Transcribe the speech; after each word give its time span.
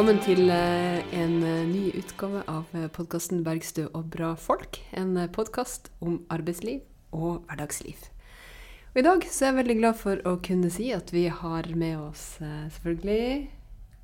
Velkommen 0.00 0.22
til 0.24 0.48
eh, 0.48 1.02
en 1.12 1.42
eh, 1.44 1.66
ny 1.68 1.90
utgave 1.92 2.40
av 2.48 2.70
podkasten 2.96 3.42
'Bergstø 3.44 3.82
og 3.92 4.06
bra 4.08 4.30
folk'. 4.32 4.78
En 4.96 5.28
podkast 5.28 5.90
om 6.00 6.22
arbeidsliv 6.32 6.80
og 7.12 7.42
hverdagsliv. 7.44 8.06
Og 8.94 8.96
I 8.96 9.04
dag 9.04 9.26
så 9.28 9.44
er 9.44 9.50
jeg 9.50 9.58
veldig 9.58 9.74
glad 9.76 9.98
for 10.00 10.22
å 10.24 10.38
kunne 10.40 10.70
si 10.72 10.86
at 10.96 11.12
vi 11.12 11.26
har 11.28 11.68
med 11.76 11.98
oss 12.00 12.40
eh, 12.40 12.70
selvfølgelig 12.72 13.50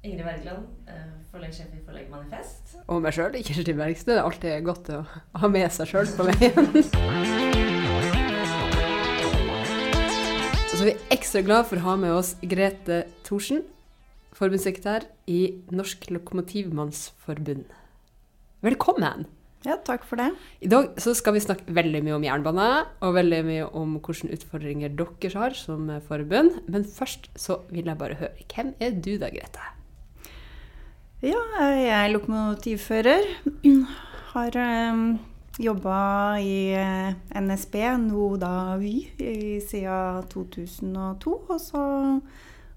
Ingrid 0.04 0.26
Wergeland, 0.26 0.66
eh, 0.84 1.06
forleggsjef 1.32 1.72
i 1.72 1.80
Forlegg 1.86 2.10
Manifest. 2.12 2.76
Og 2.92 3.00
meg 3.00 3.16
sjøl, 3.16 3.38
Kirsti 3.40 3.72
Bergstø. 3.78 4.10
Det 4.10 4.18
er 4.18 4.28
alltid 4.28 4.66
godt 4.68 4.90
å 4.92 4.98
ha 5.40 5.48
med 5.48 5.72
seg 5.72 5.88
sjøl 5.94 6.12
på 6.12 6.26
veien. 6.28 6.68
Så 10.76 10.84
vi 10.84 10.92
er 10.92 11.16
ekstra 11.16 11.40
glad 11.40 11.64
for 11.72 11.80
å 11.80 11.86
ha 11.88 11.96
med 12.04 12.12
oss 12.18 12.34
Grete 12.44 13.06
Thorsen, 13.24 13.64
forbundssekretær 14.36 15.06
i 15.32 15.40
Norsk 15.72 16.10
Lokomotivmannsforbund. 16.12 17.64
Velkommen! 18.64 19.24
Ja, 19.66 19.78
takk 19.82 20.04
for 20.06 20.20
det. 20.20 20.28
I 20.62 20.68
dag 20.70 20.92
så 21.02 21.14
skal 21.16 21.34
vi 21.34 21.42
snakke 21.42 21.72
veldig 21.74 22.02
mye 22.04 22.16
om 22.18 22.26
jernbane, 22.26 22.66
og 23.02 23.16
veldig 23.16 23.40
mye 23.46 23.68
om 23.74 23.96
hvilke 23.96 24.28
utfordringer 24.36 24.92
dere 24.94 25.30
har 25.34 25.56
som 25.58 25.88
forbund. 26.06 26.60
Men 26.70 26.84
først 26.86 27.30
så 27.34 27.62
vil 27.72 27.88
jeg 27.88 27.98
bare 27.98 28.18
høre, 28.20 28.44
hvem 28.52 28.74
er 28.78 28.92
du 29.00 29.16
da, 29.18 29.32
Grete? 29.32 29.72
Ja, 31.24 31.40
jeg 31.72 31.88
er 31.96 32.12
lokomotivfører. 32.12 33.26
Har 34.34 34.60
um, 34.60 34.68
ehm, 34.68 35.08
jobba 35.64 35.96
i 36.44 36.76
uh, 36.76 37.16
NSB, 37.40 37.80
nå 38.04 38.28
da 38.38 38.52
Vy, 38.78 38.94
siden 39.64 40.28
2002. 40.30 41.34
Og 41.48 41.60
så 41.64 41.82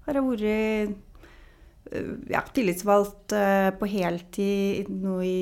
har 0.08 0.18
jeg 0.18 0.26
vært 0.26 0.98
ja, 2.30 2.42
tillitsvalgt 2.54 3.34
uh, 3.34 3.70
på 3.78 3.88
heltid 3.90 4.90
nå 4.92 5.18
i 5.26 5.36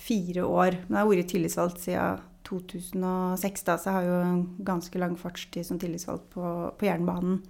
fire 0.00 0.46
år. 0.48 0.78
Men 0.86 0.98
jeg 0.98 1.04
har 1.04 1.12
vært 1.12 1.32
tillitsvalgt 1.34 1.82
siden 1.84 2.26
2006, 2.50 3.64
da, 3.68 3.76
så 3.78 3.90
jeg 3.90 3.96
har 3.98 4.08
jo 4.08 4.18
en 4.24 4.42
ganske 4.66 5.02
lang 5.02 5.14
fartstid 5.18 5.66
som 5.68 5.78
tillitsvalgt 5.78 6.26
på, 6.34 6.44
på 6.78 6.88
jernbanen. 6.88 7.40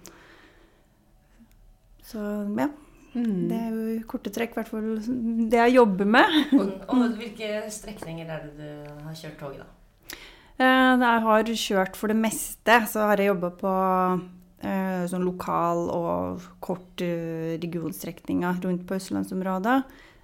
Så 2.05 2.21
ja. 2.59 2.69
Mm. 3.11 3.49
Det 3.49 3.57
er 3.57 3.71
jo 3.75 4.03
korte 4.07 4.31
trekk 4.31 4.53
i 4.53 4.59
hvert 4.61 4.69
fall 4.71 4.91
det 5.51 5.59
jeg 5.59 5.75
jobber 5.75 6.07
med. 6.07 6.35
og, 6.59 6.69
og 6.87 7.17
hvilke 7.19 7.65
strekninger 7.73 8.29
er 8.29 8.45
det 8.45 8.53
du 8.59 9.01
har 9.07 9.17
kjørt 9.17 9.41
da? 9.59 9.67
Eh, 10.61 10.93
jeg 11.01 11.25
har 11.25 11.51
kjørt 11.65 11.97
for 11.99 12.11
det 12.11 12.19
meste. 12.19 12.77
Så 12.87 13.07
har 13.09 13.19
jeg 13.19 13.31
jobba 13.33 13.51
på 13.59 13.73
eh, 13.73 14.23
sånn 15.09 15.25
lokal 15.25 15.87
og 15.93 16.47
kort 16.63 17.01
eh, 17.03 17.57
regionstrekninger 17.61 18.61
rundt 18.65 18.87
på 18.87 18.97
østlandsområdet. 18.99 19.77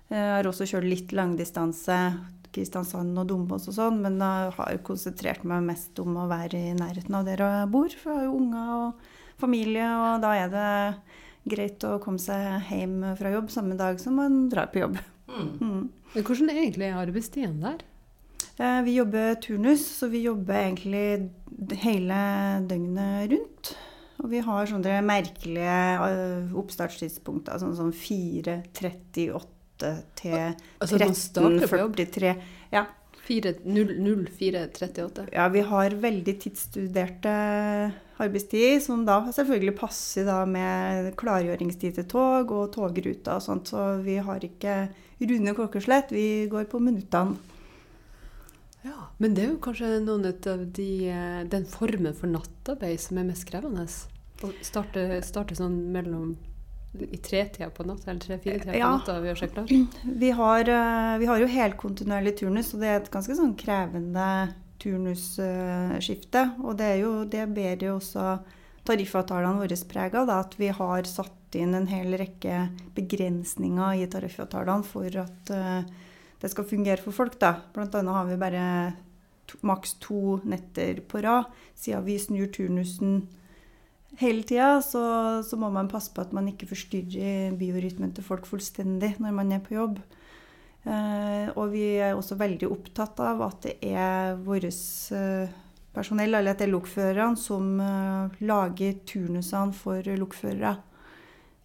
Jeg 0.07 0.27
har 0.31 0.47
også 0.47 0.67
kjørt 0.69 0.87
litt 0.87 1.13
langdistanse, 1.15 1.97
Kristiansand 2.55 3.17
og 3.19 3.27
Dombås 3.29 3.67
og 3.69 3.75
sånn, 3.75 3.99
men 4.05 4.21
jeg 4.23 4.53
har 4.55 4.77
konsentrert 4.87 5.43
meg 5.47 5.65
mest 5.67 5.99
om 5.99 6.15
å 6.21 6.29
være 6.29 6.61
i 6.69 6.75
nærheten 6.77 7.17
av 7.17 7.27
der 7.27 7.43
jeg 7.43 7.71
bor. 7.73 7.91
For 7.91 8.13
jeg 8.13 8.21
har 8.21 8.29
jo 8.29 8.37
unger 8.39 8.71
og 8.77 9.09
familie, 9.41 9.89
og 9.91 10.23
da 10.23 10.31
er 10.37 10.53
det 10.53 10.69
greit 11.51 11.83
å 11.87 11.97
komme 12.03 12.21
seg 12.21 12.71
hjem 12.71 13.01
fra 13.19 13.33
jobb 13.35 13.51
samme 13.53 13.77
dag 13.79 13.99
som 14.01 14.17
man 14.19 14.47
drar 14.51 14.71
på 14.71 14.81
jobb. 14.85 14.97
Mm. 15.27 15.51
Mm. 15.59 15.83
Men 16.13 16.25
hvordan 16.29 16.49
er 16.51 16.61
egentlig 16.63 16.93
arbeidstiden 16.95 17.59
der? 17.65 17.83
Eh, 18.57 18.79
vi 18.87 18.95
jobber 18.95 19.35
turnus, 19.43 19.85
så 19.99 20.09
vi 20.09 20.23
jobber 20.23 20.55
egentlig 20.63 21.29
hele 21.83 22.21
døgnet 22.69 23.31
rundt. 23.35 23.75
Og 24.23 24.31
vi 24.31 24.41
har 24.41 24.69
sånne 24.69 24.99
merkelige 25.05 25.79
eh, 26.07 26.53
oppstartstidspunkter, 26.57 27.59
sånn 27.61 27.75
som 27.77 27.91
4.38 27.93 29.91
til 30.17 30.37
altså, 30.81 30.97
13.43. 30.97 32.33
Ja. 32.73 32.87
0438. 33.27 35.25
Ja, 35.35 35.49
vi 35.51 35.61
har 35.67 35.95
veldig 35.99 36.35
tidsstuderte 36.39 37.33
arbeidstid, 38.23 38.79
som 38.85 39.03
da 39.07 39.19
selvfølgelig 39.35 39.75
passer 39.77 40.25
da 40.29 40.45
med 40.47 41.11
klargjøringstid 41.19 41.99
til 41.99 42.07
tog 42.09 42.53
og 42.55 42.71
togruter 42.75 43.35
og 43.35 43.43
sånt. 43.43 43.67
Så 43.73 43.99
vi 44.05 44.15
har 44.23 44.39
ikke 44.47 44.87
runde 45.19 45.55
klokkeslett, 45.57 46.15
vi 46.15 46.47
går 46.51 46.69
på 46.71 46.79
minuttene. 46.83 47.35
Ja, 48.87 49.07
Men 49.17 49.35
det 49.35 49.43
er 49.43 49.49
jo 49.51 49.63
kanskje 49.63 49.95
noen 50.03 50.27
av 50.31 50.61
de, 50.77 50.91
eh, 51.11 51.41
den 51.51 51.65
formen 51.67 52.15
for 52.15 52.31
nattarbeid 52.31 53.01
som 53.03 53.19
er 53.19 53.27
mest 53.27 53.47
krevende? 53.49 53.87
Å 54.45 54.51
starte, 54.63 55.07
starte 55.25 55.57
sånn 55.57 55.79
mellom 55.91 56.35
i 56.97 57.17
tretida 57.21 57.69
på 57.69 57.83
natta, 57.85 58.09
eller 58.09 58.21
tre-fire-tida 58.23 58.71
på 58.71 58.79
ja. 58.79 58.91
natta 58.95 59.17
vi 59.21 59.31
har 59.31 59.39
seg 59.39 59.51
klar? 59.53 59.73
Vi 60.23 60.29
har, 60.39 60.69
eh, 60.71 61.17
vi 61.21 61.27
har 61.29 61.41
jo 61.41 61.49
helkontinuerlig 61.51 62.37
turnus, 62.39 62.71
og 62.73 62.81
det 62.81 62.89
er 62.89 63.01
et 63.01 63.11
ganske 63.13 63.35
sånn 63.37 63.53
krevende 63.59 64.29
turnusskifte. 64.81 66.43
Og 66.63 66.77
det, 66.79 66.91
er 66.93 67.01
jo, 67.03 67.11
det 67.29 67.43
ber 67.53 67.83
jo 67.83 67.97
også 67.97 68.37
tariffavtalene 68.87 69.61
våre 69.61 69.77
preg 69.89 70.15
av, 70.15 70.31
at 70.31 70.55
vi 70.59 70.71
har 70.73 71.09
satt 71.09 71.57
inn 71.57 71.75
en 71.77 71.87
hel 71.89 72.15
rekke 72.19 72.67
begrensninger 72.95 74.01
i 74.01 74.07
tariffavtalene 74.11 74.87
for 74.87 75.19
at 75.21 75.51
uh, 75.53 76.06
det 76.41 76.51
skal 76.53 76.67
fungere 76.69 77.01
for 77.01 77.15
folk. 77.15 77.39
da. 77.39 77.55
Blant 77.73 77.95
annet 77.95 78.13
har 78.13 78.27
vi 78.29 78.37
bare 78.41 78.65
to, 79.49 79.57
maks 79.65 79.97
to 80.03 80.37
netter 80.45 81.01
på 81.07 81.23
rad. 81.25 81.49
Siden 81.75 82.05
vi 82.05 82.19
snur 82.21 82.51
turnusen 82.53 83.27
hele 84.17 84.43
tida, 84.43 84.81
så, 84.81 85.43
så, 85.43 85.57
må 85.57 85.69
man 85.73 85.89
passe 85.91 86.13
på 86.13 86.23
at 86.23 86.33
man 86.33 86.47
ikke 86.49 86.69
forstyrrer 86.69 87.53
biorytmen 87.59 88.13
til 88.15 88.25
folk 88.25 88.47
fullstendig 88.49 89.15
når 89.21 89.35
man 89.35 89.51
er 89.53 89.61
på 89.65 89.75
jobb. 89.77 89.99
Eh, 90.87 91.49
og 91.57 91.73
vi 91.73 91.97
er 91.99 92.15
også 92.15 92.37
veldig 92.39 92.69
opptatt 92.71 93.19
av 93.19 93.41
at 93.49 93.65
det 93.65 93.75
er 93.91 94.37
vårt 94.39 94.69
eh, 94.71 95.55
personell, 95.93 96.37
eller 96.37 96.53
at 96.53 96.61
det 96.61 96.67
er 96.67 96.73
lokførerne, 96.73 97.39
som 97.39 97.79
eh, 97.83 98.37
lager 98.47 99.01
turnusene 99.09 99.75
for 99.75 100.13
lokførere. 100.21 100.77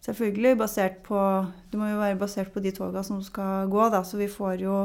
Selvfølgelig 0.03 0.57
basert 0.59 0.99
på 1.05 1.17
Det 1.71 1.79
må 1.79 1.87
jo 1.87 2.01
være 2.01 2.19
basert 2.19 2.51
på 2.51 2.59
de 2.63 2.73
toga 2.75 3.03
som 3.07 3.21
skal 3.23 3.69
gå, 3.71 3.83
da, 3.93 4.03
så 4.03 4.19
vi 4.19 4.27
får 4.31 4.63
jo 4.65 4.77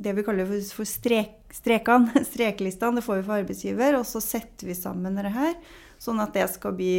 det 0.00 0.14
vi 0.16 0.24
kaller 0.24 0.48
for 0.72 0.88
strek, 0.88 1.50
strekene, 1.54 2.22
strekelistene, 2.32 2.98
det 2.98 3.04
får 3.04 3.20
vi 3.20 3.26
for 3.26 3.36
arbeidsgiver. 3.36 3.98
Og 3.98 4.06
så 4.08 4.22
setter 4.24 4.70
vi 4.70 4.78
sammen 4.78 5.18
det 5.18 5.34
her 5.34 5.54
Sånn 6.00 6.22
at 6.22 6.32
det 6.32 6.46
skal 6.48 6.72
bli 6.72 6.94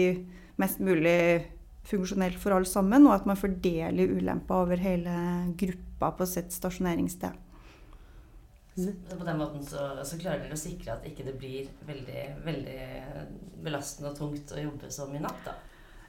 mest 0.62 0.78
mulig 0.78 1.42
funksjonelt 1.90 2.38
for 2.38 2.54
alle 2.54 2.70
sammen, 2.70 3.08
og 3.10 3.16
at 3.16 3.26
man 3.26 3.40
fordeler 3.40 4.12
ulemper 4.14 4.62
over 4.62 4.78
hele 4.78 5.16
gruppa 5.58 6.12
på 6.20 6.28
sitt 6.30 6.54
stasjoneringssted. 6.54 7.48
Så 8.78 8.94
på 9.10 9.26
den 9.26 9.40
måten 9.42 9.66
så, 9.66 9.88
så, 10.06 10.20
klarer 10.22 10.46
dere 10.46 10.56
å 10.56 10.62
sikre 10.62 10.94
at 10.94 11.08
ikke 11.10 11.26
det 11.28 11.34
blir 11.42 11.66
veldig, 11.90 12.22
veldig 12.46 12.84
belastende 13.66 14.14
og 14.14 14.22
tungt 14.22 14.54
å 14.54 14.62
jobbe 14.62 14.94
som 14.94 15.12
i 15.18 15.24
natt? 15.26 15.42
da? 15.50 15.58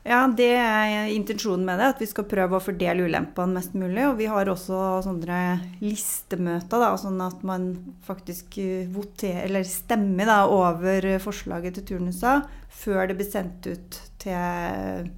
Ja, 0.02 0.24
det 0.26 0.48
er 0.58 1.12
intensjonen 1.14 1.62
med 1.66 1.78
det. 1.78 1.92
At 1.94 2.00
vi 2.02 2.08
skal 2.10 2.26
prøve 2.26 2.58
å 2.58 2.62
fordele 2.62 3.06
ulempene 3.06 3.60
mest 3.60 3.76
mulig. 3.78 4.02
Og 4.08 4.16
vi 4.18 4.26
har 4.30 4.50
også 4.50 4.80
sånne 5.06 5.42
listemøter, 5.82 6.82
da, 6.82 6.90
sånn 6.98 7.20
at 7.22 7.44
man 7.46 7.68
faktisk 8.06 8.58
eh, 8.58 8.88
voterer, 8.90 9.46
eller 9.46 9.66
stemmer 9.68 10.26
da, 10.26 10.40
over 10.50 11.06
forslaget 11.22 11.78
til 11.78 11.92
turnuser 11.92 12.42
før 12.82 13.06
det 13.06 13.18
blir 13.20 13.28
sendt 13.30 13.68
ut 13.68 14.00
til, 14.22 15.12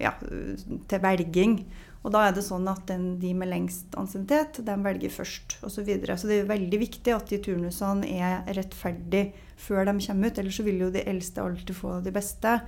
ja, 0.00 0.14
til 0.22 1.04
velging. 1.04 1.58
Og 2.04 2.12
da 2.12 2.26
er 2.26 2.34
det 2.36 2.44
sånn 2.44 2.66
at 2.68 2.82
den, 2.88 3.14
de 3.20 3.30
med 3.36 3.48
lengst 3.48 3.92
ansiennitet, 3.96 4.60
de 4.64 4.74
velger 4.84 5.12
først 5.12 5.58
osv. 5.60 5.76
Så, 5.76 5.84
videre. 5.84 6.16
så 6.20 6.28
det 6.28 6.42
er 6.42 6.50
veldig 6.50 6.80
viktig 6.80 7.12
at 7.12 7.28
de 7.32 7.40
turnusene 7.44 8.08
er 8.08 8.44
rettferdige 8.56 9.32
før 9.60 9.88
de 9.88 9.96
kommer 10.04 10.32
ut. 10.32 10.40
Ellers 10.40 10.60
så 10.60 10.66
vil 10.66 10.84
jo 10.84 10.90
de 10.92 11.04
eldste 11.12 11.44
alltid 11.44 11.76
få 11.76 11.98
de 12.04 12.12
beste. 12.12 12.58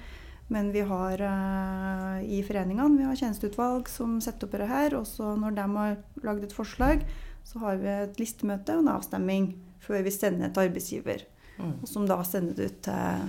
Men 0.48 0.72
vi 0.72 0.80
har 0.86 1.22
uh, 1.22 2.18
i 2.22 2.42
foreningene 2.46 2.98
vi 2.98 3.06
har 3.06 3.18
tjenesteutvalg 3.18 3.88
som 3.90 4.20
setter 4.22 4.46
opp 4.46 4.58
det 4.60 4.68
her. 4.70 4.94
Og 4.98 5.06
så 5.10 5.32
når 5.38 5.56
de 5.56 5.64
har 5.74 5.96
lagd 6.26 6.46
et 6.46 6.54
forslag, 6.54 7.02
så 7.46 7.62
har 7.64 7.80
vi 7.82 7.90
et 7.90 8.20
listemøte 8.20 8.76
og 8.76 8.84
en 8.84 8.92
avstemming 8.94 9.50
før 9.82 10.04
vi 10.06 10.12
sender 10.14 10.52
til 10.54 10.68
arbeidsgiver. 10.68 11.26
Mm. 11.56 11.74
Og 11.80 11.90
som 11.90 12.06
da 12.06 12.20
sender 12.26 12.54
det 12.58 12.70
ut 12.70 12.78
til 12.86 13.26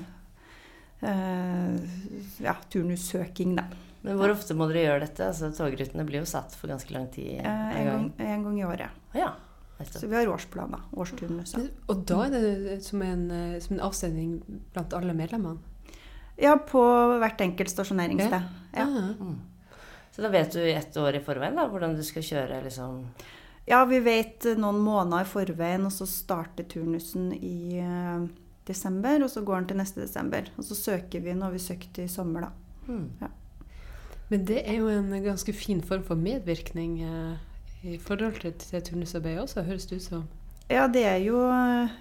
uh, 1.07 1.97
ja, 2.43 2.55
turnussøking, 2.69 3.57
da. 3.57 3.65
Men 4.05 4.19
hvor 4.19 4.31
ofte 4.31 4.55
må 4.55 4.67
dere 4.69 4.85
gjøre 4.85 5.03
dette? 5.07 5.25
Altså, 5.25 5.49
Togrutene 5.57 6.05
blir 6.07 6.21
jo 6.21 6.29
satt 6.29 6.53
for 6.55 6.69
ganske 6.69 6.93
lang 6.93 7.09
tid. 7.15 7.39
Uh, 7.41 7.49
en, 7.49 7.89
gang, 7.89 8.05
en, 8.27 8.45
gang, 8.45 8.59
i 8.61 8.67
året. 8.67 9.01
Ja, 9.17 9.31
så 9.89 10.05
vi 10.05 10.15
har 10.17 10.29
årsplaner. 10.29 10.85
Årsturnuser. 10.93 11.65
Og 11.89 12.05
da 12.09 12.21
er 12.27 12.37
det 12.37 12.77
som 12.85 13.01
en, 13.05 13.25
som 13.61 13.75
en 13.75 13.83
avstemning 13.89 14.37
blant 14.73 14.93
alle 14.97 15.17
medlemmene? 15.17 15.76
Ja, 16.37 16.55
på 16.61 16.81
hvert 17.21 17.41
enkelt 17.41 17.71
stasjoneringssted. 17.73 18.49
Ja. 18.73 18.83
ja. 18.83 18.85
Mm. 19.19 19.39
Så 20.13 20.21
da 20.21 20.29
vet 20.33 20.53
du 20.53 20.61
ett 20.69 20.97
år 20.97 21.17
i 21.17 21.21
forveien 21.21 21.57
da, 21.57 21.67
hvordan 21.69 21.95
du 21.97 22.03
skal 22.05 22.25
kjøre? 22.25 22.61
liksom... 22.65 23.03
Ja, 23.67 23.81
vi 23.85 23.99
vet 23.99 24.45
noen 24.55 24.79
måneder 24.79 25.25
i 25.25 25.27
forveien, 25.27 25.83
og 25.85 25.91
så 25.91 26.05
starter 26.07 26.63
turnusen 26.71 27.33
i 27.35 27.81
uh, 27.83 28.23
desember. 28.69 29.25
Og 29.25 29.29
så 29.33 29.43
går 29.43 29.59
den 29.59 29.67
til 29.71 29.81
neste 29.81 30.05
desember. 30.05 30.47
Og 30.55 30.63
så 30.63 30.77
søker 30.77 31.25
vi 31.25 31.35
når 31.35 31.57
vi 31.57 31.63
søkte 31.65 32.05
i 32.05 32.11
sommer, 32.11 32.47
da. 32.47 32.87
Mm. 32.87 33.09
Ja. 33.21 33.29
Men 34.31 34.47
det 34.47 34.61
er 34.63 34.79
jo 34.79 34.87
en 34.91 35.11
ganske 35.23 35.53
fin 35.55 35.83
form 35.83 36.05
for 36.07 36.19
medvirkning 36.19 36.97
uh, 37.03 37.35
i 37.83 37.97
forhold 37.97 38.39
til, 38.41 38.55
til 38.61 38.87
turnusarbeidet 38.87 39.43
også, 39.43 39.67
høres 39.67 39.85
det 39.91 39.99
ut 39.99 40.07
som. 40.07 40.25
Ja, 40.67 40.83
det 40.91 41.03
er 41.07 41.21
jo 41.23 41.39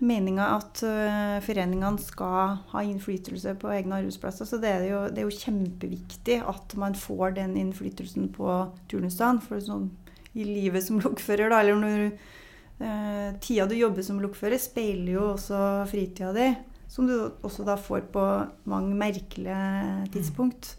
meninga 0.03 0.49
at 0.57 0.81
uh, 0.83 1.37
foreningene 1.47 2.03
skal 2.03 2.57
ha 2.73 2.83
innflytelse 2.83 3.55
på 3.63 3.71
egne 3.71 4.01
arbeidsplasser. 4.01 4.49
Så 4.49 4.59
det 4.63 4.73
er, 4.73 4.87
jo, 4.91 5.05
det 5.07 5.23
er 5.23 5.29
jo 5.29 5.39
kjempeviktig 5.39 6.41
at 6.43 6.75
man 6.81 6.99
får 6.99 7.37
den 7.39 7.55
innflytelsen 7.61 8.33
på 8.35 8.57
turnusdagen. 8.91 9.39
For 9.45 9.63
sånn 9.63 9.93
i 10.37 10.45
livet 10.45 10.85
som 10.85 10.99
lokfører, 11.01 11.53
da, 11.53 11.61
eller 11.63 11.79
når 11.81 12.03
eh, 12.07 13.29
tida 13.41 13.69
du 13.71 13.77
jobber 13.79 14.05
som 14.05 14.19
lokfører, 14.21 14.61
speiler 14.61 15.15
jo 15.15 15.29
også 15.37 15.61
fritida 15.89 16.33
di. 16.37 16.51
Som 16.91 17.07
du 17.09 17.15
også 17.47 17.65
da 17.67 17.79
får 17.81 18.11
på 18.13 18.25
mange 18.71 18.99
merkelige 18.99 20.11
tidspunkt. 20.15 20.75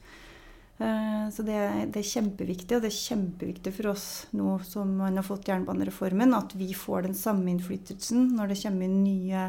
Eh, 0.77 1.29
så 1.33 1.43
det, 1.43 1.57
det, 1.93 2.01
er 2.01 2.11
kjempeviktig, 2.11 2.77
og 2.77 2.83
det 2.83 2.91
er 2.91 2.99
kjempeviktig 2.99 3.73
for 3.79 3.91
oss 3.95 4.07
nå 4.37 4.59
som 4.67 4.91
man 4.99 5.17
har 5.17 5.25
fått 5.25 5.49
jernbanereformen, 5.49 6.35
at 6.37 6.53
vi 6.57 6.69
får 6.77 7.07
den 7.07 7.17
samme 7.17 7.49
innflytelsen 7.53 8.29
når 8.37 8.53
det 8.53 8.59
kommer 8.61 8.85
inn 8.85 8.99
nye 9.01 9.47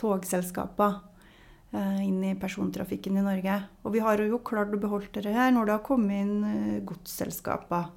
togselskaper 0.00 0.96
eh, 1.70 2.00
inn 2.08 2.18
i 2.26 2.34
persontrafikken 2.40 3.20
i 3.20 3.26
Norge. 3.26 3.60
Og 3.86 3.94
vi 3.94 4.02
har 4.02 4.22
jo 4.24 4.42
klart 4.42 4.74
å 4.74 4.82
beholde 4.82 5.22
det 5.22 5.36
her 5.36 5.54
når 5.54 5.68
det 5.68 5.76
har 5.78 5.86
kommet 5.86 6.24
inn 6.24 6.50
eh, 6.50 6.82
godsselskaper 6.88 7.92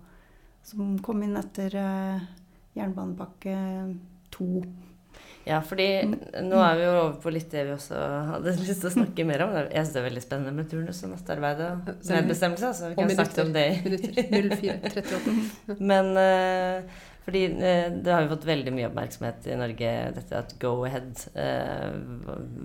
som 0.69 0.99
kom 1.01 1.23
inn 1.25 1.39
etter 1.39 1.73
jernbanepakke 2.77 3.55
2. 4.35 4.49
Ja, 5.49 5.59
fordi 5.65 5.87
nå 6.45 6.59
er 6.61 6.75
vi 6.77 6.83
jo 6.85 6.89
over 6.93 7.15
på 7.23 7.31
litt 7.33 7.49
det 7.49 7.63
vi 7.65 7.73
også 7.73 7.97
hadde 8.29 8.51
lyst 8.67 8.83
til 8.83 8.89
å 8.91 8.95
snakke 8.99 9.25
mer 9.25 9.43
om. 9.47 9.55
Jeg 9.57 9.81
syns 9.81 9.93
det 9.95 10.01
er 10.01 10.05
veldig 10.05 10.21
spennende 10.25 10.53
med 10.59 10.67
turnus 10.69 10.99
og 11.07 11.13
nattarbeid 11.15 11.63
og 11.65 11.87
medbestemmelse. 12.05 12.73
Så 12.77 12.91
vi 12.91 12.97
kan 12.99 13.13
snakke 13.15 13.45
om 13.47 13.53
det. 13.55 13.67
Men 15.91 16.11
uh, 16.19 16.99
fordi 17.25 17.41
uh, 17.55 17.87
det 17.95 18.13
har 18.13 18.25
jo 18.25 18.31
fått 18.35 18.45
veldig 18.49 18.75
mye 18.75 18.89
oppmerksomhet 18.91 19.49
i 19.49 19.57
Norge, 19.57 19.95
dette 20.19 20.43
at 20.43 20.53
Go-Ahead 20.61 21.25
uh, 21.33 21.97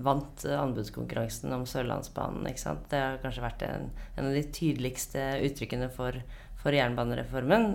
vant 0.04 0.44
anbudskonkurransen 0.52 1.56
om 1.56 1.64
Sørlandsbanen. 1.70 2.44
ikke 2.52 2.66
sant? 2.66 2.84
Det 2.92 3.00
har 3.00 3.19
kanskje 3.25 3.46
vært 3.46 3.64
en, 3.70 3.88
en 4.19 4.28
av 4.28 4.36
de 4.36 4.44
tydeligste 4.60 5.25
uttrykkene 5.48 5.88
for, 5.94 6.20
for 6.60 6.76
jernbanereformen. 6.76 7.72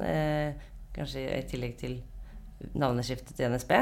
kanskje 0.94 1.26
i 1.34 1.44
tillegg 1.50 1.78
til 1.82 2.00
navneskiftet 2.78 3.34
til 3.40 3.50
NSB. 3.50 3.74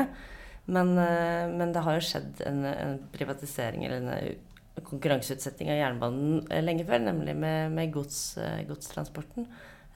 Men, 0.68 0.98
eh, 1.00 1.48
men, 1.48 1.72
det 1.72 1.84
har 1.86 1.96
jo 1.96 2.04
skjedd 2.04 2.42
en, 2.48 2.64
en 2.68 2.98
privatisering 3.14 3.86
eller 3.88 4.02
en 4.04 4.14
eh, 4.18 4.82
konkurranseutsetting 4.88 5.72
av 5.72 5.80
jernbanen 5.80 6.42
eh, 6.52 6.64
lenge 6.64 6.84
før, 6.88 7.06
nemlig 7.06 7.36
med, 7.40 7.72
med 7.76 7.94
gods, 7.96 8.38
godstransporten. 8.68 9.48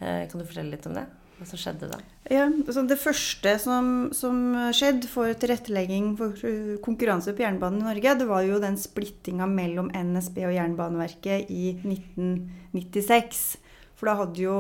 Kan 0.02 0.40
du 0.40 0.48
fortelle 0.48 0.74
litt 0.74 0.86
om 0.90 0.96
det? 0.98 1.04
Hva 1.38 1.46
som 1.46 1.60
skjedde 1.62 1.92
da? 1.92 2.00
Ja, 2.34 2.48
altså 2.48 2.82
Det 2.90 2.96
første 2.98 3.52
som, 3.62 3.92
som, 4.18 4.40
skjedde 4.74 5.06
for 5.12 5.30
tilrettelegging 5.38 6.16
for 6.18 6.34
konkurranse 6.82 7.36
på 7.38 7.44
jernbanen 7.44 7.84
i 7.84 7.86
Norge, 7.86 8.16
det 8.18 8.26
var 8.30 8.42
jo 8.48 8.58
den 8.64 8.80
splittinga 8.82 9.46
mellom 9.52 9.92
NSB 9.94 10.40
og 10.48 10.56
Jernbaneverket 10.56 11.54
i 11.54 11.76
1996. 11.84 13.44
For 13.94 14.10
da 14.10 14.18
hadde 14.24 14.42
jo 14.42 14.58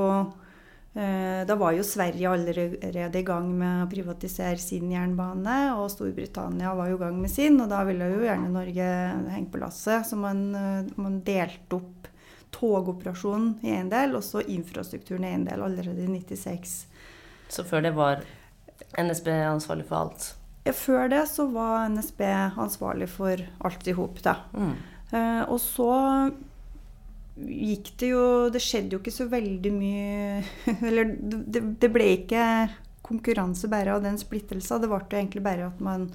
da 0.91 1.55
var 1.55 1.71
jo 1.71 1.85
Sverige 1.87 2.27
allerede 2.27 3.19
i 3.19 3.23
gang 3.23 3.45
med 3.55 3.85
å 3.85 3.89
privatisere 3.91 4.59
sin 4.59 4.89
jernbane, 4.91 5.71
og 5.79 5.87
Storbritannia 5.93 6.73
var 6.75 6.89
jo 6.91 6.97
i 6.97 7.01
gang 7.05 7.21
med 7.21 7.31
sin, 7.31 7.55
og 7.63 7.69
da 7.71 7.85
ville 7.87 8.09
jo 8.11 8.25
gjerne 8.25 8.51
Norge 8.51 8.89
henge 9.31 9.47
på 9.53 9.61
lasset. 9.61 10.09
Så 10.09 10.19
man, 10.19 10.43
eh, 10.55 10.91
man 10.99 11.21
delte 11.23 11.79
opp 11.79 12.09
togoperasjonen 12.51 13.55
i 13.63 13.71
en 13.77 13.89
del, 13.89 14.17
og 14.19 14.23
så 14.27 14.43
infrastrukturen 14.43 15.25
i 15.25 15.33
en 15.37 15.47
del 15.47 15.63
allerede 15.63 16.03
i 16.03 16.11
96. 16.11 16.75
Så 17.51 17.63
før 17.67 17.87
det 17.87 17.95
var 17.95 18.25
NSB 18.99 19.31
ansvarlig 19.47 19.87
for 19.87 20.03
alt? 20.03 20.27
Før 20.75 21.07
det 21.09 21.23
så 21.31 21.47
var 21.49 21.87
NSB 21.89 22.21
ansvarlig 22.59 23.07
for 23.09 23.39
alt 23.65 23.87
i 23.87 23.95
hop, 23.97 24.19
da. 24.23 24.35
Mm. 24.53 24.75
Eh, 25.11 25.43
og 25.47 25.59
så 25.63 25.91
gikk 27.47 27.93
det 28.01 28.11
jo 28.11 28.23
Det 28.53 28.61
skjedde 28.63 28.95
jo 28.95 28.99
ikke 29.01 29.13
så 29.13 29.27
veldig 29.31 29.71
mye 29.73 30.43
Eller 30.89 31.15
det, 31.17 31.63
det 31.81 31.89
ble 31.93 32.13
ikke 32.19 32.45
konkurranse 33.05 33.67
bare 33.67 33.95
av 33.95 34.03
den 34.05 34.17
splittelsen. 34.19 34.81
Det 34.81 34.89
ble 34.91 35.01
egentlig 35.09 35.43
bare 35.43 35.67
at 35.71 35.79
man 35.83 36.05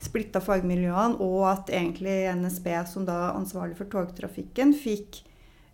splitta 0.00 0.40
fagmiljøene, 0.40 1.18
og 1.20 1.42
at 1.50 1.72
egentlig 1.74 2.28
NSB, 2.38 2.68
som 2.88 3.06
da 3.08 3.32
ansvarlig 3.34 3.76
for 3.76 3.90
togtrafikken, 3.90 4.72
fikk 4.78 5.20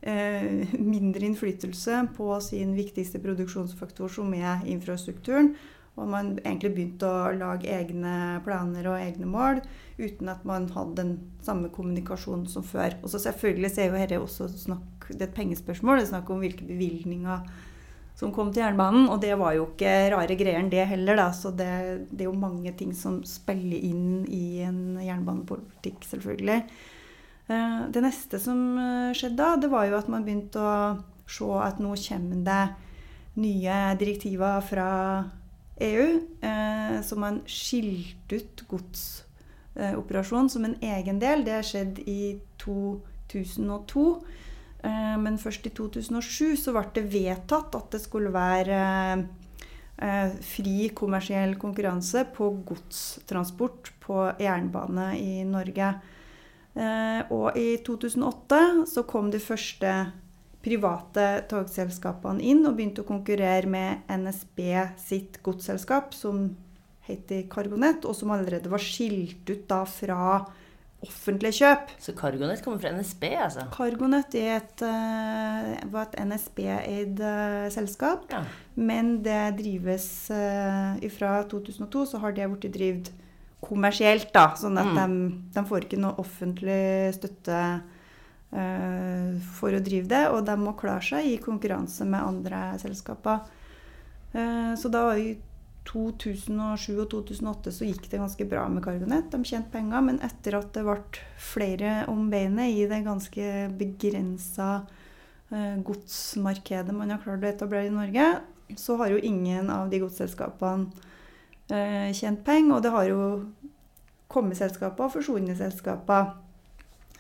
eh, 0.01 0.65
mindre 0.81 1.29
innflytelse 1.29 2.01
på 2.17 2.31
sin 2.45 2.73
viktigste 2.77 3.21
produksjonsfaktor, 3.23 4.11
som 4.11 4.33
er 4.35 4.65
infrastrukturen. 4.73 5.55
Og 5.95 6.09
man 6.11 6.33
egentlig 6.41 6.73
begynte 6.75 7.07
å 7.07 7.35
lage 7.39 7.71
egne 7.71 8.41
planer 8.47 8.89
og 8.91 8.99
egne 8.99 9.29
mål 9.31 9.61
uten 9.95 10.31
at 10.33 10.43
man 10.49 10.67
hadde 10.75 10.97
den 10.99 11.13
samme 11.45 11.71
kommunikasjonen 11.75 12.49
som 12.51 12.65
før. 12.67 12.97
Og 13.03 13.13
så 13.13 13.21
selvfølgelig 13.23 13.71
så 13.71 13.85
er 13.85 13.93
jo 13.93 14.01
dette 14.01 14.19
også 14.19 14.49
snakk, 14.65 15.07
det 15.13 15.21
er 15.21 15.29
et 15.29 15.37
pengespørsmål. 15.37 16.01
Det 16.01 16.09
er 16.09 16.11
snakk 16.17 16.33
om 16.35 16.43
hvilke 16.43 16.67
bevilgninger 16.67 17.47
som 18.19 18.33
kom 18.35 18.51
til 18.51 18.65
jernbanen. 18.65 19.07
Og 19.13 19.21
det 19.23 19.37
var 19.39 19.55
jo 19.55 19.69
ikke 19.71 19.93
rare 20.17 20.39
greier, 20.39 20.67
det 20.71 20.89
heller. 20.91 21.21
Da. 21.21 21.29
Så 21.37 21.55
det, 21.55 21.71
det, 22.11 22.25
er 22.25 22.31
jo 22.31 22.43
mange 22.43 22.75
ting 22.79 22.91
som 22.97 23.21
spiller 23.29 23.79
inn 23.79 24.25
i 24.27 24.65
en 24.67 24.99
jernbanepolitikk, 24.99 26.03
selvfølgelig. 26.11 26.59
Eh, 27.47 27.81
det 27.95 28.03
neste 28.03 28.43
som 28.43 28.67
eh, 28.81 29.15
skjedde 29.15 29.39
da, 29.39 29.55
det 29.63 29.71
var 29.71 29.87
jo 29.87 29.99
at 30.01 30.11
man 30.11 30.27
begynte 30.27 30.59
å 30.59 30.75
se 31.31 31.49
at 31.63 31.79
nå 31.83 31.95
kommer 32.03 32.43
det 32.51 32.63
nye 33.41 33.79
direktiver 33.99 34.63
fra 34.65 34.91
EU, 35.83 36.21
eh, 36.41 37.01
så 37.03 37.17
man 37.19 37.41
skilte 37.51 38.39
ut 38.39 38.65
godsoperasjon 38.71 40.51
som 40.51 40.65
en 40.65 40.77
egen 40.81 41.19
del. 41.19 41.45
Det 41.45 41.57
har 41.57 41.67
skjedd 41.67 41.99
i 42.07 42.39
2002. 42.63 44.07
Eh, 44.85 45.17
men 45.21 45.39
først 45.41 45.67
i 45.67 45.73
2007 45.75 46.57
så 46.61 46.75
ble 46.77 46.85
det 46.95 47.07
vedtatt 47.13 47.75
at 47.79 47.95
det 47.95 48.03
skulle 48.05 48.33
være 48.35 48.81
eh, 49.97 50.35
fri 50.45 50.91
kommersiell 50.97 51.57
konkurranse 51.61 52.27
på 52.37 52.51
godstransport 52.69 53.95
på 54.05 54.27
jernbane 54.43 55.15
i 55.19 55.41
Norge. 55.49 55.95
Eh, 56.75 57.21
og 57.33 57.57
i 57.57 57.79
2008 57.87 58.61
så 58.91 59.07
kom 59.09 59.31
de 59.33 59.41
første 59.43 59.95
private 60.65 61.45
togselskapene 61.51 62.43
inn 62.45 62.65
og 62.65 62.79
begynte 62.79 63.05
å 63.05 63.09
konkurrere 63.09 63.69
med 63.71 64.05
NSB 64.09 64.61
sitt 65.01 65.41
godsselskap, 65.45 66.15
som 66.17 66.49
heter 67.05 67.45
Cargonet, 67.53 68.07
og 68.09 68.17
som 68.17 68.33
allerede 68.33 68.71
var 68.73 68.83
skilt 68.83 69.45
ut 69.51 69.67
da 69.69 69.83
fra 69.89 70.45
offentlige 71.05 71.59
kjøp. 71.59 71.91
Så 72.01 72.15
Cargonet 72.17 72.63
kommer 72.65 72.81
fra 72.81 72.95
NSB, 72.97 73.27
altså? 73.45 73.67
Cargonet 73.75 74.37
et, 74.41 74.85
uh, 74.87 75.75
var 75.93 76.07
et 76.09 76.17
NSB-eid 76.25 77.21
uh, 77.21 77.67
selskap. 77.75 78.25
Ja. 78.33 78.41
Men 78.75 79.19
det 79.23 79.59
drives 79.61 80.09
uh, 80.33 80.97
Fra 81.15 81.37
2002 81.51 82.07
så 82.11 82.23
har 82.25 82.33
det 82.35 82.49
blitt 82.55 82.73
drevet 82.73 83.13
kommersielt, 83.65 84.31
da. 84.33 84.55
Sånn 84.57 84.81
at 84.81 84.89
mm. 84.89 84.97
de, 84.97 85.29
de, 85.59 85.67
får 85.69 85.87
ikke 85.87 86.01
noe 86.01 86.17
offentlig 86.25 87.13
støtte 87.17 87.61
Eh, 87.61 87.94
for 88.55 89.75
å 89.75 89.83
drive 89.83 90.07
det, 90.07 90.23
og 90.31 90.45
de 90.47 90.55
må 90.61 90.77
klare 90.79 91.03
seg 91.03 91.27
i 91.27 91.41
konkurranse 91.43 92.07
med 92.07 92.23
andre 92.23 92.61
selskaper. 92.79 93.41
Eh, 94.35 94.75
så 94.79 94.89
da 94.89 95.09
i 95.19 95.37
2007 95.85 96.95
og 96.97 97.09
2008 97.13 97.73
så 97.77 97.87
gikk 97.87 98.09
det 98.11 98.21
ganske 98.23 98.47
bra 98.49 98.65
med 98.73 98.85
Cargonet. 98.85 99.31
De 99.31 99.41
tjente 99.47 99.71
penger, 99.75 100.01
men 100.07 100.21
etter 100.25 100.59
at 100.59 100.73
det 100.75 100.85
ble 100.87 100.97
flere 101.39 101.97
om 102.11 102.29
beinet 102.33 102.75
i 102.75 102.87
det 102.91 103.03
ganske 103.07 103.51
begrensa 103.79 104.71
eh, 105.51 105.77
godsmarkedet 105.87 106.95
man 106.97 107.13
har 107.15 107.23
klart 107.23 107.45
å 107.45 107.51
etablere 107.51 107.91
i 107.91 107.95
Norge, 107.95 108.31
så 108.81 108.97
har 109.03 109.13
jo 109.13 109.21
ingen 109.23 109.69
av 109.71 109.91
de 109.93 110.01
godsselskapene 110.03 111.11
tjent 111.65 112.43
penger. 112.45 112.77
Og 112.77 112.83
det 112.85 112.91
har 112.93 113.07
jo 113.09 113.21
kommet 114.29 114.59
selskaper 114.59 115.07
og 115.07 115.15
forsvunnet 115.15 115.61
selskaper. 115.61 116.44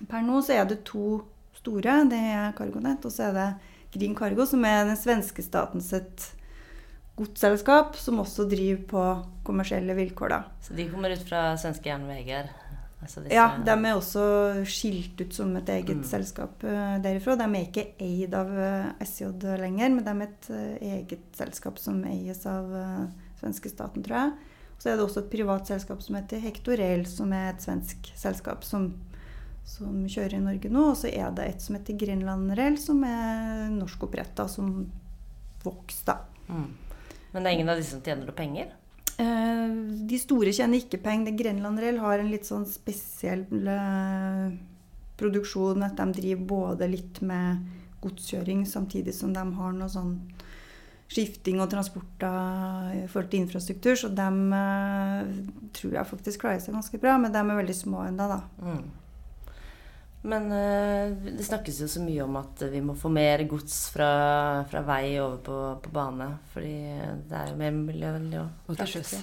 Per 0.02 0.24
nå 0.26 0.40
så 0.42 0.58
er 0.58 0.66
det 0.68 0.82
to 0.88 1.20
store. 1.60 2.00
Det 2.10 2.18
er 2.18 2.54
CargoNet, 2.58 3.04
og 3.06 3.14
så 3.14 3.28
er 3.30 3.36
det 3.38 3.50
Green 3.94 4.16
Cargo, 4.18 4.46
som 4.46 4.64
er 4.66 4.82
den 4.88 4.98
svenske 4.98 5.44
statens 5.44 5.92
et 5.94 6.26
godsselskap 7.14 7.94
som 8.00 8.18
også 8.24 8.48
driver 8.50 8.82
på 8.90 9.04
kommersielle 9.46 9.94
vilkår. 9.94 10.34
Da. 10.34 10.40
Så 10.64 10.74
de 10.74 10.88
kommer 10.90 11.14
ut 11.14 11.22
fra 11.28 11.52
svenske 11.60 11.92
jernveier? 11.92 12.50
Altså 13.04 13.20
ja, 13.28 13.50
de 13.60 13.72
er 13.74 13.98
også 13.98 14.24
skilt 14.64 15.18
ut 15.20 15.34
som 15.36 15.50
et 15.58 15.68
eget 15.68 15.98
mm. 16.00 16.06
selskap 16.08 16.62
uh, 16.64 16.96
derifra. 17.04 17.36
De 17.36 17.46
er 17.46 17.66
ikke 17.66 17.84
eid 18.00 18.32
av 18.34 18.48
eh, 18.48 18.86
SJ 19.04 19.28
lenger, 19.60 19.92
men 19.92 20.06
de 20.06 20.14
er 20.14 20.24
et 20.24 20.48
uh, 20.48 20.86
eget 20.88 21.26
selskap 21.36 21.78
som 21.82 22.00
eies 22.08 22.40
av 22.48 22.72
svenske 23.42 23.68
staten, 23.68 24.06
tror 24.06 24.22
jeg. 24.22 24.54
Så 24.80 24.88
er 24.88 24.96
det 24.96 25.04
også 25.04 25.20
et 25.20 25.32
privat 25.32 25.68
selskap 25.68 26.00
som 26.02 26.16
heter 26.16 26.40
Hektorel 26.42 27.04
som 27.08 27.32
er 27.36 27.52
et 27.52 27.62
svensk 27.62 28.08
selskap 28.18 28.64
som 28.66 28.88
som 29.64 30.04
kjører 30.04 30.38
i 30.38 30.44
Norge 30.44 30.70
nå. 30.72 30.86
Og 30.92 30.98
så 31.00 31.10
er 31.10 31.32
det 31.34 31.48
et 31.48 31.64
som 31.64 31.78
heter 31.78 31.98
Grenland 31.98 32.54
Rel, 32.58 32.78
som 32.80 33.02
er 33.08 33.68
norskoppretta, 33.74 34.46
som 34.50 34.76
vokser, 35.64 36.12
da. 36.12 36.18
Mm. 36.48 36.70
Men 37.32 37.42
det 37.42 37.50
er 37.50 37.56
ingen 37.56 37.72
av 37.72 37.80
disse 37.80 37.96
som 37.96 38.02
tjener 38.04 38.28
noe 38.28 38.36
penger? 38.36 38.74
Eh, 39.18 39.70
de 40.10 40.18
store 40.18 40.52
tjener 40.54 40.82
ikke 40.82 41.02
penger. 41.02 41.34
Grenland 41.38 41.82
Rel 41.82 41.98
har 42.02 42.20
en 42.20 42.30
litt 42.30 42.46
sånn 42.48 42.66
spesiell 42.68 43.46
eh, 43.70 44.54
produksjon. 45.18 45.82
At 45.86 45.98
de 45.98 46.20
driver 46.20 46.48
både 46.54 46.90
litt 46.92 47.22
med 47.26 47.64
godskjøring 48.04 48.66
samtidig 48.68 49.14
som 49.16 49.32
de 49.34 49.42
har 49.56 49.74
noe 49.74 49.90
sånn 49.90 50.18
skifting 51.14 51.60
og 51.62 51.68
transport 51.70 52.24
i 52.24 53.04
forhold 53.10 53.30
til 53.32 53.44
infrastruktur. 53.44 53.96
Så 53.98 54.10
de 54.14 54.28
eh, 54.58 55.32
tror 55.78 55.98
jeg 55.98 56.10
faktisk 56.10 56.44
klarer 56.44 56.62
seg 56.62 56.76
ganske 56.76 57.00
bra, 57.02 57.16
men 57.20 57.34
de 57.34 57.42
er 57.42 57.62
veldig 57.62 57.78
små 57.78 58.06
ennå, 58.08 58.28
da. 58.30 58.42
Mm. 58.62 58.84
Men 60.24 60.48
uh, 60.48 61.12
det 61.26 61.44
snakkes 61.44 61.82
jo 61.84 61.90
så 61.90 62.00
mye 62.00 62.24
om 62.24 62.38
at 62.40 62.64
vi 62.72 62.80
må 62.84 62.96
få 62.96 63.10
mer 63.12 63.44
gods 63.48 63.76
fra, 63.92 64.08
fra 64.70 64.80
vei 64.86 65.18
over 65.20 65.38
på, 65.44 65.58
på, 65.84 65.92
bane. 65.92 66.30
Fordi 66.54 66.74
det 67.28 67.38
er 67.40 67.52
jo 67.52 67.60
mer 67.60 67.76
miljøvennlig 67.76 68.40
å 68.40 68.48
Og 68.72 68.80
til 68.80 68.96
sjøs. 68.96 69.14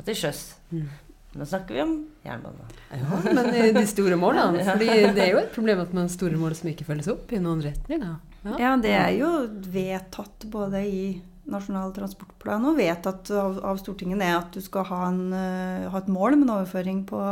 Og 0.00 0.04
til 0.08 0.18
sjøs. 0.24 0.44
Mm. 0.74 0.90
Nå 1.32 1.46
snakker 1.48 1.78
vi 1.78 1.80
om 1.80 1.92
jernbane. 2.26 2.66
Ja, 2.92 3.20
men 3.24 3.76
de 3.78 3.84
store 3.88 4.18
målene. 4.20 4.64
fordi 4.72 4.90
det 5.14 5.24
er 5.24 5.30
jo 5.32 5.40
et 5.40 5.54
problem 5.54 5.80
at 5.80 5.94
man 5.94 6.04
har 6.04 6.12
store 6.12 6.40
mål 6.40 6.58
som 6.58 6.68
ikke 6.72 6.86
følges 6.90 7.08
opp 7.14 7.32
i 7.32 7.40
noen 7.40 7.62
retninger. 7.64 8.18
Ja. 8.42 8.56
ja, 8.58 8.72
det 8.82 8.92
er 8.98 9.12
jo 9.16 9.30
vedtatt 9.72 10.48
både 10.50 10.82
i 10.82 11.04
Nasjonal 11.52 11.90
transportplan 11.94 12.66
og 12.68 12.76
vedtatt 12.78 13.30
av, 13.34 13.56
av 13.66 13.78
Stortinget 13.80 14.20
er 14.22 14.36
at 14.36 14.54
du 14.54 14.62
skal 14.62 14.86
ha, 14.90 15.00
en, 15.08 15.24
uh, 15.34 15.88
ha 15.90 16.02
et 16.02 16.10
mål 16.12 16.36
med 16.36 16.46
en 16.46 16.54
overføring 16.58 17.02
på 17.08 17.22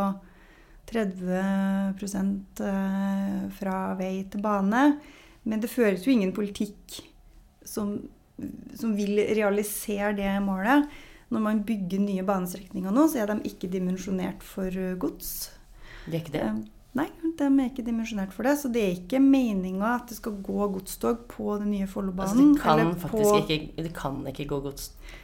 30 0.91 2.65
eh, 2.67 3.45
fra 3.59 3.77
vei 3.99 4.15
til 4.31 4.43
bane. 4.45 4.85
Men 5.49 5.63
det 5.63 5.71
føres 5.73 6.05
jo 6.05 6.13
ingen 6.13 6.35
politikk 6.37 6.99
som, 7.65 7.95
som, 8.77 8.97
vil 8.97 9.23
realisere 9.37 10.13
det 10.19 10.35
målet. 10.45 10.91
Når 11.31 11.43
man 11.45 11.63
bygger 11.63 12.03
nye 12.03 12.27
banestrekninger 12.27 12.91
nå, 12.91 13.07
så 13.09 13.23
er 13.23 13.31
de 13.31 13.53
ikke 13.53 13.71
dimensjonert 13.71 14.43
for 14.43 14.75
gods. 15.01 15.53
De 16.07 16.17
er 16.17 16.21
ikke 16.25 16.35
det? 16.35 16.45
Eh, 16.49 16.61
nei, 16.99 17.07
de 17.39 17.47
er 17.47 17.69
ikke 17.69 17.87
dimensjonert 17.87 18.35
for 18.35 18.49
det. 18.49 18.57
Så 18.59 18.73
det 18.75 18.83
er 18.83 18.97
ikke 18.99 19.23
meninga 19.23 19.95
at 20.01 20.11
det 20.11 20.19
skal 20.19 20.41
gå 20.43 20.69
godstog 20.75 21.25
på 21.31 21.55
den 21.63 21.71
nye 21.77 21.89
Follobanen. 21.91 22.57
Altså, 22.57 22.59
det 22.59 22.63
kan 22.67 22.97
faktisk 23.07 23.45
ikke, 23.45 23.85
det 23.87 23.95
kan 23.97 24.25
ikke 24.33 24.49
gå 24.51 24.63
godstog? 24.67 25.17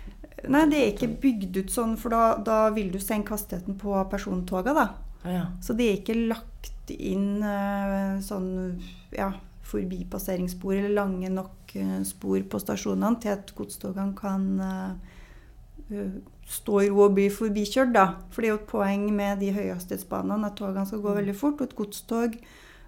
Nei, 0.52 0.66
det 0.70 0.78
er 0.78 0.90
ikke 0.92 1.08
bygd 1.20 1.56
ut 1.58 1.73
sånn, 1.73 1.94
for 1.99 2.12
da, 2.12 2.37
da 2.44 2.58
vil 2.76 2.90
du 2.92 3.00
senke 3.02 3.32
hastigheten 3.35 3.78
på 3.80 3.96
persontoga, 4.12 4.75
da. 4.76 4.87
Ja. 5.30 5.47
Så 5.62 5.76
det 5.76 5.88
er 5.88 5.99
ikke 6.00 6.18
lagt 6.30 6.92
inn 6.95 7.42
uh, 7.42 8.18
sånn 8.23 8.78
ja, 9.14 9.33
forbipasseringsspor 9.66 10.76
eller 10.76 10.95
lange 10.95 11.30
nok 11.33 11.75
uh, 11.80 12.00
spor 12.06 12.38
på 12.47 12.61
stasjonene 12.62 13.21
til 13.23 13.35
at 13.35 13.52
godstogene 13.59 14.16
kan 14.18 14.47
uh, 14.62 16.09
stå 16.47 16.80
i 16.85 16.90
ro 16.90 17.06
og 17.09 17.16
bli 17.18 17.28
forbikjørt. 17.33 17.95
Da. 17.97 18.06
For 18.30 18.42
det 18.42 18.50
er 18.50 18.54
jo 18.54 18.62
et 18.62 18.71
poeng 18.71 19.06
med 19.14 19.42
de 19.42 19.52
høyhastighetsbanene 19.54 20.50
at 20.50 20.59
togene 20.59 20.87
skal 20.88 21.02
gå 21.02 21.14
mm. 21.14 21.21
veldig 21.21 21.37
fort. 21.38 21.61
Og 21.61 21.71
et 21.71 21.78
godstog 21.78 22.37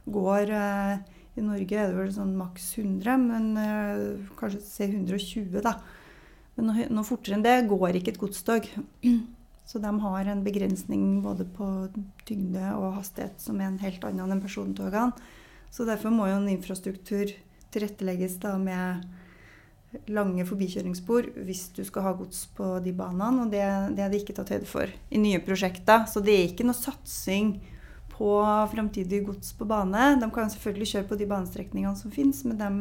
går 0.08 0.50
I 0.50 1.42
Norge 1.44 1.78
er 1.78 1.90
det 1.90 1.98
vel 1.98 2.10
sånn 2.14 2.32
maks 2.38 2.72
100, 2.80 3.18
men 3.28 4.28
kanskje 4.38 4.62
se 4.64 4.88
120, 4.88 5.60
da. 5.62 5.76
Men 6.58 6.72
noe 6.90 7.06
fortere 7.06 7.36
enn 7.36 7.44
det 7.46 7.58
går 7.70 8.00
ikke 8.00 8.16
et 8.16 8.22
godstog. 8.22 8.66
Så 9.68 9.78
de 9.78 9.90
har 10.00 10.24
en 10.24 10.44
begrensning 10.44 11.18
både 11.20 11.44
på 11.44 11.66
tyngde 12.24 12.70
og 12.78 12.94
hastighet 12.96 13.42
som 13.42 13.60
er 13.60 13.68
en 13.68 13.82
helt 13.82 14.04
annen 14.08 14.32
enn 14.32 14.40
persontogene. 14.40 15.12
Så 15.68 15.84
derfor 15.84 16.14
må 16.14 16.30
jo 16.30 16.38
en 16.38 16.48
infrastruktur 16.48 17.34
tilrettelegges 17.74 18.38
da 18.40 18.54
med 18.56 19.04
lange 20.08 20.44
forbikjøringsspor 20.48 21.30
hvis 21.44 21.66
du 21.76 21.82
skal 21.84 22.06
ha 22.06 22.14
gods 22.16 22.46
på 22.56 22.78
de 22.84 22.94
banene. 22.96 23.44
Og 23.44 23.52
det, 23.52 23.64
det 23.96 24.04
er 24.06 24.12
det 24.12 24.22
ikke 24.22 24.38
tatt 24.38 24.54
høyde 24.56 24.68
for 24.68 24.88
i 24.88 25.20
nye 25.20 25.42
prosjekter. 25.44 26.06
Så 26.08 26.24
det 26.24 26.36
er 26.36 26.48
ikke 26.48 26.68
noe 26.68 26.76
satsing 26.76 27.58
på 28.18 28.32
framtidig 28.72 29.22
gods 29.28 29.52
på 29.54 29.68
bane. 29.68 30.14
De 30.18 30.32
kan 30.34 30.48
selvfølgelig 30.50 30.92
kjøre 30.94 31.10
på 31.12 31.20
de 31.20 31.28
banestrekningene 31.30 31.96
som 32.00 32.12
finnes, 32.12 32.40
men 32.48 32.58
dem 32.58 32.78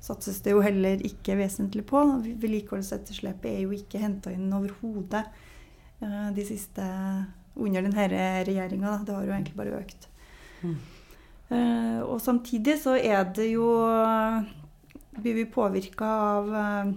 satses 0.00 0.38
det 0.46 0.54
jo 0.54 0.62
heller 0.64 1.02
ikke 1.04 1.36
vesentlig 1.42 1.84
på. 1.90 2.06
Vedlikeholdsetterslepet 2.30 3.50
er 3.50 3.64
jo 3.66 3.74
ikke 3.76 4.00
henta 4.00 4.32
inn 4.32 4.48
overhodet 4.56 5.26
de 6.00 6.44
siste 6.48 6.84
under 7.60 7.84
denne 7.84 8.06
regjeringa. 8.46 9.00
Det 9.04 9.14
har 9.14 9.26
jo 9.26 9.34
egentlig 9.34 9.58
bare 9.58 9.82
økt. 9.82 10.08
Mm. 10.62 10.78
Uh, 11.50 12.00
og 12.06 12.20
samtidig 12.22 12.76
så 12.78 12.94
er 12.94 13.24
det 13.34 13.48
jo 13.50 13.66
Blir 15.10 15.34
vi 15.34 15.44
påvirka 15.50 16.06
av 16.06 16.50
uh, 16.54 16.92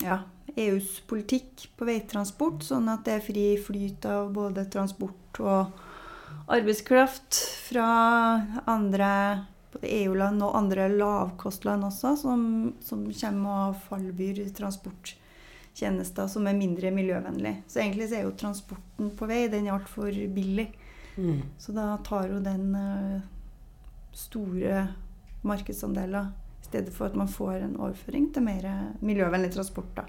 ja, 0.00 0.22
EUs 0.56 0.96
politikk 1.06 1.66
på 1.76 1.86
veitransport, 1.86 2.64
sånn 2.64 2.88
at 2.90 3.04
det 3.06 3.18
er 3.18 3.26
fri 3.26 3.44
flyt 3.60 4.08
av 4.08 4.32
både 4.34 4.64
transport 4.72 5.42
og 5.44 6.48
arbeidskraft 6.50 7.42
fra 7.68 7.90
andre 8.64 9.10
EU-land 9.84 10.42
og 10.42 10.56
andre 10.58 10.88
lavkostland 10.96 11.86
også, 11.86 12.16
som, 12.24 12.42
som 12.82 13.04
kommer 13.12 13.68
og 13.68 13.78
fallbyr 13.84 14.42
transport 14.56 15.14
tjenester 15.80 16.28
som 16.30 16.46
er 16.46 16.58
mindre 16.58 16.92
miljøvennlig. 16.94 17.56
Så 17.70 17.82
egentlig 17.82 18.10
så 18.10 18.20
er 18.20 18.26
jo 18.26 18.36
transporten 18.38 19.10
på 19.16 19.28
vei 19.30 19.46
den 19.52 19.68
er 19.68 19.76
altfor 19.78 20.14
billig. 20.34 20.68
Mm. 21.16 21.42
Så 21.60 21.74
da 21.76 21.92
tar 22.06 22.30
jo 22.30 22.40
den 22.44 22.74
uh, 22.76 23.20
store 24.16 24.86
markedsandeler 25.42 26.30
i 26.60 26.68
stedet 26.68 26.92
for 26.94 27.08
at 27.08 27.16
man 27.18 27.30
får 27.30 27.64
en 27.64 27.78
overføring 27.80 28.28
til 28.34 28.44
mer 28.46 28.68
miljøvennlig 29.00 29.52
transport. 29.56 29.90
da. 29.96 30.06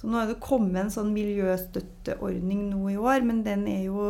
Så 0.00 0.08
nå 0.08 0.16
er 0.16 0.30
det 0.30 0.40
kommet 0.40 0.78
en 0.80 0.92
sånn 0.92 1.10
miljøstøtteordning 1.12 2.70
nå 2.70 2.94
i 2.94 3.00
år, 3.00 3.20
men 3.26 3.42
den 3.44 3.66
er 3.68 3.88
jo 3.90 4.04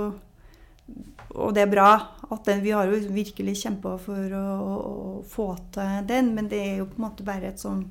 Og 1.30 1.54
det 1.54 1.62
er 1.62 1.70
bra. 1.70 1.90
at 2.30 2.44
den, 2.44 2.62
Vi 2.62 2.70
har 2.70 2.86
jo 2.86 2.98
virkelig 3.14 3.56
kjempa 3.62 3.96
for 3.98 4.32
å, 4.34 4.46
å, 4.58 4.76
å, 4.90 5.22
få 5.22 5.56
til 5.70 6.06
den, 6.06 6.34
men 6.34 6.48
det 6.48 6.58
er 6.58 6.76
jo 6.78 6.86
på 6.90 6.98
en 6.98 7.04
måte 7.04 7.26
bare 7.26 7.46
et 7.50 7.62
sånn 7.62 7.84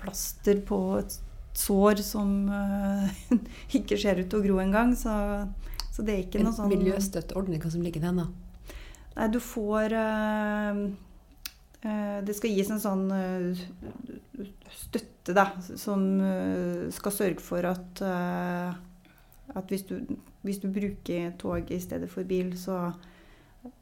plaster 0.00 0.60
på 0.64 0.98
et 0.98 1.18
sår 1.56 2.02
som 2.04 2.48
uh, 2.50 3.08
ikke 3.78 3.98
ser 4.00 4.20
ut 4.20 4.28
til 4.30 4.40
å 4.40 4.44
gro 4.44 4.60
engang. 4.62 4.94
Så, 4.98 5.12
så 5.92 6.04
det 6.04 6.14
er 6.14 6.22
ikke 6.24 6.40
en 6.40 6.50
noe 6.50 6.56
sånn 6.56 6.72
Miljøstøtteordning, 6.72 7.62
hva 7.62 7.72
som 7.72 7.84
ligger 7.84 8.02
i 8.02 8.06
den, 8.08 8.22
da? 8.22 8.76
Nei, 9.16 9.28
du 9.32 9.40
får 9.40 9.94
uh, 9.96 10.80
uh, 11.86 12.18
Det 12.26 12.36
skal 12.36 12.52
gis 12.52 12.72
en 12.74 12.82
sånn 12.82 13.06
støtte, 14.76 15.34
da, 15.34 15.48
som 15.80 16.02
skal 16.94 17.14
sørge 17.14 17.42
for 17.42 17.66
at, 17.66 18.02
at 18.04 19.72
hvis, 19.72 19.82
du, 19.88 20.12
hvis 20.46 20.60
du 20.62 20.68
bruker 20.70 21.32
tog 21.40 21.72
i 21.74 21.78
stedet 21.82 22.06
for 22.12 22.28
bil, 22.28 22.52
så 22.60 22.92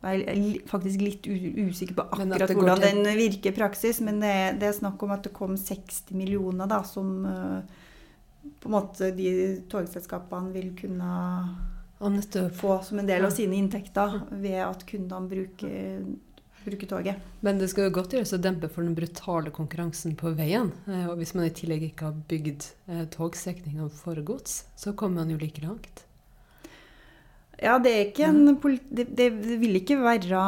jeg 0.04 0.24
er 0.30 0.66
faktisk 0.70 1.02
litt 1.02 1.26
usikker 1.28 1.96
på 1.98 2.06
akkurat 2.08 2.52
hvordan 2.54 2.82
til... 2.82 3.00
den 3.02 3.18
virker 3.18 3.52
i 3.52 3.56
praksis, 3.56 4.00
men 4.04 4.20
det 4.22 4.32
er, 4.32 4.58
det 4.60 4.68
er, 4.68 4.76
snakk 4.76 5.02
om 5.04 5.14
at 5.14 5.26
det 5.26 5.34
kom 5.36 5.56
60 5.58 6.14
millioner 6.16 6.70
da, 6.70 6.82
som 6.88 7.14
uh, 7.26 7.84
på 8.60 8.68
en 8.68 8.76
måte 8.76 9.10
de 9.16 9.30
togselskapene 9.70 10.52
vil 10.54 10.74
kunne 10.78 11.14
få 12.52 12.82
som 12.82 12.98
en 12.98 13.08
del 13.08 13.24
av 13.24 13.32
sine 13.32 13.56
inntekter 13.56 14.20
ved 14.30 14.60
at 14.64 14.84
kundene 14.88 15.28
bruker, 15.30 16.02
bruker 16.64 16.90
toget. 16.90 17.28
Men 17.40 17.60
det 17.60 17.70
skal 17.72 17.88
jo 17.88 17.94
godt 18.00 18.16
gjøres 18.16 18.34
å 18.36 18.40
dempe 18.42 18.68
for 18.72 18.84
den 18.84 18.96
brutale 18.96 19.52
konkurransen 19.54 20.16
på 20.20 20.34
veien. 20.36 20.72
Eh, 20.88 21.06
og 21.08 21.16
hvis 21.20 21.34
man 21.36 21.48
i 21.48 21.54
tillegg 21.54 21.86
ikke 21.90 22.10
har 22.10 22.18
bygd 22.28 22.66
eh, 22.90 23.06
togstrekninger 23.14 23.88
for 23.94 24.20
gods, 24.26 24.64
så 24.76 24.92
kommer 24.92 25.22
man 25.22 25.32
jo 25.32 25.40
like 25.40 25.64
langt. 25.64 26.04
Ja, 27.62 27.78
det, 27.78 28.18
en, 28.18 28.58
det, 28.90 29.06
det 29.16 29.28
vil 29.30 29.78
ikke 29.78 30.00
være 30.02 30.42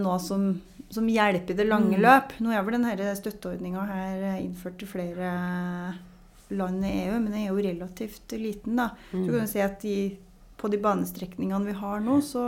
noe 0.00 0.18
som, 0.22 0.46
som 0.92 1.08
hjelper 1.10 1.54
i 1.54 1.58
det 1.58 1.66
lange 1.66 1.98
mm. 1.98 2.02
løp. 2.04 2.36
Nå 2.44 2.52
er 2.54 2.64
vel 2.66 2.78
denne 2.78 3.16
støtteordninga 3.18 3.86
her 3.90 4.26
innført 4.38 4.82
i 4.84 4.88
flere 4.88 5.32
land 6.54 6.86
i 6.86 6.92
EU, 7.06 7.18
men 7.18 7.30
den 7.32 7.40
er 7.42 7.48
jo 7.50 7.58
relativt 7.58 8.36
liten. 8.38 8.78
da. 8.78 8.90
Mm. 9.12 9.24
Så 9.24 9.28
kan 9.28 9.40
du 9.40 9.50
si 9.50 9.62
at 9.64 9.78
de, 9.82 9.98
på 10.60 10.70
de 10.70 10.80
banestrekningene 10.82 11.72
vi 11.72 11.78
har 11.80 12.04
nå, 12.04 12.20
så 12.24 12.44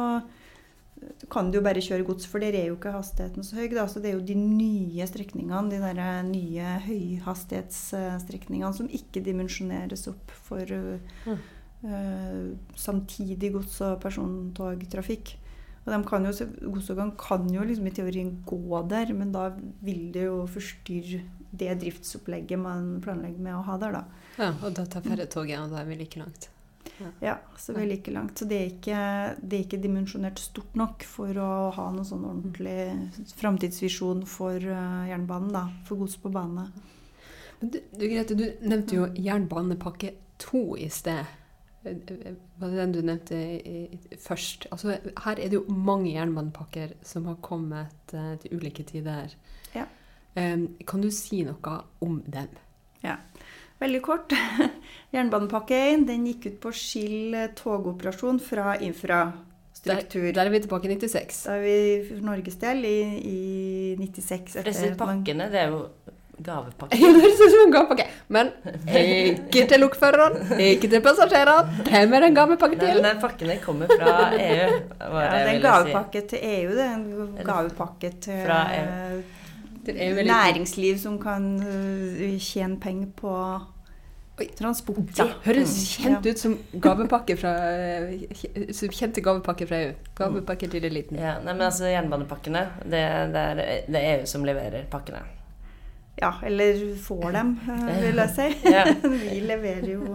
kan 1.30 1.50
du 1.50 1.58
jo 1.58 1.64
bare 1.64 1.82
kjøre 1.84 2.06
gods, 2.08 2.28
for 2.30 2.40
der 2.42 2.56
er 2.56 2.70
jo 2.70 2.76
ikke 2.78 2.94
hastigheten 2.94 3.44
så 3.44 3.58
høy. 3.58 3.66
Da. 3.74 3.88
Så 3.90 4.00
det 4.00 4.12
er 4.12 4.16
jo 4.16 4.28
de 4.28 4.38
nye 4.38 5.04
strekningene, 5.08 5.66
de 5.72 5.82
der 5.82 6.22
nye 6.28 6.78
høyhastighetsstrekningene, 6.86 8.72
som 8.76 8.88
ikke 8.88 9.24
dimensjoneres 9.26 10.06
opp 10.12 10.32
for 10.46 10.62
mm 11.26 11.44
samtidig 12.76 13.52
gods- 13.54 13.80
og 13.86 14.00
persontogtrafikk. 14.02 15.36
Og 15.86 15.92
de 15.92 15.98
kan 16.08 16.26
jo, 16.26 16.32
Godstogene 16.74 17.14
kan 17.20 17.46
jo 17.52 17.62
liksom 17.62 17.86
i 17.86 17.94
teorien 17.94 18.32
gå 18.46 18.82
der, 18.90 19.12
men 19.14 19.30
da 19.34 19.52
vil 19.86 20.08
det 20.14 20.26
jo 20.26 20.40
forstyrre 20.50 21.22
det 21.56 21.76
driftsopplegget 21.80 22.58
man 22.58 22.96
planlegger 23.04 23.42
med 23.42 23.54
å 23.54 23.62
ha 23.68 23.78
der. 23.78 24.00
da. 24.00 24.04
Ja, 24.36 24.50
Og 24.66 24.74
da 24.74 24.84
tar 24.90 25.06
færre 25.06 25.28
toget, 25.30 25.60
og 25.62 25.70
da 25.72 25.80
er 25.80 25.88
vi 25.88 25.98
like 26.02 26.18
langt. 26.18 26.50
Ja, 27.20 27.36
så 27.58 27.74
vi 27.76 27.82
er 27.82 27.90
like 27.90 28.10
langt. 28.10 28.38
Så 28.38 28.48
det 28.48 28.58
er 28.58 28.68
ikke, 28.70 28.98
det 29.40 29.58
er 29.58 29.64
ikke 29.64 29.80
dimensjonert 29.82 30.40
stort 30.40 30.76
nok 30.78 31.06
for 31.06 31.38
å 31.38 31.48
ha 31.76 31.86
noen 31.92 32.06
sånn 32.08 32.26
ordentlig 32.26 33.32
framtidsvisjon 33.36 34.24
for 34.30 34.56
uh, 34.58 35.06
jernbanen, 35.08 35.52
da. 35.54 35.66
For 35.86 36.00
gods 36.00 36.18
på 36.22 36.32
bane. 36.34 36.68
Men 37.60 37.72
du, 37.72 37.80
du, 37.92 38.06
Grete, 38.10 38.36
du 38.38 38.46
nevnte 38.66 38.98
jo 38.98 39.08
jernbanepakke 39.14 40.14
to 40.42 40.68
i 40.80 40.88
sted. 40.92 41.24
Var 41.86 42.70
det 42.72 42.78
den 42.80 42.94
du 42.94 43.00
nevnte 43.04 43.40
først? 44.22 44.66
Altså, 44.74 44.96
her 45.24 45.36
er 45.38 45.50
det 45.50 45.58
jo 45.58 45.64
mange 45.70 46.12
jernbanepakker 46.14 46.96
som 47.06 47.28
har 47.30 47.38
kommet 47.44 48.14
uh, 48.14 48.34
til 48.42 48.58
ulike 48.58 48.86
tider. 48.88 49.34
Ja. 49.76 49.86
Kan 50.36 51.00
du 51.00 51.08
si 51.14 51.40
noe 51.46 51.76
om 52.04 52.18
dem? 52.28 52.50
Ja. 53.00 53.16
Veldig 53.80 54.00
kort. 54.04 54.32
Jernbanepakke 55.14 55.76
1 55.92 56.06
den 56.08 56.24
gikk 56.30 56.48
ut 56.48 56.60
på 56.62 56.72
å 56.72 56.76
skille 56.76 57.50
togoperasjon 57.58 58.40
fra 58.40 58.76
infrastruktur. 58.80 60.30
Der, 60.30 60.36
der, 60.38 60.48
er 60.48 60.54
vi 60.54 60.62
tilbake 60.64 60.88
i 60.88 60.96
96. 60.96 61.42
Da 61.44 61.56
er 61.58 61.64
vi 61.64 61.78
for 62.08 62.24
Norges 62.24 62.56
del 62.62 62.86
i, 62.88 62.96
i 63.20 63.40
96. 64.00 64.56
Disse 64.64 64.94
pakkene, 64.98 65.50
det 65.52 65.60
er 65.66 65.74
jo 65.74 65.82
gavepakke. 66.44 66.98
Ja, 67.00 67.12
det 67.12 67.62
en 67.64 67.72
gavepakke. 67.72 68.06
Men 68.28 68.50
ikke 69.00 69.66
til 69.70 69.80
lokføreren, 69.80 70.58
ikke 70.60 70.90
til 70.92 71.00
passasjerene. 71.04 71.84
Hvem 71.86 72.16
er 72.18 72.26
den 72.26 72.36
gavepakken 72.36 72.82
til? 72.82 73.00
Den 73.04 73.20
pakkene 73.20 73.56
kommer 73.62 73.86
fra 73.92 74.16
EU. 74.34 74.74
Ja, 75.00 75.22
det 75.22 75.40
er 75.40 75.54
en 75.54 75.62
gavepakke 75.62 76.20
si. 76.20 76.26
til 76.34 76.38
EU. 76.42 76.74
Det 76.76 76.84
er 76.84 76.94
en 76.98 77.38
gavepakke 77.46 78.12
til 78.20 78.44
fra 78.44 78.60
EU 79.86 80.26
næringsliv 80.26 80.98
som 80.98 81.18
kan 81.22 81.56
uh, 81.62 82.38
tjene 82.42 82.80
penger 82.80 83.08
på 83.16 83.32
Oi. 84.38 84.48
transport. 84.58 84.96
Det 85.16 85.28
høres 85.44 85.76
mm. 85.76 86.02
kjent 86.02 86.26
ut 86.26 86.42
som 86.42 86.58
gavepakke 86.82 87.38
fra 87.40 87.54
som 88.76 88.92
kjente 88.92 89.24
gavepakke 89.24 89.68
fra 89.70 89.80
EU. 89.86 89.94
Gavepakke 90.18 90.68
til 90.68 90.84
eliten. 90.84 91.16
Ja, 91.16 91.38
nei, 91.40 91.54
men 91.54 91.68
altså 91.70 91.88
Jernbanepakkene, 91.88 92.66
det, 92.84 93.00
det, 93.32 93.46
er, 93.54 93.64
det 93.88 94.02
er 94.02 94.18
EU 94.18 94.28
som 94.28 94.44
leverer 94.44 94.84
pakkene. 94.92 95.24
Ja, 96.16 96.32
eller 96.48 96.80
får 97.02 97.28
dem, 97.36 97.52
vil 98.00 98.22
jeg 98.22 98.32
si. 98.36 98.48
Vi 99.26 99.40
leverer 99.44 99.92
jo 99.96 100.06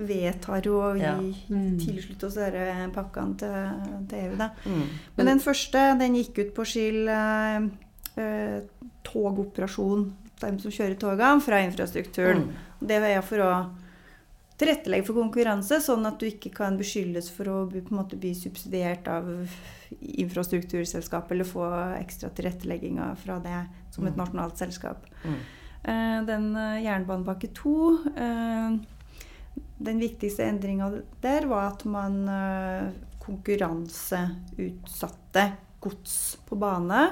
vedtar 0.00 0.64
jo 0.64 0.78
og 0.80 0.96
vi 0.96 1.04
ja. 1.04 1.12
mm. 1.18 1.74
tilslutter 1.80 2.30
oss 2.30 2.38
disse 2.38 2.86
pakkene 2.94 3.36
til, 3.40 3.82
til 4.08 4.22
EU. 4.24 4.38
Da. 4.38 4.48
Mm. 4.64 4.86
Men 5.18 5.30
den 5.32 5.42
første 5.44 5.82
den 6.00 6.16
gikk 6.16 6.40
ut 6.40 6.54
på 6.56 6.66
Skill 6.68 7.10
eh, 7.12 7.66
eh, 8.22 8.56
togoperasjon, 9.06 10.06
de 10.40 10.52
som 10.62 10.72
kjører 10.72 10.96
togene, 11.00 11.44
fra 11.44 11.60
infrastrukturen. 11.66 12.46
Mm. 12.46 12.88
Det 12.88 13.00
er 13.10 13.20
for 13.26 13.44
å 13.44 13.52
tilrettelegge 14.60 15.06
for 15.08 15.16
konkurranse, 15.16 15.78
sånn 15.82 16.04
at 16.08 16.20
du 16.20 16.26
ikke 16.28 16.50
kan 16.54 16.76
beskyldes 16.78 17.30
for 17.32 17.48
å 17.48 17.66
på 17.70 17.78
en 17.80 17.96
måte 17.96 18.18
bli 18.20 18.34
subsidiert 18.36 19.08
av 19.10 19.24
infrastrukturselskap 19.98 21.32
eller 21.32 21.46
få 21.48 21.64
ekstra 21.98 22.28
tilrettelegging 22.36 23.00
fra 23.22 23.38
det 23.42 23.60
som 23.94 24.04
et 24.04 24.14
mm. 24.14 24.20
nasjonalt 24.20 24.56
selskap. 24.60 24.98
Mm. 25.24 25.40
Eh, 25.82 26.24
den 26.28 26.56
uh, 26.56 26.82
jernbanepakke 26.84 27.48
2 27.56 27.98
eh, 28.12 28.70
Den 29.80 29.98
viktigste 30.02 30.44
endringa 30.44 30.90
der 31.24 31.46
var 31.48 31.64
at 31.70 31.84
man 31.88 32.28
konkurranseutsatte 33.20 35.52
gods 35.80 36.36
på 36.44 36.56
bane 36.60 37.10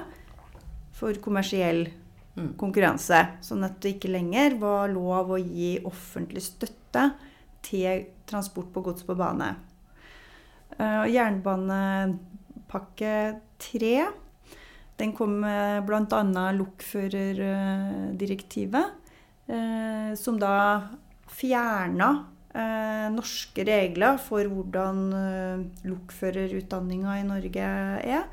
for 0.93 1.13
kommersiell 1.23 1.89
mm. 2.35 2.53
konkurranse. 2.61 3.27
Sånn 3.41 3.63
at 3.65 3.81
det 3.81 3.89
ikke 3.95 4.13
lenger 4.13 4.53
var 4.61 4.93
lov 4.93 5.31
å 5.33 5.41
gi 5.41 5.81
offentlig 5.89 6.43
støtte 6.45 7.09
til 7.65 8.05
transport 8.29 8.69
på 8.73 8.81
gods 8.85 9.03
på 9.07 9.13
bane. 9.19 9.49
Uh, 10.79 11.05
jernbanepakke 11.09 13.13
3 13.59 14.07
den 14.99 15.11
kom 15.15 15.39
med 15.39 15.85
bl.a. 15.87 16.51
lokførerdirektivet, 16.57 18.87
uh, 19.47 20.11
som 20.19 20.39
da 20.41 20.55
fjerna 21.31 22.09
norske 23.13 23.61
regler 23.63 24.17
for 24.17 24.41
hvordan 24.49 25.13
lokførerutdanninga 25.85 27.19
i 27.21 27.23
Norge 27.27 27.61
er. 27.61 28.25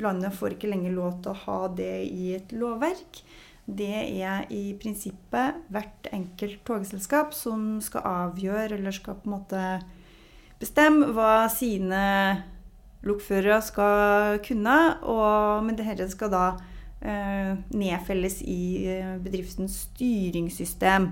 Landet 0.00 0.32
får 0.38 0.50
ikke 0.54 0.70
lenger 0.72 0.92
lov 0.96 1.20
til 1.20 1.30
å 1.34 1.40
ha 1.42 1.68
det 1.76 2.08
i 2.08 2.32
et 2.38 2.48
lovverk. 2.56 3.20
Det 3.66 4.22
er 4.22 4.46
i 4.54 4.76
prinsippet 4.78 5.62
hvert 5.74 6.08
enkelt 6.14 6.60
togselskap 6.68 7.34
som 7.34 7.80
skal 7.82 8.06
avgjøre 8.06 8.76
eller 8.78 8.94
skal 8.94 9.18
på 9.18 9.26
en 9.26 9.34
måte 9.34 9.62
bestemme 10.60 11.10
hva 11.16 11.48
sine 11.52 12.02
lokførere 13.06 13.58
skal 13.64 14.38
kunne. 14.46 14.76
Og, 15.02 15.66
men 15.66 15.78
dette 15.78 16.06
skal 16.12 16.30
da 16.32 16.44
eh, 17.02 17.56
nedfelles 17.74 18.40
i 18.46 18.60
eh, 18.94 19.16
bedriftens 19.22 19.82
styringssystem. 19.88 21.10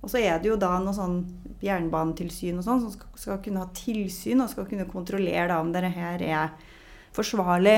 Og 0.00 0.08
så 0.12 0.22
er 0.22 0.38
det 0.40 0.48
jo 0.48 0.58
da 0.60 0.76
noe 0.80 0.96
sånn 0.96 1.18
jernbanetilsyn 1.60 2.56
og 2.56 2.64
sånn 2.64 2.84
som 2.86 2.92
skal, 2.94 3.10
skal, 3.20 3.40
kunne 3.44 3.64
ha 3.66 3.72
tilsyn 3.76 4.40
og 4.40 4.52
skal 4.52 4.68
kunne 4.70 4.88
kontrollere 4.88 5.50
da 5.50 5.58
om 5.60 5.74
dette 5.74 5.90
her 5.92 6.22
er 6.24 6.54
forsvarlig. 7.16 7.76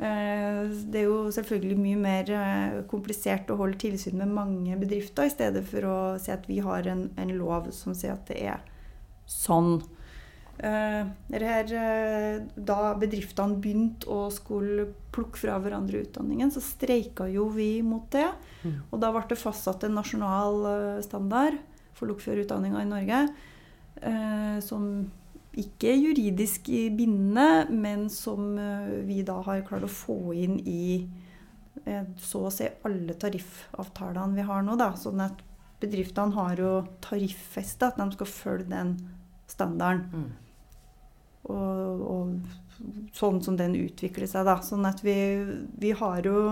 Eh, 0.00 0.60
det 0.88 1.02
er 1.02 1.08
jo 1.10 1.28
selvfølgelig 1.34 1.76
mye 1.76 2.00
mer 2.00 2.30
eh, 2.32 2.76
komplisert 2.88 3.50
å 3.52 3.58
holde 3.60 3.76
tilsyn 3.82 4.16
med 4.16 4.32
mange 4.32 4.78
bedrifter, 4.80 5.28
i 5.28 5.32
stedet 5.32 5.60
for 5.68 5.84
å 5.84 5.96
si 6.20 6.32
at 6.32 6.46
vi 6.48 6.60
har 6.64 6.88
en, 6.88 7.10
en 7.20 7.32
lov 7.36 7.68
som 7.76 7.92
sier 7.96 8.14
at 8.14 8.24
det 8.30 8.38
er 8.48 8.62
sånn. 9.28 9.82
Eh, 10.60 11.04
her, 11.36 11.74
da 12.56 12.78
bedriftene 13.00 13.60
begynte 13.60 14.08
å 14.08 14.22
skulle 14.32 14.88
plukke 15.12 15.42
fra 15.42 15.60
hverandre 15.60 16.00
utdanningen, 16.06 16.52
så 16.54 16.64
streika 16.64 17.28
jo 17.28 17.50
vi 17.52 17.74
mot 17.84 18.08
det. 18.16 18.30
Mm. 18.64 18.80
Og 18.88 19.04
da 19.04 19.12
ble 19.12 19.26
det 19.28 19.40
fastsatt 19.40 19.84
en 19.84 19.98
nasjonal 20.00 20.64
standard 21.04 21.60
for 21.98 22.08
lokførerutdanninga 22.08 22.86
i 22.86 22.88
Norge 22.88 23.24
som 24.64 24.84
ikke 25.58 25.90
juridisk 25.96 26.68
bindende, 26.94 27.66
men 27.74 28.06
som 28.12 28.54
eh, 28.58 29.00
vi 29.06 29.22
da 29.26 29.40
har 29.46 29.64
klart 29.66 29.86
å 29.86 29.90
få 29.90 30.18
inn 30.38 30.60
i 30.62 31.08
eh, 31.84 32.04
så 32.22 32.44
å 32.46 32.52
si 32.54 32.68
alle 32.86 33.16
tariffavtalene 33.18 34.38
vi 34.38 34.46
har 34.46 34.62
nå. 34.66 34.76
Da. 34.78 34.92
Sånn 34.98 35.22
at 35.24 35.42
bedriftene 35.82 36.36
har 36.36 36.60
jo 36.60 36.74
tariffesta 37.02 37.90
at 37.90 37.98
de 37.98 38.06
skal 38.14 38.30
følge 38.30 38.70
den 38.70 38.94
standarden. 39.50 40.06
Mm. 40.14 40.30
Og, 41.50 42.04
og, 42.06 42.58
sånn 43.16 43.42
som 43.44 43.56
den 43.58 43.74
utvikler 43.76 44.30
seg, 44.30 44.46
da. 44.46 44.60
Sånn 44.64 44.86
at 44.88 45.02
vi, 45.04 45.16
vi 45.82 45.90
har 45.98 46.22
jo 46.24 46.44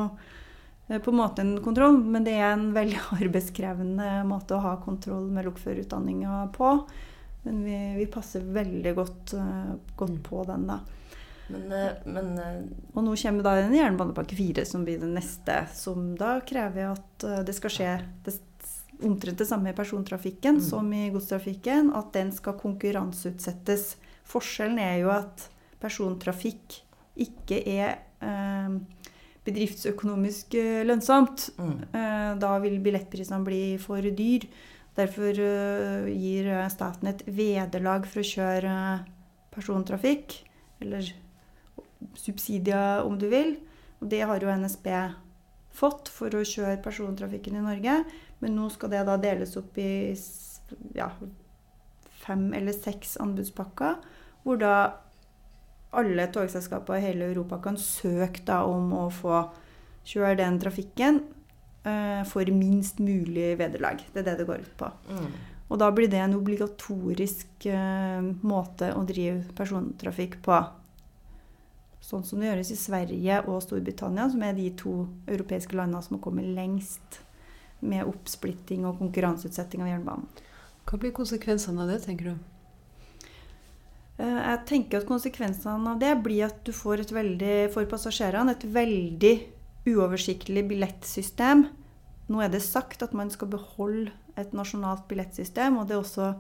eh, 0.88 0.98
på 0.98 1.12
en 1.12 1.20
måte 1.20 1.44
en 1.44 1.54
kontroll, 1.62 2.00
men 2.02 2.26
det 2.26 2.34
er 2.40 2.50
en 2.56 2.72
veldig 2.74 2.98
arbeidskrevende 3.20 4.24
måte 4.26 4.58
å 4.58 4.64
ha 4.66 4.74
kontroll 4.82 5.30
med 5.30 5.46
lokførerutdanninga 5.46 6.48
på. 6.58 6.72
Men 7.48 7.64
vi, 7.64 7.94
vi 7.96 8.06
passer 8.06 8.44
veldig 8.44 8.94
godt, 8.94 9.32
uh, 9.32 9.74
godt 9.96 10.18
mm. 10.18 10.22
på 10.22 10.42
den, 10.44 10.66
da. 10.68 10.82
Men, 11.48 11.62
uh, 11.72 12.02
men 12.04 12.34
uh, 12.37 12.58
Og 12.92 13.06
nå 13.06 13.14
kommer 13.16 13.46
da 13.46 13.54
en 13.62 13.72
jernbanepakke 13.72 14.37
4, 14.37 14.66
som 14.68 14.84
blir 14.84 15.00
det 15.00 15.08
neste. 15.14 15.62
Som 15.72 16.12
da 16.20 16.34
krever 16.44 16.90
at 16.92 17.26
det 17.48 17.56
skal 17.56 17.72
skje 17.72 17.94
det, 18.26 18.37
omtrent 19.00 19.40
det 19.40 19.48
samme 19.48 19.72
i 19.72 19.78
persontrafikken 19.78 20.61
mm. 20.61 20.66
som 20.68 20.92
i 20.92 21.08
godstrafikken. 21.14 21.94
At 21.96 22.12
den 22.18 22.34
skal 22.37 22.58
konkurranseutsettes. 22.61 23.94
Forskjellen 24.28 24.82
er 24.84 25.00
jo 25.06 25.12
at 25.14 25.48
persontrafikk 25.80 26.82
ikke 27.18 27.62
er 27.64 27.96
bedriftsøkonomisk 29.46 30.52
lønnsomt. 30.84 31.48
Mm. 31.56 31.78
da 32.42 32.50
vil 32.61 32.76
billettprisene 32.84 33.40
bli 33.46 33.62
for 33.80 34.04
dyr. 34.04 34.44
Derfor 34.98 35.38
uh, 35.38 36.08
gir 36.11 36.48
eh, 36.50 36.66
staten 36.74 37.12
et 37.12 37.22
vederlag 37.30 38.06
for 38.11 38.22
å 38.22 38.26
kjøre 38.26 38.74
persontrafikk, 39.54 40.40
eller 40.82 41.12
subsidier 42.18 43.06
om 43.06 43.18
du 43.18 43.28
vil. 43.30 43.56
Og 44.02 44.11
det 44.11 44.24
har 44.26 44.42
jo 44.42 44.50
NSB 44.50 44.88
fått 45.78 46.11
for 46.11 46.34
å 46.34 46.46
kjøre 46.46 46.80
persontrafikken 46.82 47.58
i 47.58 47.64
Norge. 47.64 48.00
Men 48.42 48.56
nå 48.58 48.68
skal 48.74 48.94
det 48.94 49.04
da 49.06 49.16
deles 49.22 49.54
opp 49.58 49.78
i 49.78 50.14
ja, 50.98 51.11
fem 52.24 52.48
eller 52.54 52.74
seks 52.74 53.16
anbudspakker, 53.22 53.98
hvor 54.42 54.58
da 54.61 54.74
alle 55.98 56.28
togselskaper 56.34 56.98
i 56.98 57.06
hele 57.06 57.30
Europa 57.30 57.61
kan 57.64 57.78
søke 57.80 58.42
da 58.46 58.61
om 58.68 58.92
å 58.92 59.06
få 59.14 59.46
kjøre 60.08 60.37
den 60.42 60.58
trafikken 60.61 61.22
for 62.29 62.48
minst 62.55 62.98
mulig 63.03 63.53
vederlag. 63.61 64.03
Det 64.12 64.22
er 64.22 64.31
det 64.31 64.38
det 64.40 64.48
går 64.48 64.64
ut 64.66 64.74
på. 64.81 64.90
Mm. 65.11 65.31
Og 65.68 65.81
da 65.81 65.90
blir 65.92 66.09
det 66.09 66.20
en 66.22 66.37
obligatorisk 66.38 67.68
uh, 67.68 68.24
måte 68.40 68.90
å 68.96 69.05
drive 69.09 69.42
persontrafikk 69.57 70.38
på. 70.44 70.59
Sånn 72.05 72.24
som 72.24 72.40
det 72.40 72.48
gjøres 72.48 72.72
i 72.72 72.79
Sverige 72.81 73.40
og 73.44 73.61
Storbritannia, 73.64 74.31
som 74.33 74.44
er 74.46 74.55
de 74.57 74.70
to 74.81 75.03
europeiske 75.29 75.77
landene 75.77 76.01
som 76.05 76.16
har 76.16 76.24
kommet 76.24 76.48
lengst 76.57 77.18
med 77.85 78.07
oppsplitting 78.09 78.87
og 78.88 79.01
konkurranseutsetting 79.03 79.85
av 79.85 79.90
jernbanen. 79.92 80.46
Hva 80.88 80.96
blir 81.03 81.12
konsekvensene 81.12 81.85
av 81.85 81.92
det, 81.92 81.98
tenker 82.07 82.31
du? 82.31 82.46
Eh, 84.18 84.38
jeg 84.38 84.62
tenker 84.70 85.03
at 85.03 85.11
konsekvensene 85.11 85.92
av 85.92 86.01
det 86.01 86.14
blir 86.24 86.46
at 86.48 86.62
du 86.66 86.72
får 86.74 87.05
et 87.05 87.12
veldig, 87.12 87.57
for 87.74 87.90
passasjerene 87.90 88.57
et 88.57 88.64
veldig 88.72 89.35
uoversiktlig 89.88 90.64
billettsystem. 90.70 91.66
Nå 92.28 92.42
er 92.44 92.52
det 92.52 92.62
sagt 92.64 93.02
at 93.04 93.14
man 93.16 93.30
skal 93.32 93.50
beholde 93.52 94.12
et 94.38 94.52
nasjonalt 94.56 95.06
billettsystem, 95.08 95.78
og 95.80 95.88
det 95.88 95.96
er 95.96 96.02
også 96.02 96.32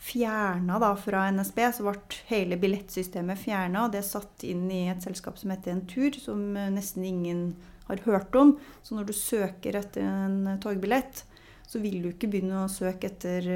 fjerna 0.00 0.78
fra 0.96 1.26
NSB, 1.30 1.58
så 1.76 1.84
ble 1.84 2.20
hele 2.30 2.56
billettsystemet 2.60 3.38
fjerna. 3.38 3.86
Det 3.92 4.00
er 4.00 4.08
satt 4.08 4.44
inn 4.48 4.66
i 4.72 4.86
et 4.90 5.02
selskap 5.04 5.38
som 5.38 5.52
heter 5.52 5.74
Entur, 5.74 6.16
som 6.16 6.40
nesten 6.74 7.04
ingen 7.04 7.42
har 7.90 8.00
hørt 8.06 8.34
om. 8.34 8.54
Så 8.82 8.96
når 8.96 9.10
du 9.10 9.16
søker 9.16 9.76
etter 9.76 10.06
en 10.06 10.56
togbillett, 10.62 11.24
så 11.70 11.78
vil 11.78 12.00
du 12.02 12.08
ikke 12.10 12.30
begynne 12.32 12.64
å 12.64 12.70
søke 12.72 13.10
etter 13.12 13.46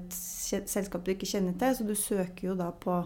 et 0.00 0.14
selskap 0.16 1.04
du 1.04 1.12
ikke 1.12 1.28
kjenner 1.28 1.54
til. 1.60 1.76
Så 1.76 1.86
du 1.86 1.94
søker 1.98 2.50
jo 2.50 2.56
da 2.58 2.70
på 2.72 2.96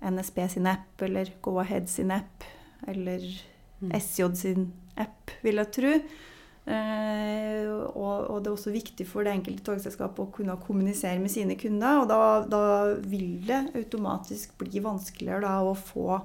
NSB 0.00 0.42
sin 0.56 0.68
app 0.68 1.04
eller 1.04 1.30
Go-Ahead 1.44 1.88
sin 1.92 2.12
app 2.12 2.44
eller 2.88 3.24
mm. 3.80 3.94
SJ 3.96 4.28
sin 4.36 4.68
app, 5.00 5.32
vil 5.44 5.60
jeg 5.60 5.72
tro. 5.76 5.94
Eh, 6.70 7.66
og, 7.90 8.38
det 8.40 8.50
er 8.50 8.54
også 8.54 8.72
viktig 8.72 9.06
for 9.08 9.26
det 9.26 9.34
enkelte 9.34 9.64
togselskapet 9.66 10.22
å 10.22 10.30
kunne 10.34 10.58
kommunisere 10.62 11.18
med 11.22 11.32
sine 11.32 11.56
kunder. 11.60 12.02
Og 12.02 12.08
da, 12.10 12.20
da 12.48 12.62
vil 13.00 13.40
det 13.46 13.64
automatisk 13.78 14.54
bli 14.60 14.82
vanskeligere 14.84 15.42
da, 15.44 15.58
å 15.66 15.74
få 15.76 16.20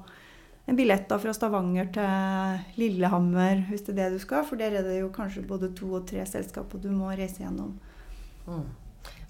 en 0.65 0.77
billett 0.77 1.09
da, 1.09 1.19
fra 1.21 1.33
Stavanger 1.35 1.91
til 1.93 2.79
Lillehammer, 2.79 3.67
hvis 3.69 3.85
det 3.85 3.95
er 3.95 3.99
det 4.03 4.15
du 4.15 4.23
skal. 4.23 4.45
For 4.47 4.61
der 4.61 4.79
er 4.79 4.87
det 4.87 5.01
jo 5.01 5.11
kanskje 5.13 5.45
både 5.47 5.73
to 5.77 5.91
og 5.99 6.07
tre 6.09 6.25
selskaper 6.29 6.81
du 6.81 6.89
må 6.93 7.11
reise 7.13 7.43
gjennom. 7.43 7.75
Mm. 8.45 8.65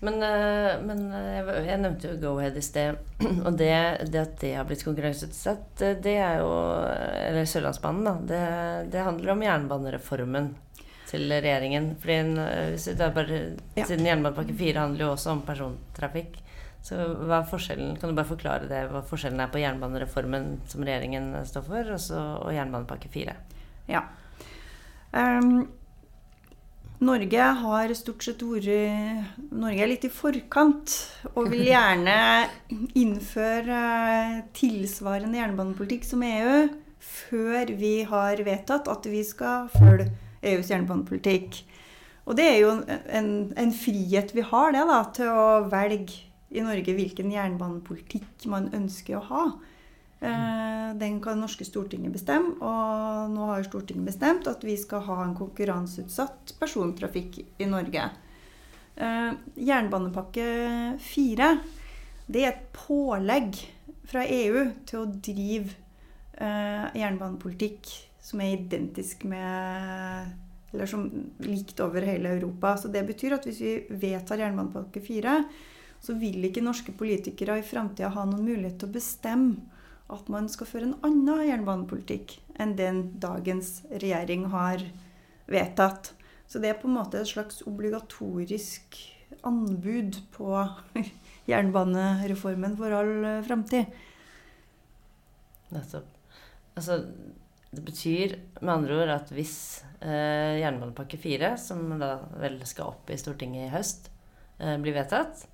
Men, 0.05 0.21
eh, 0.23 0.73
men, 0.83 1.05
eh, 1.15 1.49
jeg 1.65 1.79
nevnte 1.81 2.11
jo 2.11 2.19
Go-Ahead 2.21 2.59
i 2.59 2.63
sted. 2.63 2.99
Og 3.47 3.55
det, 3.57 3.71
det, 4.11 4.21
at 4.21 4.35
det 4.43 4.53
har 4.59 4.67
blitt 4.67 4.83
konkurranseutsatt, 4.85 5.79
det 6.03 6.17
er 6.19 6.43
jo 6.43 6.51
Eller 6.83 7.47
Sørlandsbanen, 7.49 8.05
da. 8.05 8.15
Det, 8.29 8.91
det 8.93 9.07
handler 9.07 9.33
om 9.33 9.43
jernbanereformen 9.47 10.53
til 11.09 11.29
regjeringen. 11.29 11.93
Fordi 12.01 12.17
det 12.85 13.05
er 13.05 13.13
bare, 13.15 13.39
ja. 13.77 13.85
Siden 13.85 14.09
jernbanepakke 14.09 14.57
4 14.57 14.83
handler 14.83 15.05
jo 15.05 15.13
også 15.13 15.35
om 15.35 15.45
persontrafikk. 15.47 16.41
Så 16.85 16.99
hva 17.25 17.39
er 17.39 17.47
forskjellen, 17.49 17.95
Kan 17.97 18.11
du 18.11 18.17
bare 18.17 18.29
forklare 18.29 18.69
det, 18.69 18.83
hva 18.91 19.01
forskjellen 19.05 19.41
er 19.41 19.49
på 19.49 19.61
jernbanereformen 19.61 20.59
som 20.69 20.85
regjeringen 20.85 21.31
står 21.47 21.65
for, 21.65 21.95
og, 21.95 22.01
så, 22.01 22.19
og 22.45 22.53
jernbanepakke 22.53 23.09
4? 23.09 23.33
Ja. 23.89 24.03
Um, 25.15 25.65
Norge 27.05 27.47
har 27.59 27.91
stort 27.97 28.23
sett 28.23 28.43
vært 28.45 29.49
Norge 29.51 29.83
er 29.83 29.89
litt 29.89 30.05
i 30.07 30.11
forkant 30.13 30.93
og 31.33 31.49
vil 31.51 31.65
gjerne 31.67 32.15
innføre 33.03 33.81
tilsvarende 34.55 35.41
jernbanepolitikk 35.41 36.05
som 36.07 36.23
EU 36.23 36.67
før 37.05 37.73
vi 37.79 37.95
har 38.07 38.39
vedtatt 38.45 38.87
at 38.91 39.09
vi 39.11 39.25
skal 39.27 39.67
følge 39.73 40.07
EUs 40.45 40.71
jernbanepolitikk. 40.71 41.61
Og 42.25 42.37
det 42.37 42.45
er 42.49 42.59
jo 42.63 42.71
en, 42.89 43.29
en 43.53 43.73
frihet 43.75 44.33
vi 44.33 44.45
har, 44.45 44.73
det, 44.73 44.85
da, 44.89 44.99
til 45.13 45.29
å 45.29 45.47
velge 45.69 46.23
i 46.55 46.63
Norge 46.63 46.95
hvilken 46.97 47.31
jernbanepolitikk 47.33 48.47
man 48.49 48.69
ønsker 48.73 49.19
å 49.19 49.25
ha. 49.29 49.45
Eh, 50.25 50.89
den 50.97 51.19
kan 51.21 51.41
norske 51.41 51.67
Stortinget 51.67 52.15
bestemme, 52.15 52.55
og 52.63 53.33
nå 53.33 53.49
har 53.51 53.65
Stortinget 53.67 54.09
bestemt 54.09 54.49
at 54.49 54.63
vi 54.65 54.77
skal 54.79 55.03
ha 55.09 55.19
en 55.25 55.35
konkurranseutsatt 55.37 56.55
persontrafikk 56.61 57.41
i 57.61 57.69
Norge. 57.69 58.09
Eh, 58.95 59.31
jernbanepakke 59.59 60.45
4 61.03 61.49
det 62.31 62.41
er 62.41 62.53
et 62.53 62.69
pålegg 62.73 63.57
fra 64.09 64.23
EU 64.23 64.63
til 64.87 65.01
å 65.01 65.09
drive 65.27 65.75
eh, 66.39 66.85
jernbanepolitikk 66.97 67.91
som 68.25 68.41
er 68.41 68.57
identisk 68.57 69.27
med 69.29 70.33
Eller 70.73 70.89
som 70.91 71.05
likt 71.39 71.79
over 71.79 72.03
hele 72.03 72.33
Europa. 72.35 72.73
Så 72.75 72.89
det 72.91 73.05
betyr 73.07 73.37
at 73.37 73.45
hvis 73.47 73.61
vi 73.63 73.75
vedtar 74.01 74.41
jernbanepakke 74.41 74.99
4, 74.99 75.35
så 76.03 76.15
vil 76.19 76.43
ikke 76.43 76.63
norske 76.65 76.91
politikere 76.91 77.61
i 77.61 77.63
framtida 77.63 78.09
ha 78.11 78.25
noen 78.27 78.43
mulighet 78.43 78.81
til 78.81 78.89
å 78.89 78.95
bestemme 78.97 79.55
at 80.11 80.27
man 80.29 80.49
skal 80.51 80.67
føre 80.67 80.89
en 80.89 80.97
annen 81.07 81.47
jernbanepolitikk 81.47 82.35
enn 82.61 82.75
den 82.77 82.99
dagens 83.23 83.79
regjering 83.89 84.49
har 84.51 84.83
vedtatt. 85.49 86.11
Så 86.45 86.59
det 86.61 86.73
er 86.73 86.81
på 86.81 86.89
en 86.89 86.97
måte 86.99 87.21
et 87.21 87.31
slags 87.31 87.63
obligatorisk 87.65 88.99
anbud 89.47 90.19
på 90.35 90.51
jernbanereformen 91.51 92.75
for 92.77 92.99
all 92.99 93.15
framtid. 93.47 93.95
Nettopp. 95.73 96.11
Altså, 96.75 96.99
det 97.75 97.83
betyr 97.85 98.37
med 98.61 98.73
andre 98.73 98.99
ord 99.01 99.11
at 99.13 99.33
hvis 99.35 99.57
eh, 99.99 100.61
jernbanepakke 100.61 101.19
4, 101.21 101.55
som 101.61 101.83
da 102.01 102.17
vel 102.41 102.57
skal 102.67 102.93
opp 102.93 103.11
i 103.11 103.19
Stortinget 103.19 103.67
i 103.67 103.73
høst, 103.73 104.09
eh, 104.59 104.77
blir 104.81 104.95
vedtatt, 104.97 105.45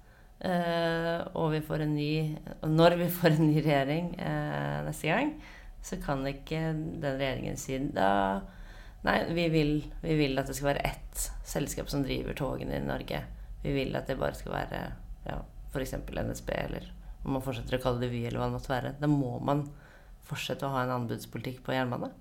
eh, 0.46 1.18
og 1.34 1.52
vi 1.56 1.64
får 1.66 1.86
en 1.86 1.96
ny 1.96 2.14
når 2.68 2.98
vi 3.02 3.10
får 3.18 3.36
en 3.36 3.50
ny 3.50 3.60
regjering 3.60 4.14
eh, 4.20 4.80
neste 4.88 5.12
gang, 5.12 5.36
så 5.82 5.98
kan 6.02 6.26
ikke 6.30 6.62
den 7.02 7.20
regjeringen 7.20 7.58
si 7.60 7.80
da 7.92 8.10
Nei, 9.02 9.16
vi 9.34 9.48
vil, 9.50 9.72
vi 10.04 10.14
vil, 10.14 10.38
at 10.38 10.46
det 10.46 10.54
skal 10.54 10.76
være 10.76 10.84
ett 10.86 11.22
selskap 11.48 11.88
som 11.90 12.04
driver 12.06 12.36
togene 12.38 12.76
i 12.78 12.84
Norge. 12.86 13.24
Vi 13.64 13.72
vil 13.74 13.96
at 13.98 14.06
det 14.06 14.20
bare 14.20 14.38
skal 14.38 14.54
være 14.54 14.82
ja, 15.26 15.40
f.eks. 15.72 15.96
NSB, 16.06 16.52
eller 16.54 16.86
om 17.24 17.34
man 17.34 17.42
fortsetter 17.42 17.78
å 17.78 17.82
kalle 17.82 18.04
det 18.04 18.12
Vy, 18.14 18.24
eller 18.28 18.42
hva 18.42 18.50
det 18.50 18.56
måtte 18.60 18.74
være. 18.74 18.94
Da 19.02 19.10
må 19.10 19.40
man 19.42 19.64
fortsette 20.32 20.68
å 20.68 20.74
ha 20.74 20.86
en 20.86 20.96
anbudspolitikk 21.02 21.62
på 21.66 21.76
jernbane? 21.76 22.12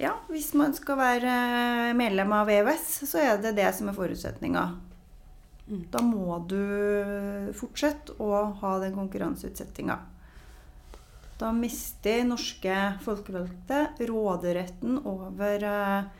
Ja, 0.00 0.14
hvis 0.32 0.54
man 0.56 0.72
skal 0.74 0.96
være 0.98 1.34
medlem 1.98 2.32
av 2.32 2.48
EØS, 2.50 2.86
så 3.10 3.20
er 3.20 3.42
det 3.42 3.56
det 3.58 3.68
som 3.76 3.90
er 3.90 3.96
forutsetninga. 3.98 4.64
Mm. 5.68 5.82
Da 5.92 6.00
må 6.04 6.38
du 6.48 7.52
fortsette 7.56 8.16
å 8.22 8.40
ha 8.62 8.72
den 8.82 8.96
konkurranseutsettinga. 8.96 9.98
Da 11.40 11.50
mister 11.54 12.22
norske 12.26 12.74
folkevalgte 13.02 13.84
råderetten 14.08 15.00
over 15.08 15.64
eh, 15.66 16.10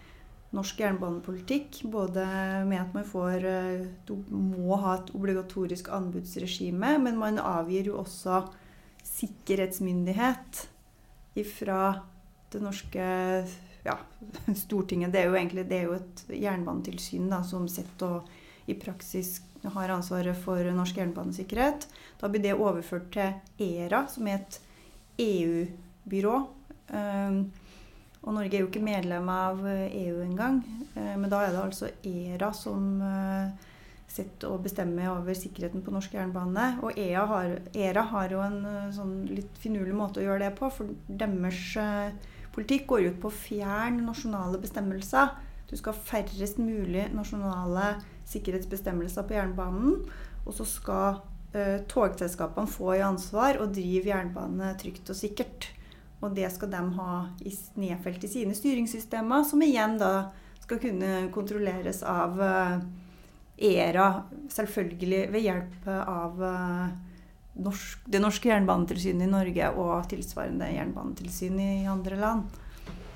norsk 0.56 0.80
jernbanepolitikk. 0.82 1.82
Både 1.92 2.24
med 2.68 2.80
at 2.80 2.96
man 2.96 3.06
får 3.06 3.46
eh, 3.46 3.86
Du 4.08 4.16
må 4.30 4.78
ha 4.82 4.96
et 4.98 5.14
obligatorisk 5.14 5.92
anbudsregime, 5.94 6.96
men 7.02 7.20
man 7.20 7.38
avgir 7.38 7.92
jo 7.92 8.00
også 8.02 8.44
sikkerhetsmyndighet 9.06 10.66
ifra 11.34 12.00
det 12.52 12.60
norske 12.60 13.04
ja, 13.84 13.98
Stortinget. 14.56 15.12
Det 15.12 15.22
er 15.22 15.30
jo 15.30 15.38
egentlig 15.38 15.66
er 15.70 15.88
jo 15.88 15.96
et 15.98 16.24
jernbanetilsyn 16.42 17.30
da, 17.32 17.42
som 17.46 17.68
sett 17.70 18.04
og 18.06 18.28
i 18.70 18.76
praksis 18.78 19.40
har 19.74 19.90
ansvaret 19.94 20.38
for 20.38 20.66
norsk 20.74 20.98
jernbanesikkerhet. 20.98 21.88
Da 22.20 22.30
blir 22.30 22.42
det 22.42 22.54
overført 22.54 23.10
til 23.14 23.34
ERA, 23.62 24.04
som 24.10 24.28
er 24.30 24.40
et 24.40 24.60
EU-byrå. 25.22 26.36
Um, 26.92 27.42
og 28.22 28.36
Norge 28.36 28.54
er 28.54 28.62
jo 28.62 28.70
ikke 28.70 28.84
medlem 28.84 29.28
av 29.32 29.62
EU 29.66 30.22
engang. 30.22 30.60
Uh, 30.94 31.14
men 31.18 31.30
da 31.30 31.42
er 31.42 31.54
det 31.54 31.62
altså 31.62 31.90
ERA 32.06 32.52
som 32.54 33.02
sitter 34.12 34.52
og 34.52 34.64
bestemme 34.66 35.06
over 35.10 35.36
sikkerheten 35.36 35.82
på 35.84 35.92
norsk 35.94 36.14
jernbane. 36.16 36.66
Og 36.84 36.98
ERA 37.00 37.24
har, 37.30 37.54
ERA 37.72 38.04
har 38.12 38.34
jo 38.34 38.42
en 38.44 38.60
eh, 38.68 38.92
sånn 38.94 39.14
litt 39.30 39.56
finurlig 39.62 39.96
måte 39.96 40.20
å 40.20 40.26
gjøre 40.26 40.46
det 40.46 40.52
på. 40.58 40.68
For 40.74 40.92
deres 41.08 41.62
uh, 41.80 42.12
politikk 42.52 42.88
går 42.92 43.08
ut 43.08 43.20
på 43.22 43.30
å 43.30 43.40
fjerne 43.42 44.04
nasjonale 44.04 44.60
bestemmelser. 44.62 45.32
Du 45.70 45.76
skal 45.78 45.96
ha 45.96 46.06
færrest 46.12 46.60
mulig 46.60 47.08
nasjonale 47.16 47.94
sikkerhetsbestemmelser 48.28 49.28
på 49.28 49.38
jernbanen. 49.38 50.02
Og 50.44 50.56
så 50.58 50.68
skal 50.68 51.22
uh, 51.56 51.78
togselskapene 51.88 52.70
få 52.70 52.98
i 52.98 53.04
ansvar 53.06 53.62
å 53.62 53.70
drive 53.72 54.12
jernbane 54.12 54.74
trygt 54.82 55.12
og 55.14 55.18
sikkert. 55.18 55.70
Og 56.22 56.36
det 56.36 56.52
skal 56.54 56.70
de 56.70 56.82
ha 57.00 57.12
i, 57.42 57.50
nedfelt 57.80 58.22
i 58.22 58.30
sine 58.30 58.54
styringssystemer, 58.54 59.46
som 59.48 59.62
igjen 59.64 59.96
da 59.98 60.28
skal 60.62 60.78
kunne 60.78 61.30
kontrolleres 61.34 62.04
av 62.06 62.36
uh, 62.38 62.76
ERA, 63.56 64.06
selvfølgelig 64.50 65.22
ved 65.32 65.44
hjelp 65.44 65.88
av 65.92 66.40
uh, 66.42 66.86
norsk, 67.62 68.06
det 68.06 68.22
norske 68.22 68.48
jernbanetilsynet 68.48 69.26
i 69.26 69.30
Norge 69.30 69.70
og 69.76 70.08
tilsvarende 70.10 70.70
jernbanetilsyn 70.72 71.60
i 71.60 71.70
andre 71.90 72.18
land. 72.20 72.58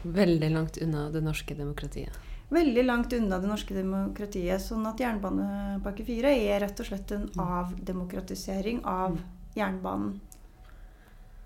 Veldig 0.06 0.50
langt 0.52 0.78
unna 0.82 1.08
det 1.10 1.22
norske 1.24 1.56
demokratiet. 1.58 2.22
Veldig 2.48 2.84
langt 2.84 3.12
unna 3.12 3.40
det 3.42 3.48
norske 3.50 3.74
demokratiet. 3.74 4.62
Sånn 4.62 4.86
at 4.86 5.00
jernbanepakke 5.02 6.04
4 6.06 6.34
er 6.36 6.62
rett 6.62 6.82
og 6.82 6.86
slett 6.86 7.16
en 7.16 7.26
mm. 7.32 7.40
avdemokratisering 7.42 8.84
av 8.86 9.18
jernbanen. 9.56 10.20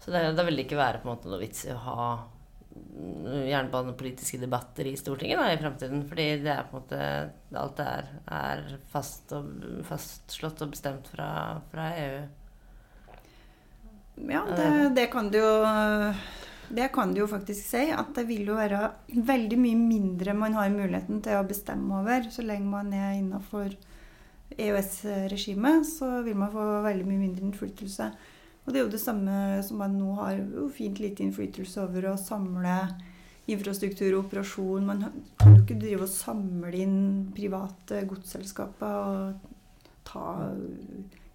Så 0.00 0.12
det, 0.12 0.26
det 0.36 0.44
vil 0.48 0.64
ikke 0.64 0.80
være 0.80 1.00
på 1.00 1.08
en 1.08 1.14
måte 1.14 1.30
noe 1.30 1.40
vits 1.40 1.64
i 1.68 1.72
å 1.72 1.80
ha 1.86 2.04
jernbanepolitiske 3.50 4.40
debatter 4.42 4.88
i 4.90 4.96
Stortinget 4.98 5.40
da, 5.40 5.52
i 5.52 5.60
fremtiden. 5.60 6.04
Fordi 6.08 6.26
det 6.44 6.52
er 6.54 6.68
på 6.68 6.78
en 6.78 6.84
måte 6.84 7.60
Alt 7.60 7.80
er, 7.82 8.10
er 8.30 8.60
fast 8.92 9.32
og, 9.34 9.48
fastslått 9.88 10.62
og 10.62 10.74
bestemt 10.74 11.08
fra, 11.10 11.30
fra 11.72 11.88
EU. 11.98 12.20
Ja, 14.30 14.44
det, 14.56 14.68
det, 14.94 15.06
kan 15.10 15.30
du 15.32 15.38
jo 15.40 15.52
det 16.70 16.88
kan 16.94 17.14
du 17.14 17.22
jo 17.22 17.28
faktisk 17.30 17.64
si. 17.66 17.86
At 17.90 18.12
det 18.14 18.26
vil 18.28 18.50
jo 18.52 18.58
være 18.58 18.90
veldig 19.10 19.58
mye 19.58 19.78
mindre 19.78 20.36
man 20.38 20.54
har 20.58 20.70
muligheten 20.74 21.22
til 21.24 21.40
å 21.40 21.46
bestemme 21.48 22.02
over. 22.02 22.28
Så 22.30 22.44
lenge 22.46 22.70
man 22.70 22.92
er 22.94 23.16
innafor 23.18 23.74
EØS-regimet, 24.58 25.86
så 25.86 26.20
vil 26.26 26.38
man 26.38 26.52
få 26.52 26.66
veldig 26.86 27.06
mye 27.06 27.24
mindre 27.24 27.48
innflytelse. 27.48 28.10
Og 28.64 28.72
det 28.72 28.80
er 28.80 28.84
jo 28.84 28.92
det 28.92 29.02
samme 29.02 29.36
som 29.66 29.80
man 29.80 29.96
nå 29.98 30.12
har 30.20 30.36
jo 30.36 30.68
fint 30.74 31.00
lite 31.02 31.24
innflytelse 31.24 31.80
over 31.82 32.10
å 32.10 32.18
samle 32.20 32.76
infrastruktur 33.50 34.12
og 34.12 34.26
operasjon. 34.26 34.86
Man 34.86 35.06
kan 35.40 35.56
jo 35.56 35.62
ikke 35.64 35.78
drive 35.80 36.06
og 36.06 36.12
samle 36.12 36.72
inn 36.78 37.00
private 37.34 38.04
godsselskaper 38.10 38.98
og 39.00 39.48
ta 40.06 40.26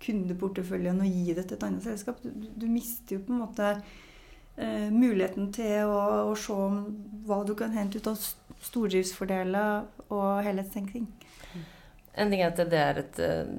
kundeporteføljen 0.06 1.02
og 1.02 1.12
gi 1.18 1.36
det 1.36 1.48
til 1.48 1.58
et 1.58 1.68
annet 1.68 1.86
selskap. 1.86 2.22
Du, 2.24 2.50
du 2.56 2.68
mister 2.70 3.18
jo 3.18 3.24
på 3.26 3.34
en 3.34 3.42
måte 3.42 3.72
eh, 3.74 4.90
muligheten 4.94 5.52
til 5.56 5.90
å, 5.90 6.02
å, 6.32 6.36
se 6.40 6.56
hva 7.26 7.42
du 7.48 7.56
kan 7.58 7.74
hente 7.76 8.02
ut 8.02 8.12
av 8.12 8.20
stordriftsfordeler 8.66 9.86
og 10.14 10.46
helhetstenkning. 10.46 11.08
En 12.16 12.32
ting 12.32 12.42
er 12.42 12.54
at 12.54 12.62
det 12.72 12.82
er 12.82 13.02
et, 13.02 13.20
eh, 13.20 13.50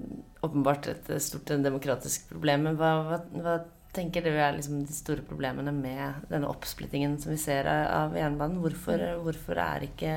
åpenbart 0.47 0.89
et 0.91 1.11
stort 1.23 1.51
demokratisk 1.63 2.29
problem. 2.31 2.69
Men 2.69 2.79
hva, 2.81 2.93
hva, 3.07 3.21
hva 3.43 3.57
tenker 3.97 4.25
dere 4.25 4.45
er 4.49 4.59
liksom 4.59 4.83
de 4.85 4.95
store 4.95 5.25
problemene 5.27 5.73
med 5.75 6.27
denne 6.31 6.51
oppsplittingen 6.51 7.17
som 7.23 7.33
vi 7.33 7.41
ser 7.41 7.69
av 7.71 8.17
jernbanen? 8.17 8.61
Hvorfor, 8.63 9.03
hvorfor 9.25 9.61
er 9.63 9.87
ikke, 9.89 10.13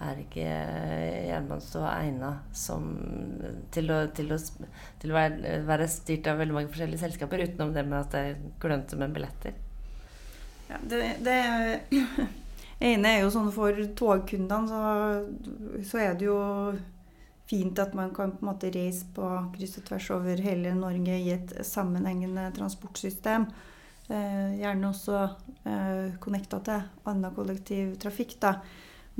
er 0.00 0.20
ikke 0.24 0.46
egnet 1.36 1.78
egna 1.92 2.32
til, 3.74 3.92
å, 3.94 4.02
til, 4.16 4.34
å, 4.34 4.40
til 5.02 5.14
å 5.14 5.18
være, 5.18 5.56
være, 5.68 5.88
styrt 5.92 6.30
av 6.30 6.42
veldig 6.42 6.58
mange 6.58 6.72
forskjellige 6.72 7.04
selskaper, 7.04 7.46
utenom 7.46 7.74
det 7.76 7.86
med 7.86 8.00
at 8.02 8.14
det 8.14 8.26
er 8.26 8.44
klønete 8.62 9.00
med 9.00 9.16
billetter? 9.16 9.58
Ja, 10.70 10.78
det, 10.90 11.02
det 11.26 11.38
ene 12.92 13.16
er 13.16 13.24
jo 13.24 13.34
sånn 13.34 13.50
for 13.54 13.76
togkundene, 13.98 14.70
så, 14.70 15.84
så 15.86 16.02
er 16.02 16.18
det 16.18 16.30
jo 16.30 16.40
fint 17.50 17.78
at 17.82 17.96
man 17.98 18.12
kan 18.14 18.36
på 18.36 18.44
en 18.44 18.50
måte 18.52 18.70
reise 18.74 19.08
på 19.14 19.26
kryss 19.56 19.80
og 19.80 19.88
tvers 19.88 20.10
over 20.14 20.42
hele 20.44 20.74
Norge 20.76 21.16
i 21.18 21.32
et 21.34 21.54
sammenhengende 21.66 22.46
transportsystem. 22.56 23.48
Eh, 24.10 24.54
gjerne 24.60 24.90
også 24.90 25.18
eh, 25.70 26.14
connecta 26.22 26.60
til 26.66 26.86
annen 27.10 27.34
kollektivtrafikk. 27.34 28.38
da. 28.42 28.54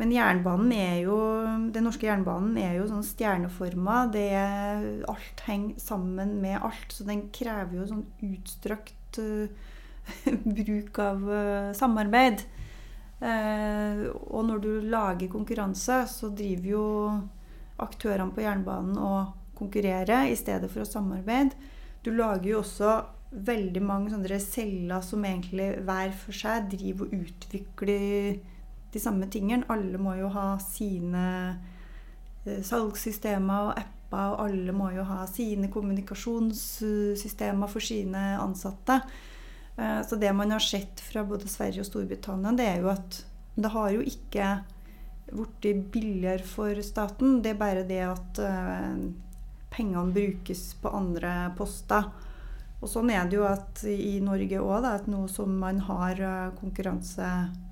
Men 0.01 0.15
jernbanen 0.15 0.73
er 0.73 0.95
jo, 1.05 1.17
den 1.75 1.85
norske 1.85 2.07
jernbanen 2.09 2.57
er 2.59 2.79
jo 2.79 2.87
sånn 2.89 3.05
stjerneforma. 3.05 4.07
alt 5.11 5.43
henger 5.45 5.79
sammen 5.79 6.41
med 6.41 6.63
alt. 6.63 6.95
Så 6.95 7.05
den 7.05 7.29
krever 7.35 7.77
jo 7.77 7.89
sånn 7.91 8.07
utstrakt 8.25 9.19
uh, 9.19 9.51
bruk 10.61 10.99
av 10.99 11.27
uh, 11.29 11.73
samarbeid. 11.77 12.47
Uh, 13.21 14.09
og 14.31 14.47
når 14.49 14.65
du 14.65 14.71
lager 14.89 15.29
konkurranse, 15.29 16.07
så 16.09 16.33
driver 16.33 16.71
jo 16.71 16.87
aktørene 17.85 18.35
på 18.35 18.45
jernbanen 18.45 18.99
å 19.01 19.13
konkurrere 19.59 20.23
i 20.31 20.37
stedet 20.39 20.71
for 20.73 20.85
å 20.85 20.89
samarbeide. 20.89 21.57
Du 22.05 22.13
lager 22.15 22.55
jo 22.55 22.61
også 22.63 22.95
veldig 23.31 23.83
mange 23.87 24.11
sånne 24.11 24.39
celler 24.43 25.03
som 25.07 25.25
egentlig 25.27 25.69
hver 25.87 26.15
for 26.19 26.35
seg 26.35 26.71
driver 26.73 27.07
og 27.07 27.27
utvikler 27.27 28.39
de 28.91 29.03
samme 29.03 29.29
tingene. 29.31 29.69
Alle 29.71 29.99
må 30.03 30.17
jo 30.19 30.29
ha 30.35 30.59
sine 30.65 31.27
eh, 32.47 32.63
salgssystemer 32.67 33.69
og 33.69 33.79
apper, 33.79 34.33
og 34.33 34.41
alle 34.49 34.73
må 34.75 34.91
jo 34.97 35.05
ha 35.07 35.27
sine 35.31 35.71
kommunikasjonssystemer 35.71 37.71
for 37.71 37.85
sine 37.85 38.25
ansatte. 38.41 39.01
Eh, 39.77 40.01
så 40.07 40.19
det 40.19 40.33
man 40.35 40.51
har 40.57 40.65
sett 40.65 41.01
fra 41.05 41.23
både 41.27 41.49
Sverige 41.49 41.85
og 41.85 41.91
Storbritannia, 41.91 42.57
det 42.59 42.67
er 42.67 42.79
jo 42.83 42.89
at 42.97 43.11
det 43.61 43.71
har 43.75 43.91
jo 43.95 44.03
ikke 44.07 44.47
blitt 45.33 45.93
billigere 45.93 46.47
for 46.47 46.83
staten. 46.85 47.41
Det 47.43 47.55
er 47.55 47.61
bare 47.61 47.87
det 47.89 48.03
at 48.07 48.41
uh, 48.43 48.99
pengene 49.71 50.15
brukes 50.15 50.75
på 50.83 50.93
andre 50.97 51.53
poster. 51.59 52.11
Og 52.81 52.89
sånn 52.89 53.13
er 53.13 53.27
det 53.29 53.37
jo 53.37 53.47
at 53.49 53.83
i 53.85 54.19
Norge 54.25 54.61
òg, 54.61 54.87
at 54.89 55.09
nå 55.11 55.27
som 55.29 55.53
man 55.61 55.83
har 55.85 56.21
uh, 56.25 56.53
konkurranse 56.61 57.27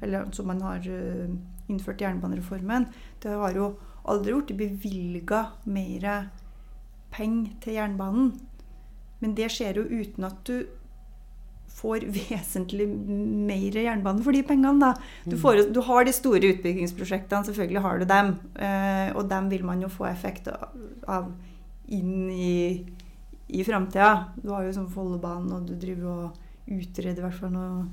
Eller 0.04 0.28
som 0.36 0.50
man 0.50 0.60
har 0.64 0.84
uh, 0.84 1.28
innført 1.68 2.00
jernbanereformen, 2.04 2.88
det 3.22 3.32
har 3.32 3.56
jo 3.56 3.72
aldri 4.08 4.34
blitt 4.40 4.56
bevilga 4.56 5.46
mer 5.68 6.28
penger 7.12 7.56
til 7.64 7.76
jernbanen. 7.76 8.32
Men 9.18 9.34
det 9.34 9.50
skjer 9.52 9.80
jo 9.80 9.88
uten 9.88 10.28
at 10.28 10.40
du 10.46 10.68
får 11.78 12.06
vesentlig 12.18 12.88
mer 12.88 13.78
jernbane 13.82 14.24
for 14.24 14.36
de 14.36 14.42
pengene. 14.46 14.78
Da. 14.82 14.94
Du, 15.24 15.36
mm. 15.36 15.42
får, 15.42 15.62
du, 15.74 15.80
har 15.88 16.06
de 16.06 16.14
store 16.16 16.52
utbyggingsprosjektene, 16.54 17.48
selvfølgelig 17.48 17.84
har 17.84 18.00
du 18.00 18.08
dem. 18.10 18.34
Eh, 18.58 19.14
og 19.14 19.28
dem 19.30 19.50
vil 19.52 19.64
man 19.66 19.84
jo 19.84 19.92
få 19.92 20.08
effekt 20.10 20.50
av 20.50 21.30
inn 21.88 22.28
i, 22.32 22.84
i 23.48 23.64
framtida. 23.64 24.34
Du 24.42 24.52
har 24.52 24.66
jo 24.66 24.74
sånn 24.76 24.92
Follobanen, 24.92 25.54
og 25.56 25.68
du 25.68 25.76
driver 25.80 26.28
og 26.28 26.44
utreder 26.68 27.22
i 27.22 27.24
hvert 27.24 27.40
fall 27.40 27.54
noe 27.54 27.86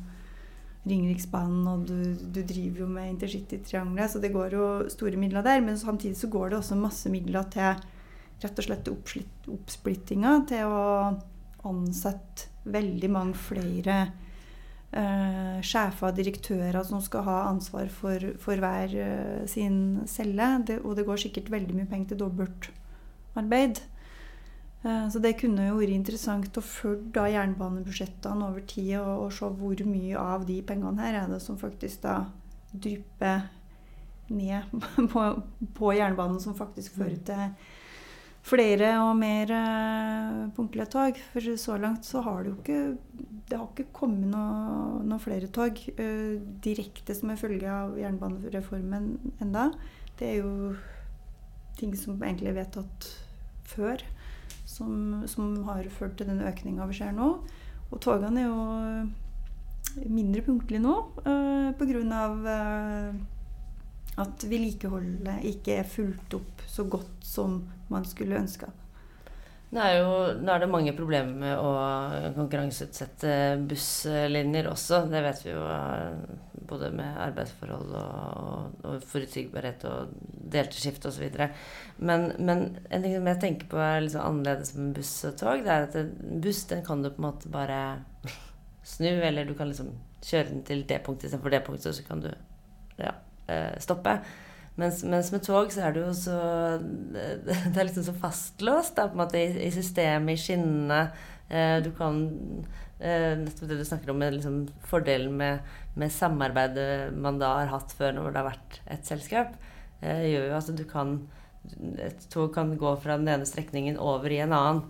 Ringeriksbanen, 0.85 1.63
og 1.65 1.85
du, 1.89 1.97
du, 2.29 2.43
driver 2.45 2.83
jo 2.83 2.87
med 2.91 3.07
intercitytriangelet, 3.15 4.11
så 4.11 4.19
det 4.21 4.29
går 4.35 4.53
jo 4.53 4.65
store 4.93 5.17
midler 5.17 5.41
der. 5.45 5.63
Men 5.65 5.79
samtidig 5.81 6.19
så 6.19 6.29
går 6.29 6.51
det 6.51 6.59
også 6.59 6.77
masse 6.77 7.09
midler 7.09 7.47
til 7.53 7.71
rett 8.43 8.59
og 8.61 8.67
slett 8.67 8.91
oppsplittinga, 8.91 10.35
til 10.51 10.69
å 10.69 10.83
ansette 11.65 12.51
veldig 12.65 13.09
mange 13.13 13.37
flere 13.37 13.97
eh, 14.91 15.57
sjefer 15.65 16.09
og 16.09 16.17
direktører 16.17 16.85
som 16.87 17.01
skal 17.03 17.25
ha 17.27 17.39
ansvar 17.49 17.89
for, 17.93 18.31
for 18.41 18.61
hver 18.61 18.95
eh, 19.01 19.43
sin 19.49 20.05
celle. 20.09 20.49
Det, 20.67 20.79
og 20.83 20.95
det 20.97 21.07
går 21.07 21.25
sikkert 21.25 21.51
veldig 21.53 21.77
mye 21.77 21.89
penger 21.91 22.13
til 22.13 22.23
dobbeltarbeid. 22.23 23.83
Eh, 24.85 25.05
så 25.11 25.21
det 25.21 25.35
kunne 25.41 25.69
jo 25.69 25.79
vært 25.79 25.95
interessant 25.95 26.59
å 26.59 26.65
følge 26.65 27.29
jernbanebudsjettene 27.35 28.49
over 28.49 28.65
tid 28.69 28.97
og, 29.01 29.27
og, 29.27 29.29
se 29.35 29.51
hvor 29.59 29.85
mye 29.89 30.17
av 30.21 30.45
de 30.49 30.59
pengene 30.65 31.05
her 31.05 31.21
er 31.23 31.31
det 31.31 31.41
som 31.43 31.59
faktisk 31.61 32.05
da 32.05 32.23
drypper 32.75 33.47
ned 34.29 34.69
på, 35.13 35.25
på 35.77 35.95
jernbanen, 35.97 36.41
som 36.41 36.57
faktisk 36.57 36.97
fører 36.99 37.19
til 37.25 37.73
flere 38.45 38.91
og 39.01 39.15
mer 39.17 39.51
eh, 39.53 40.41
punktlige 40.55 40.87
tog. 40.93 41.19
For 41.33 41.57
så 41.59 41.77
langt 41.81 42.05
så 42.07 42.21
har 42.25 42.43
det 42.43 42.51
jo 42.51 42.57
ikke 42.59 42.81
Det 43.45 43.57
har 43.59 43.67
ikke 43.69 43.93
kommet 43.93 44.31
noen 44.31 45.05
noe 45.09 45.21
flere 45.21 45.49
tog 45.53 45.77
eh, 45.97 46.37
direkte 46.65 47.13
som 47.13 47.29
en 47.29 47.37
følge 47.37 47.69
av 47.69 47.93
jernbanereformen 47.99 49.11
enda. 49.43 49.69
Det 50.17 50.31
er 50.31 50.39
jo 50.41 50.73
ting 51.77 51.93
som 51.99 52.17
egentlig 52.23 52.49
er 52.49 52.57
vedtatt 52.57 53.09
før, 53.67 54.01
som, 54.65 55.21
som 55.29 55.59
har 55.67 55.85
ført 55.93 56.17
til 56.17 56.29
den 56.31 56.41
økninga 56.45 56.87
vi 56.89 56.97
ser 56.97 57.13
nå. 57.13 57.29
Og 57.91 58.01
togene 58.01 58.41
er 58.41 58.49
jo 58.49 60.09
mindre 60.09 60.41
punktlige 60.45 60.81
nå 60.81 60.95
uh, 61.27 61.69
pga. 61.77 62.23
Uh, 62.41 63.23
at 64.15 64.45
vedlikeholdet 64.47 65.43
ikke 65.43 65.81
er 65.81 65.89
fulgt 65.91 66.37
opp 66.37 66.54
så 66.75 66.87
godt 66.91 67.23
som 67.25 67.61
man 67.91 68.07
skulle 68.07 68.39
ønska. 68.41 68.71
Nå 69.75 69.81
er, 69.81 69.95
jo, 69.97 70.11
nå 70.39 70.51
er 70.53 70.61
det 70.61 70.71
mange 70.71 70.93
problemer 70.95 71.33
med 71.35 71.57
å 71.59 71.71
konkurranseutsette 72.37 73.31
busslinjer 73.67 74.69
også. 74.69 75.01
Det 75.11 75.23
vet 75.25 75.41
vi 75.43 75.51
jo 75.51 75.63
både 76.69 76.91
med 76.95 77.17
arbeidsforhold 77.25 77.95
og, 77.99 78.85
og 78.85 79.03
forutsigbarhet 79.09 79.83
og 79.89 80.13
delte 80.53 80.79
skift 80.79 81.09
osv. 81.09 81.25
Men, 81.97 82.29
men 82.39 82.63
en 82.87 83.03
ting 83.03 83.17
som 83.17 83.29
jeg 83.33 83.41
tenker 83.41 83.71
på 83.73 83.81
er 83.81 84.05
liksom 84.05 84.23
annerledes 84.23 84.75
med 84.77 84.95
buss 84.95 85.13
og 85.27 85.35
tog, 85.41 85.65
det 85.65 85.75
er 85.75 85.89
at 85.89 85.99
en 85.99 86.41
buss 86.45 86.63
den 86.71 86.85
kan 86.85 87.03
du 87.03 87.09
på 87.09 87.19
en 87.19 87.27
måte 87.27 87.51
bare 87.51 87.81
snu, 88.85 89.09
eller 89.09 89.49
du 89.49 89.57
kan 89.57 89.73
liksom 89.73 89.91
kjøre 90.25 90.53
den 90.53 90.65
til 90.65 90.85
det 90.87 91.01
punktet 91.05 91.29
istedenfor 91.29 91.53
det 91.53 91.63
punktet, 91.65 91.97
så 91.97 92.07
kan 92.07 92.23
du 92.23 92.31
ja, 93.01 93.11
eh, 93.51 93.75
stoppe. 93.83 94.19
Mens, 94.75 95.03
mens, 95.07 95.31
med 95.31 95.43
tog 95.45 95.71
så 95.71 95.85
er 95.87 95.93
det 95.95 96.01
jo 96.03 96.11
så 96.17 96.37
Det 97.15 97.77
er 97.79 97.87
liksom 97.87 98.07
så 98.09 98.15
fastlåst 98.19 98.97
da, 98.97 99.07
på 99.07 99.15
en 99.15 99.23
måte 99.23 99.39
i, 99.39 99.47
i 99.67 99.71
systemet, 99.71 100.35
i 100.35 100.41
skinnene. 100.41 100.99
Eh, 101.47 101.77
du 101.85 101.91
kan 101.95 102.19
eh, 102.99 103.37
Nettopp 103.39 103.69
det 103.69 103.79
du 103.79 103.85
snakker 103.87 104.11
om, 104.11 104.25
liksom 104.35 104.65
fordelen 104.89 105.37
med, 105.39 105.71
med, 105.95 106.11
samarbeidet 106.11 107.13
man 107.15 107.39
da 107.39 107.53
har 107.61 107.71
hatt 107.71 107.95
før 107.95 108.17
når 108.17 108.29
det 108.31 108.41
har 108.41 108.49
vært 108.49 108.77
et 108.97 109.07
selskap, 109.07 109.55
eh, 110.01 110.27
gjør 110.33 110.49
jo 110.49 110.59
at 110.59 110.75
du 110.75 110.85
kan 110.89 111.17
Et 111.97 112.27
tog 112.29 112.51
kan 112.53 112.75
gå 112.77 112.91
fra 113.01 113.15
den 113.17 113.31
ene 113.31 113.45
strekningen 113.49 113.95
over 113.97 114.29
i 114.29 114.37
en 114.43 114.51
annen. 114.53 114.83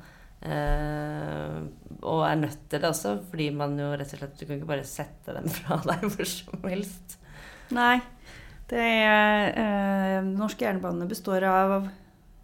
Eh, 0.44 1.62
og 2.04 2.26
er 2.28 2.42
nødt 2.42 2.66
til 2.70 2.82
det 2.82 2.90
også, 2.90 3.14
fordi 3.30 3.48
man 3.56 3.78
jo 3.80 3.94
rett 3.96 4.12
og 4.12 4.20
slett 4.20 4.36
Du 4.36 4.44
kan 4.44 4.60
ikke 4.60 4.74
bare 4.74 4.84
sette 4.88 5.38
dem 5.38 5.48
fra 5.60 5.80
deg 5.86 6.04
hvor 6.10 6.28
som 6.30 6.68
helst. 6.68 7.16
Nei. 7.74 8.02
Det 8.70 8.82
er, 8.82 9.52
eh, 9.62 10.24
norsk 10.26 10.62
jernbane 10.62 11.06
består 11.06 11.44
av 11.46 11.88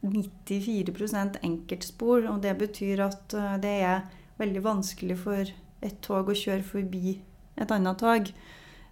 94% 0.03 1.39
enkeltspor. 1.41 2.29
Og 2.29 2.41
det 2.41 2.57
betyr 2.59 3.05
at 3.07 3.33
eh, 3.33 3.57
det 3.63 3.75
er 3.81 4.01
veldig 4.41 4.63
vanskelig 4.63 5.17
for 5.17 5.53
et 5.81 6.01
tog 6.05 6.29
å 6.29 6.37
kjøre 6.37 6.65
forbi 6.65 7.15
et 7.57 7.73
annet 7.73 7.97
tog. 7.97 8.29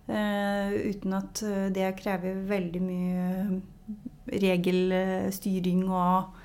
Eh, 0.10 0.74
uten 0.90 1.14
at 1.14 1.44
eh, 1.46 1.68
det 1.74 1.92
krever 2.00 2.42
veldig 2.50 2.82
mye 2.82 3.60
regelstyring 4.42 5.84
og 5.86 6.40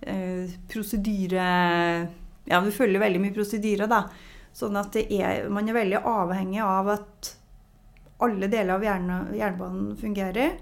eh, 0.00 0.48
prosedyre 0.72 1.44
Ja, 2.48 2.58
du 2.64 2.72
følger 2.74 3.04
veldig 3.04 3.20
mye 3.22 3.34
prosedyrer, 3.36 3.86
da. 3.86 4.06
Sånn 4.56 4.76
at 4.80 4.96
er, 5.02 5.46
man 5.52 5.68
er 5.68 5.76
veldig 5.76 6.00
avhengig 6.08 6.64
av 6.64 6.88
at 6.96 7.34
alle 8.24 8.48
deler 8.52 8.76
av 8.76 8.84
jernbanen 9.36 9.96
fungerer 10.00 10.54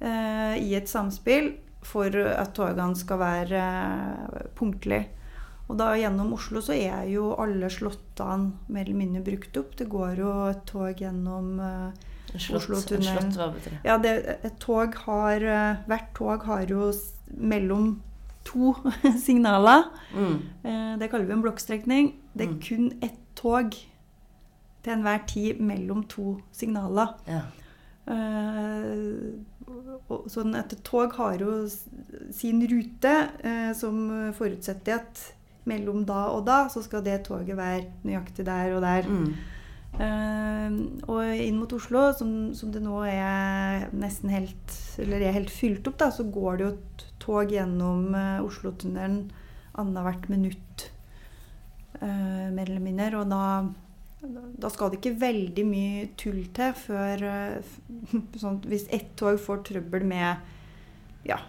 eh, 0.00 0.56
i 0.62 0.74
et 0.78 0.90
samspill 0.90 1.52
for 1.86 2.10
at 2.10 2.54
togene 2.56 2.98
skal 2.98 3.22
være 3.22 3.62
eh, 3.62 4.48
punktlige. 4.58 5.12
Og 5.66 5.78
da 5.80 5.92
gjennom 5.98 6.30
Oslo 6.36 6.60
så 6.62 6.76
er 6.76 7.08
jo 7.10 7.32
alle 7.42 7.66
slåttene 7.72 8.70
mer 8.70 8.84
eller 8.84 9.00
mindre 9.00 9.24
brukt 9.26 9.56
opp. 9.58 9.72
Det 9.78 9.88
går 9.90 10.20
jo 10.22 10.34
et 10.52 10.60
tog 10.68 11.00
gjennom 11.02 11.56
Oslo-tunnelen. 12.34 13.32
Hva 13.34 13.48
betyr? 13.54 13.78
Ja, 13.86 13.96
det, 13.98 14.14
et 14.46 14.58
tog 14.62 14.94
har 15.06 15.42
uh, 15.42 15.82
Hvert 15.90 16.12
tog 16.14 16.46
har 16.46 16.70
jo 16.70 16.92
mellom 17.34 17.96
to 18.46 18.74
signaler. 19.26 19.84
Mm. 20.14 20.38
Eh, 20.62 20.98
det 21.00 21.10
kaller 21.10 21.26
vi 21.26 21.36
en 21.36 21.44
blokkstrekning. 21.44 22.14
Det 22.34 22.46
er 22.46 22.52
mm. 22.52 22.60
kun 22.62 22.90
ett 23.02 23.18
tog 23.34 23.74
til 24.86 24.94
enhver 24.94 25.24
tid 25.26 25.58
mellom 25.66 26.04
to 26.06 26.36
signaler. 26.54 27.16
Ja. 27.26 27.42
Uh, 28.06 29.34
sånn 30.30 30.54
at 30.54 30.70
et 30.76 30.82
tog 30.86 31.16
har 31.18 31.40
jo 31.42 31.64
sin 31.66 32.60
rute, 32.70 33.14
uh, 33.42 33.72
som 33.74 34.30
forutsetter 34.36 35.00
at 35.00 35.22
mellom 35.66 36.04
da 36.06 36.28
og 36.30 36.44
da 36.46 36.60
så 36.70 36.84
skal 36.84 37.02
det 37.02 37.24
toget 37.26 37.58
være 37.58 37.88
nøyaktig 38.06 38.46
der 38.46 38.76
og 38.76 38.84
der. 38.86 39.10
Mm. 39.10 39.32
Uh, 39.96 40.76
og 41.10 41.42
inn 41.42 41.58
mot 41.58 41.72
Oslo, 41.74 42.04
som, 42.14 42.30
som, 42.54 42.70
det 42.70 42.84
nå 42.84 43.00
er 43.08 43.86
nesten 43.96 44.28
helt 44.28 44.74
Eller 45.00 45.24
er 45.24 45.34
helt 45.38 45.50
fylt 45.50 45.88
opp, 45.88 45.96
da, 46.04 46.10
så 46.12 46.28
går 46.30 46.60
det 46.60 46.66
jo 46.66 46.74
et 46.76 47.06
tog 47.22 47.50
gjennom 47.50 48.14
Oslotunnelen 48.44 49.24
annethvert 49.76 50.28
minutt, 50.32 50.86
mer 52.00 52.62
eller 52.62 52.80
mindre. 52.80 53.18
Og 53.18 53.28
da 53.28 53.42
da 54.56 54.70
skal 54.72 54.90
det 54.90 55.00
ikke 55.00 55.18
veldig 55.20 55.64
mye 55.68 56.06
tull 56.18 56.42
til 56.56 56.72
før 56.78 57.24
eh, 57.28 57.74
sånn, 58.42 58.60
Hvis 58.66 58.86
ett 58.94 59.14
tog 59.18 59.38
får 59.42 59.64
trøbbel 59.68 60.06
med 60.08 60.52
ja, 61.26 61.40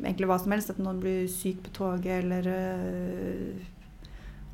egentlig 0.00 0.28
hva 0.30 0.38
som 0.40 0.54
helst, 0.54 0.72
at 0.72 0.80
noen 0.82 1.00
blir 1.02 1.26
syk 1.30 1.60
på 1.66 1.72
toget, 1.76 2.22
eller 2.22 2.46
uh, 2.48 3.66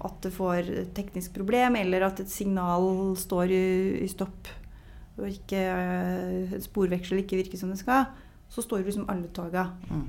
at 0.09 0.17
det 0.25 0.33
får 0.35 0.71
teknisk 0.97 1.37
problem, 1.37 1.79
eller 1.79 2.09
at 2.09 2.23
et 2.25 2.33
signal 2.33 3.15
står 3.19 3.55
i, 3.55 3.69
i 4.03 4.09
stopp 4.11 4.51
og 5.19 5.29
ikke, 5.31 5.63
uh, 5.63 6.57
sporveksel 6.67 7.23
ikke 7.23 7.39
virker 7.45 7.63
som 7.63 7.71
det 7.71 7.79
skal, 7.79 8.11
så 8.51 8.65
står 8.65 8.83
liksom 8.87 9.07
alle 9.13 9.31
toga 9.35 9.69
mm. 9.87 10.05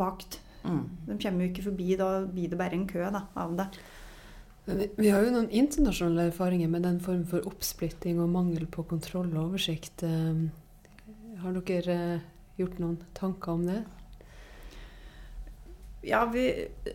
bakt. 0.00 0.40
Mm. 0.64 0.84
De 1.08 1.18
kommer 1.18 1.44
jo 1.44 1.50
ikke 1.50 1.66
forbi. 1.66 1.88
Da 1.98 2.10
blir 2.24 2.52
det 2.52 2.58
bare 2.60 2.78
en 2.78 2.86
kø 2.88 3.02
da, 3.02 3.26
av 3.38 3.56
det. 3.58 3.68
Vi, 4.64 4.90
vi, 4.96 5.08
har 5.10 5.24
jo 5.24 5.32
noen 5.34 5.48
internasjonale 5.50 6.28
erfaringer 6.30 6.70
med 6.70 6.84
den 6.86 7.00
form 7.02 7.24
for 7.26 7.42
oppsplitting 7.50 8.20
og 8.22 8.30
mangel 8.30 8.68
på 8.70 8.84
kontroll 8.86 9.32
og 9.34 9.48
oversikt. 9.48 10.04
Eh, 10.06 10.44
har 11.42 11.58
dere 11.58 11.96
eh, 12.18 12.22
gjort 12.60 12.78
noen 12.78 13.00
tanker 13.18 13.56
om 13.56 13.66
det? 13.66 13.80
Ja, 16.06 16.22
vi, 16.30 16.46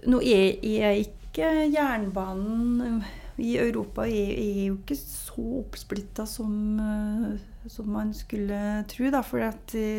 nå 0.08 0.22
er, 0.24 0.56
er 0.64 1.02
ikke 1.02 1.50
jernbanen 1.68 3.04
i 3.38 3.54
Europa 3.60 4.08
er, 4.08 4.32
er 4.32 4.64
jo 4.70 4.78
ikke 4.80 4.98
så 4.98 5.44
oppsplitta 5.60 6.24
som, 6.30 6.56
eh, 6.80 7.68
som, 7.68 7.92
man 7.92 8.16
skulle 8.16 8.62
tro. 8.88 9.12
For 9.28 9.44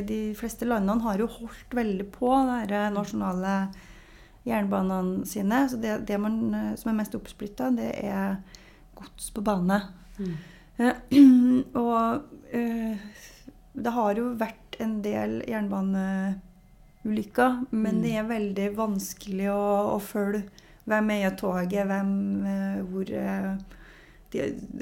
de 0.08 0.22
fleste 0.40 0.68
landene 0.68 1.04
har 1.04 1.20
jo 1.20 1.28
holdt 1.36 1.76
veldig 1.76 2.08
på 2.16 2.32
det 2.72 2.86
nasjonale 2.96 3.60
jernbanene 4.48 5.26
sine. 5.28 5.68
Så 5.70 5.76
det, 5.80 5.92
det 6.08 6.18
man, 6.20 6.54
eh, 6.54 6.74
som 6.80 6.90
er 6.92 6.98
mest 7.00 7.16
oppsplitta, 7.18 7.64
det 7.76 7.90
er 8.02 8.36
gods 8.98 9.26
på 9.34 9.40
bane. 9.46 9.78
Mm. 10.18 10.34
Uh, 10.78 10.96
og 11.84 12.02
uh, 12.54 12.94
det 13.78 13.92
har 13.94 14.12
jo 14.18 14.24
vært 14.38 14.76
en 14.82 15.02
del 15.02 15.32
jernbaneulykker, 15.48 17.52
men 17.70 17.94
mm. 17.98 18.02
det 18.04 18.12
er 18.14 18.32
veldig 18.32 18.68
vanskelig 18.78 19.48
å, 19.54 19.64
å 19.94 19.98
følge 20.02 20.42
hvem 20.88 21.06
er 21.12 21.20
i 21.26 21.36
toget, 21.36 21.86
hvem 21.90 22.12
uh, 22.46 22.78
hvor 22.88 23.06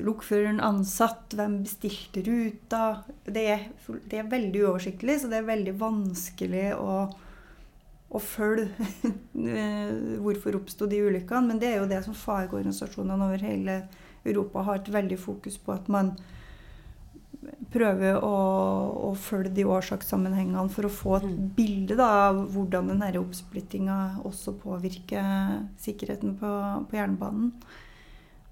lokføreren 0.02 0.60
ansatt, 0.64 1.34
hvem 1.38 1.62
bestilte 1.62 2.20
ruta. 2.26 2.82
Det 3.22 3.44
er, 3.52 3.60
det 4.10 4.18
er 4.20 4.30
veldig 4.30 4.60
uoversiktlig, 4.64 5.20
så 5.22 5.26
det 5.30 5.38
er 5.38 5.52
veldig 5.52 5.74
vanskelig 5.80 6.68
å 6.80 7.08
å 8.06 8.20
følge 8.22 8.70
hvorfor 10.24 10.60
oppsto 10.60 10.88
de 10.90 11.02
ulykkene. 11.08 11.50
Men 11.50 11.60
det 11.62 11.72
er 11.72 11.80
jo 11.80 11.90
det 11.90 12.02
som 12.06 12.16
fagorganisasjonene 12.16 13.28
over 13.28 13.44
hele 13.44 13.80
Europa 14.26 14.64
har 14.66 14.80
et 14.80 14.92
veldig 14.92 15.18
fokus 15.20 15.58
på. 15.62 15.74
At 15.74 15.90
man 15.92 16.14
prøver 17.72 18.18
å, 18.24 18.36
å 19.08 19.10
følge 19.18 19.52
de 19.58 19.66
årsakssammenhengene 19.68 20.66
for 20.72 20.88
å 20.88 20.92
få 20.92 21.16
et 21.18 21.26
mm. 21.28 21.48
bilde 21.56 21.98
da, 21.98 22.08
av 22.30 22.40
hvordan 22.54 22.90
denne 22.92 23.10
oppsplittinga 23.20 23.98
også 24.26 24.56
påvirker 24.62 25.60
sikkerheten 25.82 26.36
på, 26.40 26.52
på 26.90 26.98
jernbanen. 26.98 27.52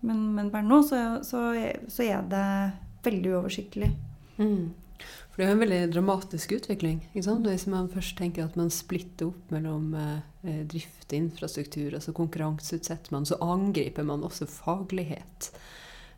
Men, 0.05 0.25
men 0.37 0.51
per 0.53 0.65
nå 0.67 0.83
så, 0.85 1.01
så, 1.25 1.47
så, 1.89 2.05
er 2.05 2.27
det 2.29 2.47
veldig 3.07 3.37
uoversiktlig. 3.39 3.91
Mm. 4.37 4.75
For 5.35 5.43
det 5.43 5.49
er 5.49 5.51
jo 5.51 5.55
en 5.57 5.63
veldig 5.65 5.79
dramatisk 5.91 6.53
utvikling. 6.55 7.01
Hvis 7.11 7.67
man 7.67 7.89
først 7.91 8.15
tenker 8.21 8.45
at 8.45 8.55
man 8.55 8.69
splitter 8.71 9.33
opp 9.33 9.51
mellom 9.51 9.89
eh, 9.99 10.21
eh 10.47 10.61
drift 10.71 11.09
og 11.09 11.17
infrastruktur, 11.19 11.97
altså 11.99 12.15
konkurranseutsetter 12.15 13.11
man, 13.11 13.27
så 13.27 13.41
angriper 13.43 14.07
man 14.07 14.23
også 14.23 14.47
faglighet 14.47 15.51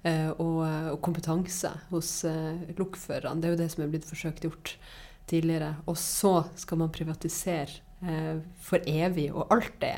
eh, 0.05 0.29
og, 0.37 0.61
eh, 0.69 0.91
og, 0.93 1.01
kompetanse 1.01 1.73
hos 1.89 2.13
eh, 2.29 2.69
lokførerne. 2.77 3.41
Det 3.41 3.49
er 3.49 3.57
jo 3.57 3.63
det 3.63 3.71
som 3.73 3.87
er 3.87 3.91
blitt 3.97 4.05
forsøkt 4.05 4.45
gjort 4.45 4.77
tidligere. 5.33 5.73
Og 5.89 5.97
så 5.97 6.37
skal 6.55 6.85
man 6.85 6.93
privatisere 6.93 7.81
eh, 8.05 8.45
for 8.61 8.85
evig, 8.85 9.31
og 9.33 9.49
alt 9.49 9.81
det. 9.81 9.97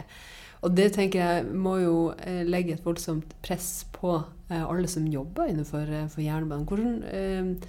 Og 0.63 0.79
det 0.79 0.93
tenker 0.95 1.25
jeg 1.25 1.55
må 1.59 1.81
jo 1.83 2.01
eh, 2.23 2.45
legge 2.47 2.79
et 2.79 2.87
voldsomt 2.87 3.35
press 3.43 3.83
på 3.99 4.21
alle 4.49 4.89
som 4.89 5.11
jobber 5.11 5.51
innenfor 5.51 5.91
jernbanen. 6.23 6.63
Hvordan 6.71 7.67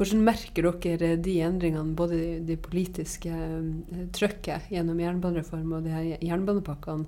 hvordan 0.00 0.22
merker 0.24 0.64
dere 0.80 1.18
de 1.20 1.34
endringene, 1.44 1.92
både 1.92 2.40
det 2.48 2.56
politiske 2.64 3.28
eh, 3.28 4.06
trøkket 4.16 4.70
gjennom 4.72 5.00
jernbanereform 5.02 5.74
og 5.76 5.84
de 5.84 5.92
her 5.92 6.24
jernbanepakkene, 6.24 7.04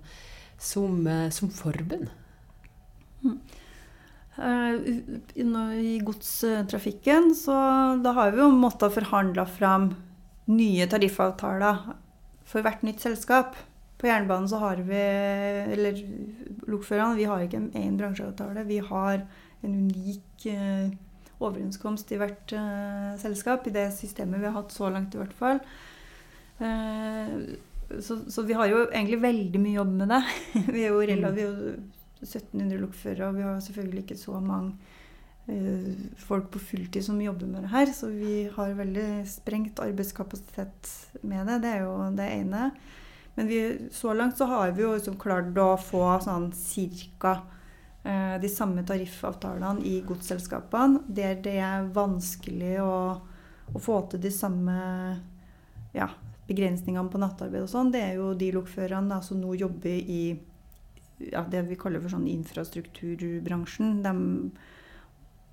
som, 0.61 0.98
eh, 1.09 1.31
som 1.33 1.48
forbund? 1.48 2.11
Mm. 3.24 3.38
I 4.42 5.90
godstrafikken 6.02 7.35
så 7.37 7.57
da 8.02 8.14
har 8.16 8.33
vi 8.33 8.40
jo 8.40 8.48
måttet 8.57 8.94
forhandle 8.94 9.44
fram 9.46 9.90
nye 10.48 10.87
tariffavtaler 10.88 11.83
for 12.48 12.64
hvert 12.64 12.85
nytt 12.85 13.05
selskap. 13.05 13.57
På 14.00 14.09
jernbanen 14.09 14.48
så 14.50 14.59
har 14.62 14.81
vi, 14.85 15.02
eller 15.76 16.00
lokførerne, 16.68 17.20
vi 17.20 17.28
har 17.28 17.44
ikke 17.44 17.61
én 17.78 18.00
bransjeavtale. 18.00 18.64
Vi 18.68 18.81
har 18.88 19.22
en 19.62 19.76
unik 19.85 20.48
overenskomst 21.49 22.12
i 22.14 22.20
hvert 22.20 22.55
uh, 22.57 23.12
selskap, 23.20 23.66
i 23.66 23.74
det 23.74 23.88
systemet 23.97 24.43
vi 24.43 24.49
har 24.49 24.57
hatt 24.57 24.74
så 24.74 24.90
langt, 24.93 25.14
i 25.14 25.20
hvert 25.20 25.36
fall. 25.38 25.61
Uh, 26.62 27.55
så, 28.01 28.18
så, 28.30 28.45
vi 28.49 28.57
har 28.57 28.70
jo 28.70 28.86
egentlig 28.86 29.20
veldig 29.22 29.61
mye 29.61 29.76
jobb 29.76 29.93
med 30.01 30.14
det. 30.14 30.22
vi 30.74 30.86
er 30.86 30.95
jo 30.95 31.05
relativt 31.12 31.93
1700 32.22 32.80
lokførere, 32.80 33.28
og 33.28 33.38
vi 33.38 33.47
har 33.47 33.62
selvfølgelig 33.66 34.05
ikke 34.07 34.20
så 34.20 34.40
mange 34.40 34.74
uh, 35.51 35.93
folk 36.22 36.51
på 36.55 36.62
fulltid 36.70 37.05
som 37.05 37.20
jobber 37.20 37.51
med 37.51 37.66
det 37.66 37.74
her. 37.74 37.95
Så 37.95 38.11
vi 38.14 38.49
har 38.55 38.76
veldig 38.78 39.09
sprengt 39.28 39.82
arbeidskapasitet 39.82 40.93
med 41.22 41.49
det. 41.51 41.62
Det 41.64 41.72
er 41.76 41.86
jo 41.86 41.97
det 42.16 42.28
ene. 42.40 42.70
Men 43.34 43.49
vi, 43.49 43.88
så 43.93 44.12
langt 44.12 44.38
så 44.38 44.45
har 44.51 44.74
vi 44.76 44.84
jo 44.84 44.93
liksom 44.95 45.16
klart 45.20 45.57
å 45.57 45.74
få 45.80 46.05
sånn 46.24 46.51
cirka 46.57 47.38
de 48.03 48.48
samme 48.50 48.82
tariffavtalene 48.82 49.84
i 49.86 50.00
godsselskapene, 50.07 51.05
der 51.07 51.36
det 51.44 51.55
er 51.62 51.84
vanskelig 51.94 52.74
å, 52.82 52.96
å 53.70 53.82
få 53.82 54.00
til 54.11 54.24
de 54.24 54.32
samme 54.34 54.74
ja, 55.94 56.09
begrensningene 56.48 57.12
på 57.12 57.20
nattarbeid 57.22 57.62
og 57.62 57.70
sånn, 57.70 57.92
det 57.94 58.03
er 58.03 58.18
jo 58.18 58.32
de 58.34 58.50
lokførerne 58.57 59.20
som 59.22 59.38
nå 59.38 59.55
jobber 59.61 59.94
i 60.03 60.22
ja, 61.30 61.44
det 61.46 61.62
vi 61.68 61.78
kaller 61.78 62.03
for 62.03 62.16
sånn 62.16 62.26
infrastrukturbransjen. 62.32 64.00
De 64.03 64.14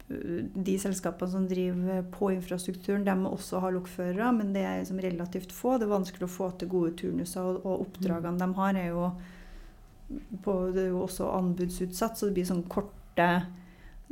de 0.09 0.73
selskapene 0.81 1.31
som 1.31 1.47
driver 1.47 2.01
på 2.09 2.31
infrastrukturen, 2.33 3.03
de 3.05 3.13
må 3.17 3.29
også 3.35 3.59
ha 3.61 3.69
lokførere, 3.73 4.31
men 4.33 4.53
det 4.55 4.63
er 4.65 4.79
liksom 4.81 5.01
relativt 5.03 5.51
få. 5.53 5.75
Det 5.77 5.85
er 5.85 5.91
vanskelig 5.93 6.25
å 6.25 6.33
få 6.33 6.49
til 6.57 6.71
gode 6.71 6.95
turnuser, 6.97 7.45
og, 7.45 7.59
og 7.61 7.83
oppdragene 7.85 8.33
mm. 8.33 8.39
de 8.41 8.47
har, 8.57 8.79
er 8.79 8.89
jo, 8.89 9.03
på, 10.43 10.53
det 10.74 10.88
er 10.88 10.93
jo 10.93 11.03
også 11.05 11.30
anbudsutsatt, 11.38 12.18
så 12.18 12.30
det 12.30 12.39
blir 12.39 12.47
sånn 12.49 12.66
korte, 12.72 13.28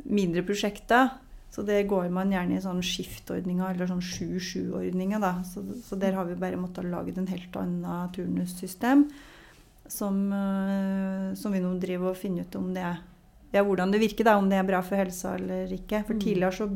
mindre 0.06 0.44
prosjekter. 0.46 1.16
Så 1.50 1.64
det 1.64 1.86
går 1.88 2.10
man 2.12 2.32
gjerne 2.32 2.58
i 2.58 2.62
sånn 2.62 2.82
skiftordninger 2.84 3.72
eller 3.72 3.88
sånn 3.88 4.04
7-7-ordninger. 4.04 5.24
Så, 5.48 5.64
så, 5.84 5.96
der 6.00 6.14
har 6.18 6.28
vi 6.28 6.36
bare 6.38 6.60
måttet 6.60 6.86
lage 6.86 7.14
en 7.16 7.30
helt 7.30 7.56
annet 7.56 8.14
turnussystem 8.16 9.06
som, 9.88 10.18
uh, 10.28 11.32
som, 11.38 11.54
vi 11.54 11.62
nå 11.64 11.72
driver 11.80 12.12
og 12.12 12.20
finner 12.20 12.44
ut 12.44 12.58
om 12.60 12.68
det 12.76 12.84
ja, 12.84 13.62
hvordan 13.64 13.94
det 13.94 14.02
virker, 14.02 14.26
da, 14.28 14.36
om 14.36 14.50
det 14.50 14.58
er 14.60 14.68
bra 14.68 14.82
for 14.84 15.00
helsa 15.00 15.32
eller 15.38 15.72
ikke. 15.72 16.02
For 16.04 16.18
mm. 16.18 16.20
tidligere 16.20 16.58
så 16.58 16.68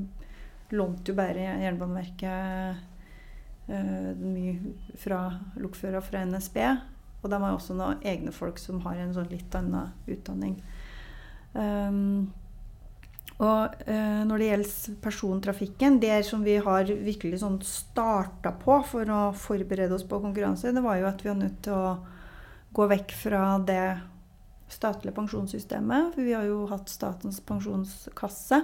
lånte 0.73 1.12
jo 1.12 1.18
bare 1.18 1.51
Jernbaneverket 1.61 2.81
uh, 3.68 4.12
mye 4.16 4.57
fra 5.03 5.27
lokførere 5.61 6.01
fra 6.07 6.25
NSB. 6.25 6.59
Og 7.23 7.31
de 7.31 7.39
har 7.39 7.55
også 7.55 7.75
noen 7.79 8.03
egne 8.07 8.35
folk 8.35 8.59
som 8.59 8.83
har 8.87 8.99
en 8.99 9.14
sånn 9.14 9.31
litt 9.31 9.55
annen 9.55 9.93
utdanning. 10.11 10.57
Um, 11.55 12.33
og 13.43 13.75
uh, 13.89 14.23
når 14.27 14.39
det 14.39 14.49
gjelder 14.49 14.97
persontrafikken, 15.03 15.99
det 16.03 16.20
som 16.27 16.45
vi 16.47 16.59
har 16.62 16.91
virkelig 16.91 17.41
sånn 17.43 17.61
starta 17.66 18.55
på 18.59 18.79
for 18.87 19.11
å 19.11 19.23
forberede 19.39 19.97
oss 19.97 20.07
på 20.07 20.20
konkurranse, 20.23 20.75
det 20.75 20.85
var 20.85 21.01
jo 21.01 21.09
at 21.11 21.23
vi 21.25 21.31
var 21.31 21.41
nødt 21.41 21.61
til 21.64 21.79
å 21.79 21.95
gå 22.73 22.89
vekk 22.93 23.14
fra 23.25 23.43
det 23.66 23.85
statlige 24.73 25.14
pensjonssystemet. 25.16 26.14
For 26.14 26.27
vi 26.27 26.37
har 26.37 26.47
jo 26.49 26.64
hatt 26.70 26.91
Statens 26.91 27.43
pensjonskasse. 27.45 28.62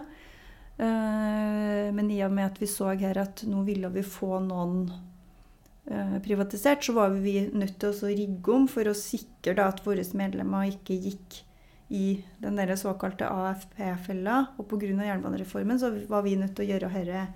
Uh, 0.79 1.91
men 1.95 2.11
i 2.15 2.21
og 2.23 2.35
med 2.35 2.53
at 2.53 2.59
vi 2.63 2.71
så 2.71 2.93
her 2.95 3.19
at 3.19 3.43
nå 3.51 3.65
ville 3.67 3.91
vi 3.95 4.05
få 4.07 4.39
noen 4.45 4.87
privatisert, 6.25 6.83
så 6.85 6.93
var 6.93 7.15
vi 7.17 7.47
nødt 7.49 7.79
til 7.81 7.93
å 7.93 8.11
rigge 8.11 8.53
om 8.53 8.67
for 8.69 8.91
å 8.91 8.97
sikre 8.97 9.65
at 9.65 9.81
våre 9.87 10.05
medlemmer 10.19 10.69
ikke 10.69 10.99
gikk 11.01 11.39
i 11.89 12.21
den 12.43 12.59
der 12.61 12.75
såkalte 12.77 13.29
AFP-fella. 13.29 14.43
Og 14.59 14.69
pga. 14.69 14.91
jernbanereformen 14.93 15.81
så 15.81 15.93
var 16.09 16.23
vi 16.27 16.37
nødt 16.37 16.57
til 16.57 16.67
å 16.67 16.71
gjøre 16.75 16.93
dette 16.93 17.27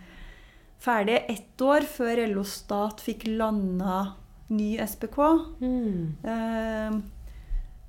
ferdig 0.83 1.21
ett 1.31 1.63
år 1.63 1.87
før 1.87 2.25
LO 2.33 2.43
Stat 2.45 3.01
fikk 3.01 3.29
landa 3.31 4.17
ny 4.53 4.75
SPK. 4.83 5.19
Mm. 5.63 6.17
Eh, 6.25 6.97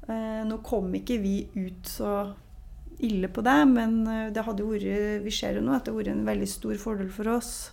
eh, 0.08 0.42
nå 0.48 0.60
kom 0.66 0.94
ikke 0.96 1.18
vi 1.24 1.38
ut 1.58 1.90
så 1.90 2.34
ille 3.04 3.28
på 3.28 3.44
det, 3.44 3.60
men 3.74 4.04
eh, 4.08 4.28
det 4.34 4.46
hadde 4.46 4.68
vært, 4.68 5.24
vi 5.26 5.34
ser 5.34 5.58
jo 5.58 5.66
nå 5.66 5.74
at 5.76 5.88
det 5.88 5.94
har 5.94 6.00
vært 6.00 6.14
en 6.14 6.28
veldig 6.28 6.50
stor 6.50 6.78
fordel 6.80 7.10
for 7.12 7.34
oss 7.34 7.54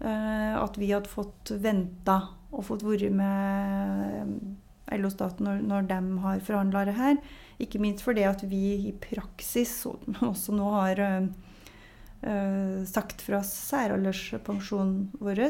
at 0.00 0.78
vi 0.80 0.92
hadde 0.94 1.10
fått 1.12 1.50
venta 1.60 2.14
og 2.50 2.64
fått 2.66 2.84
vært 2.86 3.12
med 3.14 4.30
LO 4.98 5.10
Stat 5.12 5.38
når, 5.42 5.60
når 5.66 5.86
de 5.90 6.00
har 6.24 6.42
forhandla 6.46 6.86
det 6.88 6.96
her. 6.98 7.20
Ikke 7.62 7.80
minst 7.82 8.04
fordi 8.06 8.24
at 8.26 8.42
vi 8.48 8.64
i 8.88 8.94
praksis 8.96 9.74
også 10.30 10.56
nå 10.56 10.70
har 10.78 11.02
uh, 11.04 12.80
sagt 12.88 13.22
fra 13.26 13.42
særalderspensjonen 13.46 15.10
vår. 15.20 15.46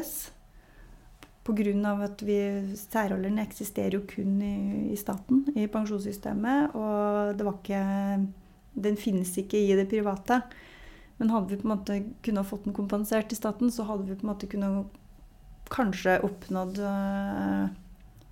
Pga. 1.41 1.93
at 2.05 2.21
vi, 2.21 2.37
særalderen 2.77 3.39
eksisterer 3.41 3.95
jo 3.97 4.03
kun 4.05 4.35
i, 4.45 4.91
i, 4.93 4.97
staten, 4.99 5.47
i 5.57 5.65
pensjonssystemet. 5.67 6.75
Og 6.77 7.33
det 7.37 7.47
var 7.47 7.57
ikke 7.57 7.85
Den 8.71 8.95
finnes 8.95 9.33
ikke 9.37 9.57
i 9.57 9.73
det 9.75 9.89
private. 9.89 10.43
Men 11.21 11.29
hadde 11.29 11.53
vi 11.53 11.59
på 11.61 11.67
en 11.67 11.75
måte 11.75 11.99
kunnet 12.25 12.49
fått 12.49 12.63
den 12.65 12.73
kompensert 12.73 13.29
i 13.29 13.37
staten, 13.37 13.69
så 13.69 13.85
hadde 13.85 14.07
vi 14.09 14.17
på 14.17 14.25
en 14.25 14.31
måte 14.31 14.49
kunnet 14.49 14.95
kanskje 15.69 16.17
oppnådd 16.25 16.79
uh, 16.81 17.67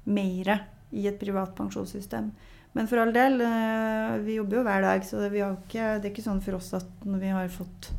mer 0.10 0.50
i 0.90 1.06
et 1.06 1.20
privat 1.22 1.54
pensjonssystem. 1.54 2.32
Men 2.74 2.90
for 2.90 3.04
all 3.04 3.14
del, 3.14 3.38
uh, 3.46 4.18
vi 4.26 4.40
jobber 4.40 4.58
jo 4.58 4.66
hver 4.66 4.82
dag, 4.88 5.06
så 5.06 5.22
det, 5.22 5.30
ikke, 5.38 5.86
det 6.02 6.10
er 6.10 6.10
ikke 6.10 6.26
sånn 6.26 6.42
for 6.42 6.58
oss 6.58 6.74
at 6.82 7.06
når 7.06 7.22
vi 7.22 7.32
har 7.38 7.54
fått 7.54 7.92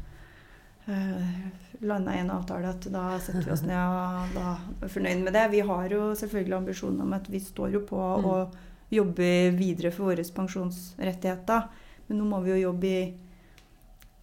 eh, 0.91 1.39
landa 1.87 2.17
i 2.17 2.21
en 2.25 2.35
avtale, 2.35 2.75
at 2.75 2.91
da 2.91 3.07
setter 3.23 3.47
vi 3.47 3.55
oss 3.55 3.63
ned 3.63 3.79
og 3.79 4.35
da 4.35 4.59
er 4.59 4.93
fornøyd 4.93 5.25
med 5.25 5.39
det. 5.39 5.47
Vi 5.55 5.63
har 5.71 5.95
jo 5.95 6.11
selvfølgelig 6.19 6.59
ambisjonen 6.59 7.07
om 7.07 7.15
at 7.17 7.31
vi 7.31 7.41
står 7.47 7.79
jo 7.79 7.87
på 7.87 7.97
mm. 8.01 8.31
og 8.35 8.61
jobber 8.91 9.55
videre 9.55 9.95
for 9.95 10.11
våre 10.11 10.27
pensjonsrettigheter. 10.37 11.69
Men 12.09 12.19
nå 12.19 12.27
må 12.27 12.43
vi 12.43 12.57
jo 12.57 12.65
jobbe 12.67 12.91
i 12.91 13.03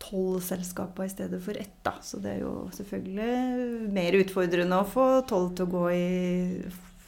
tolv 0.01 0.41
selskaper 0.45 1.07
i 1.07 1.13
stedet 1.13 1.39
for 1.43 1.57
ett. 1.57 1.77
da. 1.83 1.95
Så 2.01 2.19
det 2.23 2.35
er 2.35 2.43
jo 2.43 2.67
selvfølgelig 2.75 3.89
mer 3.93 4.19
utfordrende 4.21 4.81
å 4.81 4.89
få 4.89 5.07
tolv 5.29 5.55
til 5.57 5.67
å 5.67 5.73
gå 5.73 5.85
i 5.95 6.07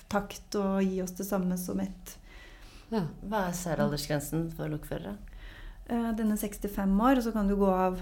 takt 0.09 0.57
og 0.57 0.81
gi 0.81 1.03
oss 1.03 1.13
det 1.17 1.27
samme 1.27 1.57
som 1.61 1.79
ett 1.83 2.15
ja. 2.89 3.03
Hva 3.21 3.43
er 3.47 3.57
særaldersgrensen 3.57 4.47
for 4.57 4.71
lokførere? 4.71 5.15
Denne 5.89 6.15
den 6.17 6.31
er 6.33 6.41
65 6.41 7.01
år, 7.01 7.17
og 7.17 7.25
så 7.25 7.33
kan 7.33 7.49
du 7.49 7.55
gå 7.57 7.69
av 7.69 7.99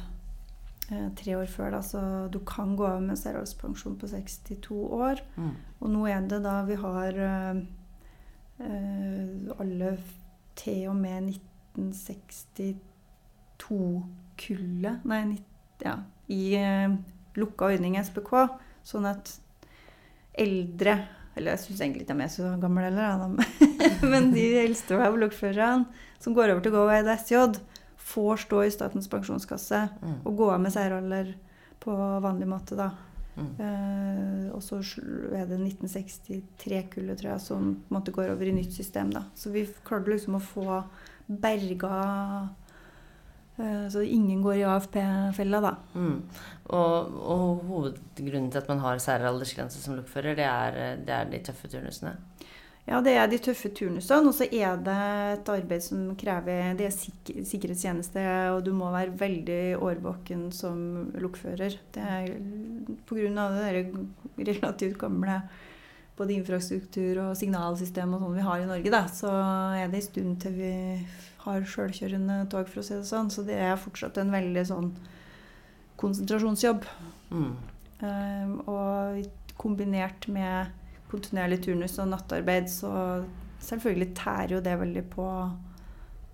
uh, 0.92 1.10
tre 1.20 1.36
år 1.40 1.48
før. 1.52 1.72
Da, 1.76 1.82
så 1.84 2.02
du 2.32 2.40
kan 2.48 2.76
gå 2.80 2.88
av 2.88 3.02
med 3.04 3.20
særalderspensjon 3.20 3.98
på 4.00 4.10
62 4.12 4.80
år. 5.00 5.24
Mm. 5.36 5.54
Og 5.80 5.92
nå 5.94 6.06
er 6.12 6.28
det 6.28 6.42
da 6.44 6.58
vi 6.68 6.80
har 6.80 7.20
uh, 7.24 7.60
alle 9.60 9.98
til 10.58 10.88
og 10.90 10.98
med 11.00 11.30
1962-kullet 14.38 15.06
Nei, 15.08 15.38
ja, 15.84 16.00
i 16.28 16.58
lukka 17.38 17.70
ordning 17.72 17.98
SPK. 18.02 18.34
Sånn 18.88 19.08
at 19.10 19.36
eldre 20.38 21.00
eller 21.38 21.54
jeg 21.54 21.68
syns 21.68 21.82
egentlig 21.84 22.06
ikke 22.08 22.16
de 22.18 22.26
er 22.26 22.32
så 22.34 22.52
gamle 22.58 22.88
heller, 22.88 23.26
men 24.12 24.32
de 24.34 24.46
eldste 24.64 24.98
av 24.98 25.18
lokførerne 25.22 25.86
som 26.18 26.34
går 26.34 26.56
over 26.56 26.64
til 26.66 26.74
Go 26.74 26.88
Ahead 26.88 27.12
SJ, 27.14 27.60
får 28.08 28.42
stå 28.48 28.64
i 28.64 28.72
Statens 28.74 29.10
pensjonskasse 29.12 29.84
mm. 30.00 30.16
og 30.24 30.40
gå 30.40 30.48
av 30.50 30.64
med 30.64 30.74
særalder 30.74 31.34
på 31.84 31.94
vanlig 32.24 32.48
måte, 32.50 32.78
da. 32.80 32.90
Mm. 33.38 33.50
Eh, 33.62 34.46
og 34.56 34.64
så 34.66 34.80
er 35.38 35.46
det 35.46 35.60
1963-kullet, 35.60 37.20
tror 37.20 37.34
jeg, 37.36 37.44
som 37.44 37.74
på 37.76 37.92
en 37.92 38.00
måte 38.00 38.16
går 38.16 38.32
over 38.34 38.50
i 38.50 38.56
nytt 38.56 38.74
system. 38.74 39.12
da. 39.14 39.28
Så 39.38 39.54
vi 39.54 39.68
klarte 39.86 40.10
liksom 40.10 40.40
å 40.40 40.42
få 40.42 40.80
berga 41.28 42.00
Eh, 42.48 42.67
så 43.92 44.04
ingen 44.06 44.42
går 44.46 44.60
i 44.60 44.66
AFP-fella, 44.70 45.62
da. 45.64 45.74
Mm. 45.98 46.20
Og, 46.68 47.16
og, 47.18 47.64
hovedgrunnen 47.70 48.52
til 48.54 48.62
at 48.62 48.70
man 48.70 48.84
har 48.84 49.02
særaldersgrense 49.02 49.82
som 49.82 49.98
lokfører, 49.98 50.38
det 50.38 50.46
er, 50.46 50.98
det 51.02 51.16
er 51.16 51.32
de 51.32 51.40
tøffe 51.48 51.72
turnusene? 51.72 52.14
Ja, 52.88 53.02
det 53.04 53.18
er 53.20 53.28
de 53.28 53.40
tøffe 53.44 53.70
turnusene. 53.76 54.30
Og 54.30 54.36
så 54.38 54.46
er 54.48 54.78
det 54.80 54.98
et 55.34 55.50
arbeid 55.52 55.84
som 55.84 56.12
krever 56.20 56.78
Det 56.80 56.86
er 56.88 56.94
sik 56.96 57.34
sikkerhetstjeneste, 57.50 58.24
og 58.54 58.62
du 58.64 58.72
må 58.76 58.92
være 58.94 59.18
veldig 59.20 59.62
årvåken 59.84 60.48
som 60.56 61.10
lokfører. 61.20 61.76
Det 61.96 62.04
er 62.04 62.30
pga. 63.10 63.48
det 63.66 64.54
relativt 64.54 64.98
gamle 65.02 65.42
både 66.18 66.34
infrastruktur 66.34 67.22
og 67.28 67.38
signalsystem 67.38 68.16
og 68.16 68.24
sånn 68.24 68.38
vi 68.38 68.46
har 68.48 68.62
i 68.62 68.70
Norge, 68.70 68.94
da, 68.94 69.04
så 69.14 69.32
er 69.78 69.92
det 69.92 70.02
en 70.02 70.08
stund 70.08 70.40
til 70.42 70.56
vi 70.58 70.74
har 71.48 71.68
sjølkjørende 71.72 72.42
tog, 72.52 72.68
for 72.70 72.82
å 72.82 72.86
si 72.86 72.96
det 72.98 73.08
sånn. 73.08 73.30
Så 73.32 73.46
det 73.48 73.58
er 73.62 73.80
fortsatt 73.80 74.18
en 74.20 74.34
veldig 74.34 74.64
sånn 74.68 74.92
konsentrasjonsjobb. 76.02 76.88
Mm. 77.32 77.54
Um, 78.02 78.52
og 78.70 79.56
kombinert 79.58 80.28
med 80.30 80.74
kontinuerlig 81.12 81.62
turnus 81.66 81.98
og 82.02 82.12
nattarbeid, 82.12 82.68
så 82.70 82.92
selvfølgelig 83.64 84.12
tærer 84.18 84.58
jo 84.58 84.64
det 84.64 84.76
veldig 84.82 85.06
på 85.14 85.28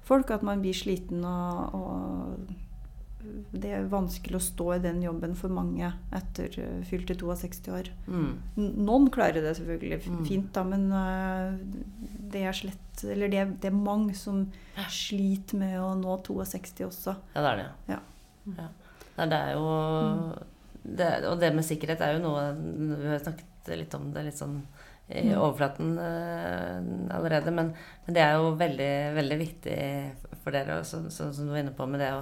folk. 0.07 0.33
At 0.33 0.43
man 0.45 0.63
blir 0.63 0.75
sliten 0.75 1.23
og, 1.27 1.77
og 1.77 2.62
det 3.53 3.71
er 3.71 3.85
vanskelig 3.91 4.37
å 4.37 4.43
stå 4.43 4.67
i 4.75 4.81
den 4.83 5.01
jobben 5.03 5.35
for 5.37 5.53
mange 5.53 5.89
etter 6.15 6.53
uh, 6.59 6.79
fylte 6.87 7.15
62 7.19 7.73
år. 7.73 7.89
Mm. 8.07 8.31
Noen 8.83 9.09
klarer 9.13 9.45
det 9.45 9.55
selvfølgelig 9.59 9.99
mm. 10.03 10.23
fint, 10.27 10.49
da, 10.55 10.63
men 10.67 10.87
uh, 10.91 11.53
det 12.33 12.43
er 12.43 12.57
slett 12.57 13.03
Eller 13.09 13.31
det, 13.31 13.45
det, 13.63 13.71
er 13.71 13.77
mange 13.77 14.15
som 14.17 14.45
sliter 14.91 15.59
med 15.61 15.77
å 15.81 15.93
nå 15.99 16.17
62 16.25 16.87
også. 16.87 17.15
Ja, 17.35 17.41
det 17.45 17.51
er 17.51 17.61
det. 17.61 17.67
Ja. 17.93 17.99
ja. 18.59 18.69
Nei, 19.17 19.27
det 19.29 19.39
er 19.39 19.53
jo 19.55 19.67
mm. 19.69 20.23
det, 20.83 21.11
Og 21.29 21.37
det 21.41 21.51
med 21.53 21.67
sikkerhet 21.67 22.01
er 22.01 22.15
jo 22.15 22.23
noe 22.23 22.47
Vi 22.57 23.11
har 23.11 23.21
snakket 23.21 23.75
litt 23.77 23.93
om 23.97 24.09
det 24.13 24.25
litt 24.27 24.39
sånn 24.39 24.57
i 25.13 25.27
mm. 25.27 25.35
overflaten 25.35 25.97
uh, 25.99 27.15
allerede, 27.17 27.51
men, 27.51 27.73
men, 28.05 28.15
det 28.15 28.21
er 28.23 28.37
jo 28.39 28.53
veldig, 28.55 28.93
veldig 29.17 29.37
viktig 29.41 29.79
for 30.45 30.55
dere, 30.55 30.77
sånn 30.87 31.11
som 31.11 31.33
du 31.43 31.51
var 31.51 31.59
inne 31.59 31.73
på 31.75 31.87
med 31.91 31.99
det 32.01 32.13
å 32.15 32.21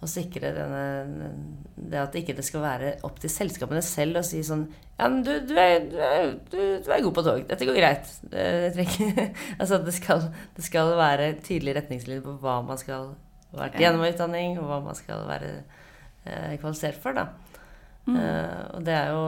å 0.00 0.08
sikre 0.08 0.52
denne, 0.56 1.30
det 1.76 1.98
at 2.00 2.14
ikke 2.16 2.34
det 2.38 2.44
skal 2.46 2.62
være 2.64 2.92
opp 3.04 3.18
til 3.20 3.32
selskapene 3.32 3.82
selv 3.84 4.20
å 4.20 4.24
si 4.24 4.40
sånn 4.46 4.62
Ja, 4.96 5.08
men 5.08 5.20
du, 5.26 5.34
du, 5.44 5.52
er, 5.60 5.82
du, 5.90 5.98
er, 6.00 6.30
du 6.48 6.88
er, 6.88 7.02
god 7.04 7.14
på 7.16 7.24
tog. 7.24 7.42
Dette 7.48 7.68
går 7.68 7.76
greit. 7.76 8.08
Det, 8.32 8.86
altså 9.60 9.80
det 9.84 9.94
skal, 9.96 10.26
det 10.56 10.64
skal 10.64 10.94
være 10.96 11.34
tydelige 11.44 11.78
retningslinjer 11.80 12.24
på 12.24 12.38
hva 12.42 12.60
man 12.64 12.80
skal 12.80 13.12
ha 13.52 13.62
vært 13.64 13.80
gjennom 13.80 14.04
utdanning, 14.06 14.58
og 14.60 14.68
hva 14.68 14.80
man 14.84 14.98
skal 14.98 15.24
være 15.28 15.54
eh, 16.24 16.56
kvalifisert 16.60 17.00
for, 17.00 17.16
da. 17.16 17.28
Mm. 18.06 18.16
Uh, 18.16 18.62
og 18.74 18.84
det 18.86 18.94
er, 18.96 19.10
jo, 19.12 19.24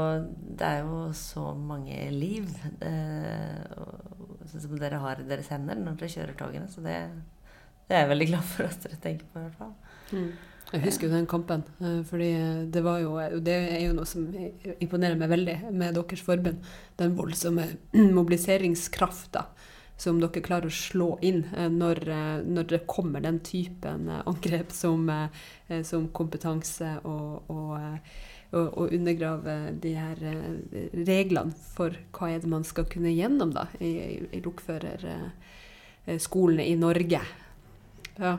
det 0.59 0.67
er, 0.67 0.79
jo, 0.81 1.01
så 1.15 1.51
mange 1.55 1.99
liv 2.11 2.49
uh, 2.81 4.49
som 4.49 4.79
dere 4.81 5.01
har 5.03 5.21
i 5.21 5.27
deres 5.29 5.51
hender 5.53 5.77
når 5.79 5.99
dere 6.01 6.15
kjører 6.15 6.39
togene. 6.39 6.71
Så 6.73 6.85
det, 6.85 6.97
det 7.89 7.99
er 7.99 8.07
jeg 8.07 8.13
veldig 8.15 8.31
glad 8.33 8.49
for 8.55 8.71
at 8.71 8.87
dere 8.87 9.03
tenker 9.05 9.29
på, 9.29 9.43
i 9.43 9.47
hvert 9.47 9.61
fall. 9.61 9.77
Mm. 10.13 10.33
Jeg 10.73 10.85
husker 10.87 11.09
jo 11.09 11.15
den 11.15 11.29
kampen. 11.29 11.65
Uh, 11.81 12.01
fordi 12.09 12.33
det 12.73 12.83
jo 12.83 13.19
Det 13.41 13.59
er 13.77 13.85
jo 13.87 13.97
noe 13.97 14.09
som 14.09 14.27
imponerer 14.81 15.19
meg 15.21 15.31
veldig 15.31 15.59
med 15.71 15.95
deres 15.95 16.25
forbund. 16.25 16.65
Den 16.97 17.17
voldsomme 17.17 17.69
mobiliseringskrafta 18.19 19.47
som 20.03 20.19
dere 20.19 20.43
klarer 20.43 20.67
å 20.67 20.75
slå 20.75 21.13
inn 21.23 21.45
når, 21.77 22.01
når 22.43 22.65
det 22.73 22.81
kommer 22.91 23.23
den 23.23 23.39
typen 23.45 24.09
angrep 24.11 24.73
som, 24.75 25.05
som 25.87 26.09
kompetanse 26.17 26.89
og, 27.07 27.53
og 27.53 27.77
å 28.53 28.85
undergrave 28.93 29.73
de 29.81 29.95
her 29.97 30.19
eh, 30.29 30.93
reglene 31.07 31.55
for 31.73 31.95
hva 32.13 32.29
er 32.31 32.39
det 32.43 32.51
man 32.53 32.65
skal 32.69 32.85
kunne 32.91 33.13
gjennom 33.15 33.51
da, 33.55 33.67
i, 33.81 34.19
i 34.29 34.41
lokførerskolene 34.45 36.67
i 36.69 36.77
Norge. 36.81 37.21
Ja. 38.19 38.37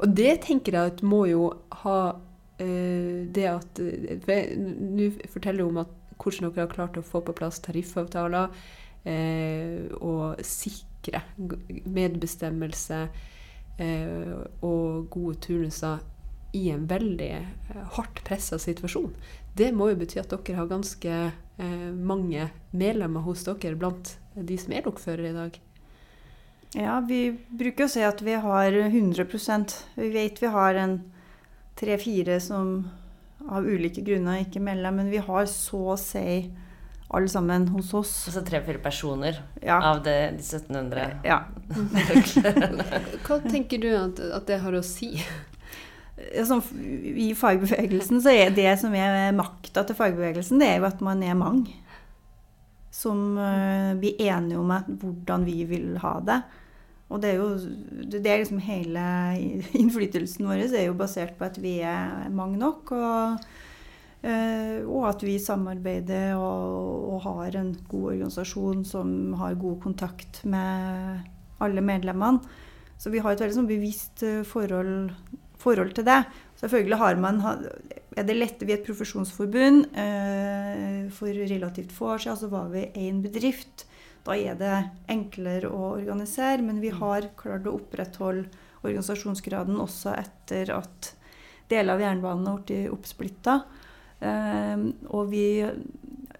Og 0.00 0.12
det 0.16 0.34
tenker 0.46 0.76
jeg 0.76 0.92
at 0.94 1.02
må 1.06 1.24
jo 1.28 1.50
ha 1.82 1.96
uh, 2.16 3.18
det 3.36 3.46
at 3.50 3.80
Nå 3.80 5.10
forteller 5.32 5.64
hun 5.64 5.76
om 5.76 5.82
at 5.84 5.96
hvordan 6.20 6.50
dere 6.50 6.66
har 6.66 6.72
klart 6.72 6.98
å 7.00 7.04
få 7.04 7.22
på 7.24 7.34
plass 7.36 7.62
tariffavtaler 7.64 8.50
uh, 8.52 9.84
og 10.00 10.40
sikre 10.44 11.22
medbestemmelse 11.88 13.02
uh, 13.80 14.40
og 14.60 15.08
gode 15.12 15.40
turnuser 15.46 16.02
i 16.52 16.70
en 16.70 16.86
veldig 16.86 17.30
eh, 17.30 17.82
hardt 17.96 18.22
pressa 18.26 18.58
situasjon. 18.58 19.12
Det 19.56 19.70
må 19.74 19.90
jo 19.90 20.00
bety 20.00 20.20
at 20.22 20.32
dere 20.32 20.58
har 20.58 20.70
ganske 20.70 21.16
eh, 21.30 21.90
mange 21.94 22.48
medlemmer 22.70 23.24
hos 23.26 23.44
dere 23.46 23.78
blant 23.78 24.16
de 24.34 24.58
som 24.58 24.74
er 24.74 24.86
lokførere 24.86 25.30
i 25.30 25.36
dag? 25.36 25.60
Ja, 26.76 27.00
vi 27.02 27.32
bruker 27.48 27.88
å 27.88 27.90
si 27.90 28.02
at 28.06 28.20
vi 28.22 28.36
har 28.38 28.72
100% 28.72 29.72
Vi 29.96 30.08
vet 30.14 30.38
vi 30.38 30.50
har 30.54 30.76
en 30.78 31.00
tre-fire 31.80 32.36
som 32.42 32.90
av 33.48 33.64
ulike 33.66 34.02
grunner 34.04 34.42
ikke 34.44 34.60
melder, 34.62 34.92
men 34.92 35.08
vi 35.10 35.22
har 35.24 35.46
så 35.48 35.80
å 35.94 35.98
si 35.98 36.50
alle 37.10 37.28
sammen 37.28 37.66
hos 37.72 37.94
oss. 37.96 38.12
Altså 38.28 38.42
tre-fire 38.46 38.78
personer 38.82 39.40
ja. 39.64 39.80
av 39.80 40.02
det, 40.04 40.18
de 40.36 40.44
1700? 40.44 41.06
Ja. 41.26 41.40
Hva 43.26 43.40
tenker 43.46 43.80
du 43.82 43.88
at, 43.96 44.20
at 44.20 44.46
det 44.50 44.60
har 44.62 44.76
å 44.76 44.84
si? 44.86 45.14
Som, 46.46 46.60
I 47.16 47.32
fagbevegelsen 47.34 48.20
så 48.22 48.34
er 48.44 48.52
det 48.54 48.68
som 48.82 48.94
er 48.94 49.32
makta 49.34 49.86
til 49.88 49.96
fagbevegelsen, 49.98 50.60
det 50.60 50.68
er 50.68 50.82
jo 50.82 50.90
at 50.90 51.02
man 51.02 51.24
er 51.24 51.38
mange. 51.38 51.74
Som 52.94 53.38
uh, 53.40 53.96
blir 53.98 54.20
enige 54.20 54.60
om 54.60 54.70
at, 54.74 54.86
hvordan 55.00 55.48
vi 55.48 55.64
vil 55.70 55.94
ha 56.04 56.18
det. 56.26 56.42
Og 57.10 57.22
det 57.22 57.32
er 57.32 57.40
jo 57.40 57.48
det 58.10 58.22
er 58.22 58.42
liksom 58.42 58.62
hele 58.62 59.02
innflytelsen 59.80 60.46
vår 60.46 60.62
er 60.68 60.86
jo 60.86 60.98
basert 60.98 61.36
på 61.38 61.48
at 61.48 61.58
vi 61.62 61.80
er 61.86 62.30
mange 62.34 62.60
nok. 62.60 62.92
Og, 62.94 63.50
uh, 64.24 64.78
og 64.86 65.04
at 65.10 65.26
vi 65.26 65.36
samarbeider 65.42 66.38
og, 66.38 67.10
og, 67.10 67.20
har 67.26 67.60
en 67.60 67.74
god 67.90 68.12
organisasjon 68.14 68.86
som 68.88 69.34
har 69.42 69.58
god 69.60 69.80
kontakt 69.82 70.44
med 70.44 71.28
alle 71.60 71.84
medlemmene. 71.84 72.58
Så 73.00 73.08
vi 73.12 73.20
har 73.24 73.32
et 73.32 73.40
veldig 73.40 73.56
sånn 73.56 73.68
bevisst 73.68 74.20
eh, 74.28 74.42
forhold 74.44 75.14
forhold 75.60 75.94
til 75.96 76.06
det. 76.08 76.22
Selvfølgelig 76.60 76.98
har 77.00 77.20
man, 77.20 77.40
er 78.16 78.26
det 78.26 78.36
lette 78.36 78.66
vi 78.68 78.74
et 78.76 78.86
profesjonsforbund. 78.86 79.90
Eh, 79.92 81.10
for 81.14 81.28
relativt 81.28 81.92
få 81.92 82.14
år 82.14 82.24
siden 82.24 82.40
så 82.42 82.50
var 82.52 82.68
vi 82.72 82.88
én 82.96 83.22
bedrift. 83.24 83.86
Da 84.26 84.36
er 84.36 84.58
det 84.60 84.74
enklere 85.10 85.70
å 85.72 85.94
organisere, 85.94 86.60
men 86.64 86.82
vi 86.82 86.92
har 86.92 87.30
klart 87.40 87.68
å 87.68 87.76
opprettholde 87.78 88.48
organisasjonsgraden 88.80 89.78
også 89.80 90.14
etter 90.16 90.72
at 90.74 91.14
deler 91.70 91.94
av 91.94 92.04
jernbanen 92.04 92.48
har 92.48 92.62
blitt 92.66 92.92
oppsplitta. 92.92 93.60
Eh, 94.20 94.84
og 95.08 95.30
vi 95.32 95.46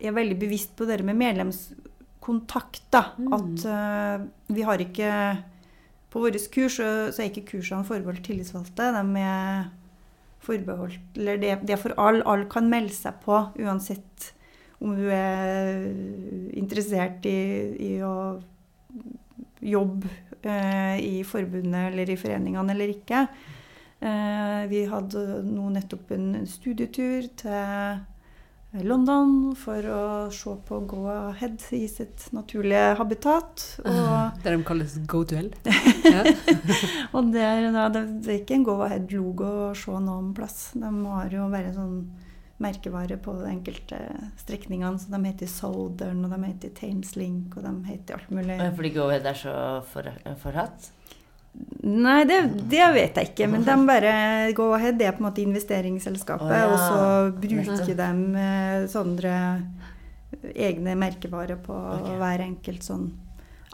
er 0.01 0.17
veldig 0.17 0.39
bevisst 0.41 0.75
på 0.77 0.89
det 0.89 1.01
med 1.07 1.19
medlemskontakt. 1.21 2.83
Da. 2.93 3.05
Mm. 3.19 3.33
At 3.37 3.67
uh, 3.69 4.27
vi 4.55 4.65
har 4.67 4.83
ikke 4.83 5.13
på 6.11 6.25
våre 6.25 6.41
kurs 6.51 6.81
så, 6.81 6.89
er 7.13 7.29
ikke 7.29 7.47
kursene 7.53 7.87
forbeholdt 7.87 8.25
tillitsvalgte. 8.27 8.91
De 8.97 9.23
er 9.23 9.69
forbeholdt 10.41 11.19
Eller 11.21 11.39
det, 11.39 11.53
det 11.69 11.77
er 11.77 11.83
for 11.83 11.95
alle. 12.01 12.25
Alle 12.25 12.49
kan 12.51 12.71
melde 12.71 12.97
seg 12.97 13.21
på 13.25 13.43
uansett 13.61 14.33
om 14.81 14.97
du 14.97 15.07
er 15.13 15.85
interessert 16.57 17.27
i, 17.29 17.39
i 17.91 17.93
å 18.05 18.15
jobbe 19.61 20.09
eh, 20.43 20.97
i 21.05 21.17
forbundet 21.27 21.91
eller 21.91 22.13
i 22.13 22.17
foreningene 22.21 22.73
eller 22.75 22.95
ikke. 22.95 23.27
Eh, 24.01 24.63
vi 24.71 24.87
hadde 24.89 25.43
nå 25.45 25.69
nettopp 25.75 26.15
en 26.17 26.33
studietur 26.49 27.29
til 27.43 28.01
London 28.87 29.51
for 29.59 29.85
å 29.91 30.03
se 30.33 30.55
på 30.65 30.79
Go-Ahead 30.89 31.67
i 31.77 31.83
sitt 31.91 32.29
naturlige 32.33 32.95
habitat. 33.01 33.67
Der 33.85 34.57
de 34.57 34.65
kalles 34.65 34.95
Go-to-Hell? 35.11 35.51
og 37.15 37.33
der, 37.35 37.69
da, 37.75 37.89
det, 37.93 38.07
er 38.25 38.39
ikke 38.39 38.61
en 38.61 38.67
Go-Ahead-logo 38.71 39.53
å 39.67 39.71
se 39.77 40.01
noen 40.01 40.33
plass. 40.37 40.71
De 40.79 40.89
har 40.89 41.37
jo 41.37 41.51
bare 41.53 41.75
sånn 41.77 41.97
merkevare 42.61 43.17
på 43.21 43.35
de 43.41 43.51
enkelte 43.51 43.99
strekningene. 44.41 45.01
Så 45.01 45.13
de 45.13 45.21
heter 45.27 45.51
Southern, 45.51 46.25
og 46.27 46.35
de 46.35 46.41
heter 46.47 46.73
Thames 46.77 47.15
Link, 47.19 47.57
og 47.57 47.67
de 47.67 47.75
heter 47.91 48.19
alt 48.19 48.33
mulig. 48.35 48.59
Fordi 48.77 48.93
de 48.93 48.97
går 48.99 49.15
er 49.21 49.39
så 49.39 49.55
for, 49.91 50.11
forhatt? 50.43 50.91
Nei, 51.83 52.21
det, 52.29 52.39
det, 52.71 52.83
vet 52.95 53.17
jeg 53.19 53.33
ikke. 53.33 53.49
Men 53.51 53.65
de 53.67 53.77
bare 53.89 54.13
Go 54.57 54.71
Ahead 54.77 55.01
det 55.01 55.09
er 55.09 55.17
på 55.17 55.25
en 55.25 55.31
måte 55.31 55.43
investeringsselskapet. 55.43 56.47
Oh, 56.47 56.59
ja. 56.61 56.69
Og 56.71 56.79
så 56.79 57.41
bruker 57.41 57.97
de 57.99 58.11
eh, 58.45 58.85
sånne 58.93 59.35
egne 60.55 60.95
merkevarer 60.99 61.59
på 61.61 61.75
okay. 61.75 62.17
hver 62.21 62.45
enkelt 62.45 62.87
sånn 62.87 63.11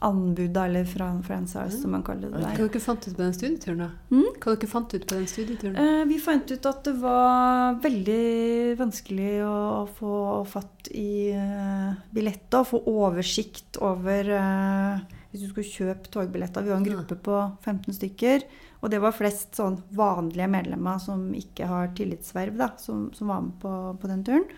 anbud, 0.05 0.57
eller 0.57 0.85
fra 0.85 1.23
franchise, 1.23 1.81
som 1.81 1.91
man 1.91 2.03
kaller 2.05 2.29
det. 2.29 2.41
Der. 2.43 2.59
Hva 2.59 2.69
dere 2.69 2.83
fant 2.85 3.07
ut 3.07 3.15
på 3.17 3.23
den 3.23 3.33
studieturen, 3.37 3.79
da? 3.81 3.89
Mm? 4.13 4.27
Hva 4.43 4.53
dere 4.53 4.69
fant 4.69 4.93
ut 4.93 5.07
på 5.09 5.17
den 5.17 5.29
studieturen? 5.31 5.79
Eh, 5.81 6.03
vi 6.11 6.19
fant 6.21 6.53
ut 6.53 6.69
at 6.69 6.83
det 6.85 6.95
var 7.01 7.79
veldig 7.85 8.77
vanskelig 8.81 9.33
å 9.47 9.57
få 9.97 10.19
fatt 10.53 10.93
i 10.93 11.33
uh, 11.33 11.97
billetter. 12.13 12.69
Få 12.69 12.83
oversikt 12.93 13.81
over 13.81 14.31
uh, 14.37 15.01
hvis 15.33 15.47
du 15.47 15.49
skulle 15.49 15.73
kjøpe 15.73 16.13
togbilletter. 16.13 16.67
Vi 16.67 16.75
var 16.75 16.83
en 16.83 16.89
gruppe 16.93 17.17
på 17.17 17.41
15 17.65 17.97
stykker. 17.97 18.49
Og 18.85 18.93
det 18.93 19.01
var 19.01 19.17
flest 19.17 19.57
sånn 19.57 19.81
vanlige 19.97 20.53
medlemmer 20.53 21.01
som 21.03 21.31
ikke 21.35 21.67
har 21.73 21.95
tillitsverv, 21.97 22.59
da, 22.61 22.75
som, 22.79 23.09
som 23.17 23.33
var 23.33 23.47
med 23.49 23.57
på, 23.65 23.77
på 23.97 24.13
den 24.13 24.27
turen. 24.29 24.51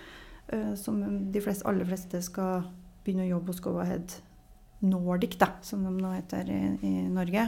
Uh, 0.50 0.74
som 0.74 0.98
de 1.30 1.46
fleste, 1.46 1.62
aller 1.70 1.86
fleste 1.86 2.26
skal 2.26 2.66
begynne 3.06 3.28
å 3.28 3.36
jobbe 3.36 3.54
hos 3.54 3.62
Go-Ahead 3.62 4.24
Nordic, 4.86 5.38
da, 5.40 5.52
som 5.62 5.82
de 5.86 5.94
nå 5.96 6.12
heter 6.14 6.50
i, 6.50 6.60
i 6.86 6.92
Norge. 7.10 7.46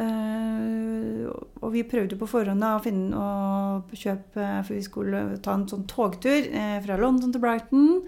Uh, 0.00 1.26
og 1.60 1.72
vi 1.74 1.82
prøvde 1.84 2.16
på 2.16 2.28
forhånd 2.30 2.62
å 2.64 2.76
finne 2.80 3.18
og 3.20 3.90
kjøpe 3.98 4.44
For 4.62 4.76
vi 4.76 4.84
skulle 4.86 5.22
ta 5.42 5.56
en 5.58 5.66
sånn 5.68 5.82
togtur 5.90 6.46
eh, 6.46 6.78
fra 6.84 6.96
London 7.00 7.34
til 7.34 7.42
Brighton. 7.42 8.04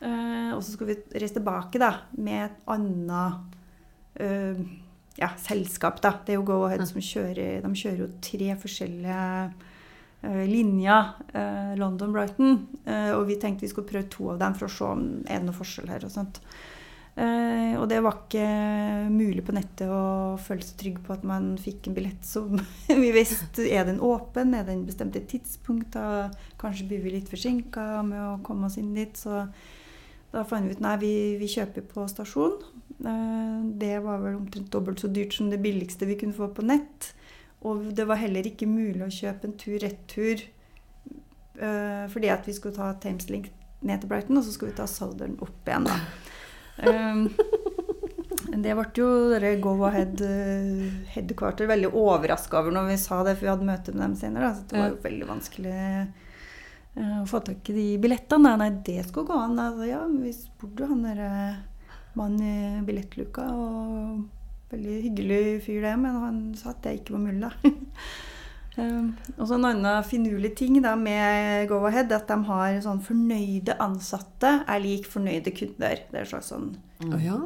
Uh, 0.00 0.56
og 0.56 0.62
så 0.64 0.72
skulle 0.72 0.94
vi 0.94 1.20
reise 1.20 1.36
tilbake 1.36 1.80
da, 1.80 1.92
med 2.16 2.48
et 2.48 2.58
annet 2.72 3.54
uh, 4.20 4.64
ja, 5.20 5.30
selskap. 5.40 6.00
Da. 6.04 6.16
Det 6.24 6.34
er 6.34 6.40
jo 6.40 6.48
Go-Ahead 6.48 6.84
som 6.88 7.04
kjører 7.04 7.62
De 7.64 7.72
kjører 7.80 8.02
jo 8.04 8.10
tre 8.24 8.50
forskjellige 8.64 9.22
uh, 9.46 10.44
linjer. 10.48 11.12
Uh, 11.32 11.76
London-Brighton. 11.80 12.56
og 13.16 13.26
vi 13.28 13.36
tenkte 13.40 13.68
vi 13.68 13.70
skulle 13.72 13.88
prøve 13.92 14.08
to 14.12 14.32
av 14.32 14.40
dem 14.40 14.56
for 14.56 14.68
å 14.68 14.72
se 14.72 14.88
om 14.88 15.06
er 15.28 15.40
det 15.40 15.48
noe 15.50 15.60
forskjell 15.60 15.92
her. 15.92 16.08
og 16.08 16.16
sånt. 16.16 16.40
Og 17.16 17.86
det 17.88 18.02
var 18.04 18.18
ikke 18.18 18.46
mulig 19.08 19.40
på 19.46 19.54
nettet 19.56 19.88
å 19.88 20.36
føle 20.42 20.64
seg 20.66 20.76
trygg 20.82 20.98
på 21.06 21.14
at 21.14 21.22
man 21.24 21.54
fikk 21.60 21.88
en 21.88 21.96
billett 21.96 22.26
som 22.28 22.58
vi 23.04 23.12
visste 23.14 23.64
Er 23.64 23.86
den 23.88 24.02
åpen? 24.04 24.52
Er 24.52 24.66
den 24.68 24.84
bestemte? 24.84 25.22
Da 25.94 26.28
kanskje 26.60 26.88
blir 26.90 27.00
vi 27.04 27.14
litt 27.14 27.30
forsinka 27.32 28.02
med 28.04 28.20
å 28.20 28.38
komme 28.44 28.68
oss 28.68 28.76
inn 28.80 28.92
dit. 28.96 29.16
Så 29.16 29.46
da 30.32 30.44
fant 30.44 30.68
vi 30.68 30.76
ut 30.76 30.82
nei, 30.84 30.96
vi, 31.00 31.14
vi 31.40 31.48
kjøper 31.48 31.86
på 31.88 32.04
stasjon. 32.12 32.58
Eh, 33.00 33.60
det 33.80 33.98
var 34.04 34.20
vel 34.24 34.38
omtrent 34.40 34.72
dobbelt 34.72 35.00
så 35.00 35.08
dyrt 35.12 35.36
som 35.36 35.50
det 35.52 35.62
billigste 35.64 36.08
vi 36.08 36.18
kunne 36.20 36.36
få 36.36 36.50
på 36.52 36.64
nett. 36.66 37.12
Og 37.66 37.88
det 37.96 38.06
var 38.08 38.20
heller 38.20 38.46
ikke 38.46 38.68
mulig 38.68 39.02
å 39.04 39.12
kjøpe 39.12 39.48
en 39.48 39.56
tur-retur 39.58 40.42
uh, 41.58 42.04
fordi 42.12 42.28
at 42.30 42.44
vi 42.46 42.54
skulle 42.54 42.76
ta 42.76 42.92
Thameslink 43.00 43.48
ned 43.86 44.02
til 44.02 44.10
Brighton, 44.10 44.38
og 44.38 44.44
så 44.44 44.52
skulle 44.54 44.74
vi 44.74 44.78
ta 44.78 44.86
Southern 44.90 45.38
opp 45.42 45.66
igjen. 45.66 45.88
da. 45.88 45.96
Um, 46.84 47.28
Det 48.56 48.74
ble 48.76 48.84
jo 48.94 49.08
dere 49.32 49.56
Go 49.62 49.74
Ahead 49.88 50.20
uh, 50.22 50.84
Headquarter 51.12 51.68
veldig 51.68 51.90
overraska 51.96 52.60
over 52.60 52.74
når 52.74 52.92
vi 52.92 53.00
sa 53.00 53.22
det, 53.26 53.36
for 53.36 53.46
vi 53.46 53.52
hadde 53.52 53.68
møte 53.68 53.94
med 53.94 54.04
dem 54.04 54.14
senere. 54.20 54.52
Så 54.54 54.68
det 54.70 54.78
var 54.80 54.92
jo 54.92 55.00
veldig 55.02 55.28
vanskelig 55.28 55.74
uh, 56.96 57.18
å 57.22 57.26
få 57.28 57.42
tak 57.46 57.72
i 57.72 57.76
de 57.76 57.86
billettene. 58.02 58.54
Nei, 58.60 58.70
det 58.86 59.00
skulle 59.08 59.28
gå 59.28 59.40
an. 59.40 59.58
Altså, 59.60 59.88
ja, 59.90 60.04
vi 60.06 60.32
spurte 60.36 60.84
jo 60.84 60.92
han 60.94 61.04
derre 61.04 61.30
mannen 62.16 62.46
i 62.46 62.86
billettluka, 62.86 63.44
og 63.52 64.72
veldig 64.72 64.96
hyggelig 65.04 65.42
fyr 65.66 65.84
det, 65.84 65.92
men 66.00 66.22
han 66.22 66.40
sa 66.56 66.72
at 66.72 66.80
det 66.86 67.00
ikke 67.00 67.18
var 67.18 67.26
mulig, 67.26 67.42
da. 67.44 67.52
Um, 68.76 69.14
og 69.38 69.46
så 69.48 69.56
En 69.56 69.64
annen 69.70 70.04
finurlig 70.04 70.50
ting 70.58 70.76
da, 70.84 70.92
med 71.00 71.64
Go-Ahead 71.70 72.12
at 72.12 72.28
de 72.28 72.36
har 72.48 72.74
sånn 72.84 73.00
fornøyde 73.04 73.78
ansatte 73.80 74.50
er 74.68 74.82
lik 74.84 75.08
fornøyde 75.08 75.54
kunder. 75.56 76.02
Det 76.10 76.18
er 76.18 76.26
en 76.26 76.30
slags 76.34 76.50
sånn 76.52 76.74
mm. 77.00 77.14
ja. 77.24 77.38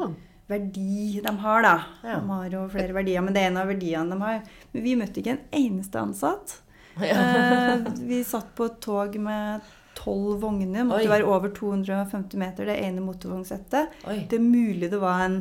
verdi 0.51 1.21
de 1.23 1.35
har, 1.45 1.63
da. 1.67 1.77
Ja. 2.03 2.19
De 2.19 2.35
har 2.35 2.57
jo 2.57 2.65
flere 2.73 2.97
verdier, 2.97 3.23
men 3.23 3.37
det 3.37 3.45
er 3.45 3.53
en 3.53 3.61
av 3.63 3.71
verdiene 3.71 4.11
de 4.11 4.27
har. 4.27 4.43
Men 4.73 4.87
vi 4.89 4.97
møtte 4.99 5.23
ikke 5.23 5.37
en 5.37 5.47
eneste 5.63 6.03
ansatt. 6.03 6.59
Ja. 7.01 7.17
uh, 7.17 7.87
vi 8.05 8.19
satt 8.27 8.51
på 8.59 8.67
et 8.67 8.81
tog 8.83 9.15
med 9.23 9.63
tolv 9.97 10.43
vogner. 10.43 10.83
Måtte 10.85 11.07
Oi. 11.07 11.13
være 11.13 11.29
over 11.31 11.53
250 11.55 12.37
meter, 12.43 12.67
det 12.69 12.77
ene 12.83 13.01
motorvognsettet. 13.05 13.95
Det 14.05 14.37
er 14.37 14.43
mulig 14.43 14.91
det 14.91 14.99
var 15.01 15.23
en 15.25 15.39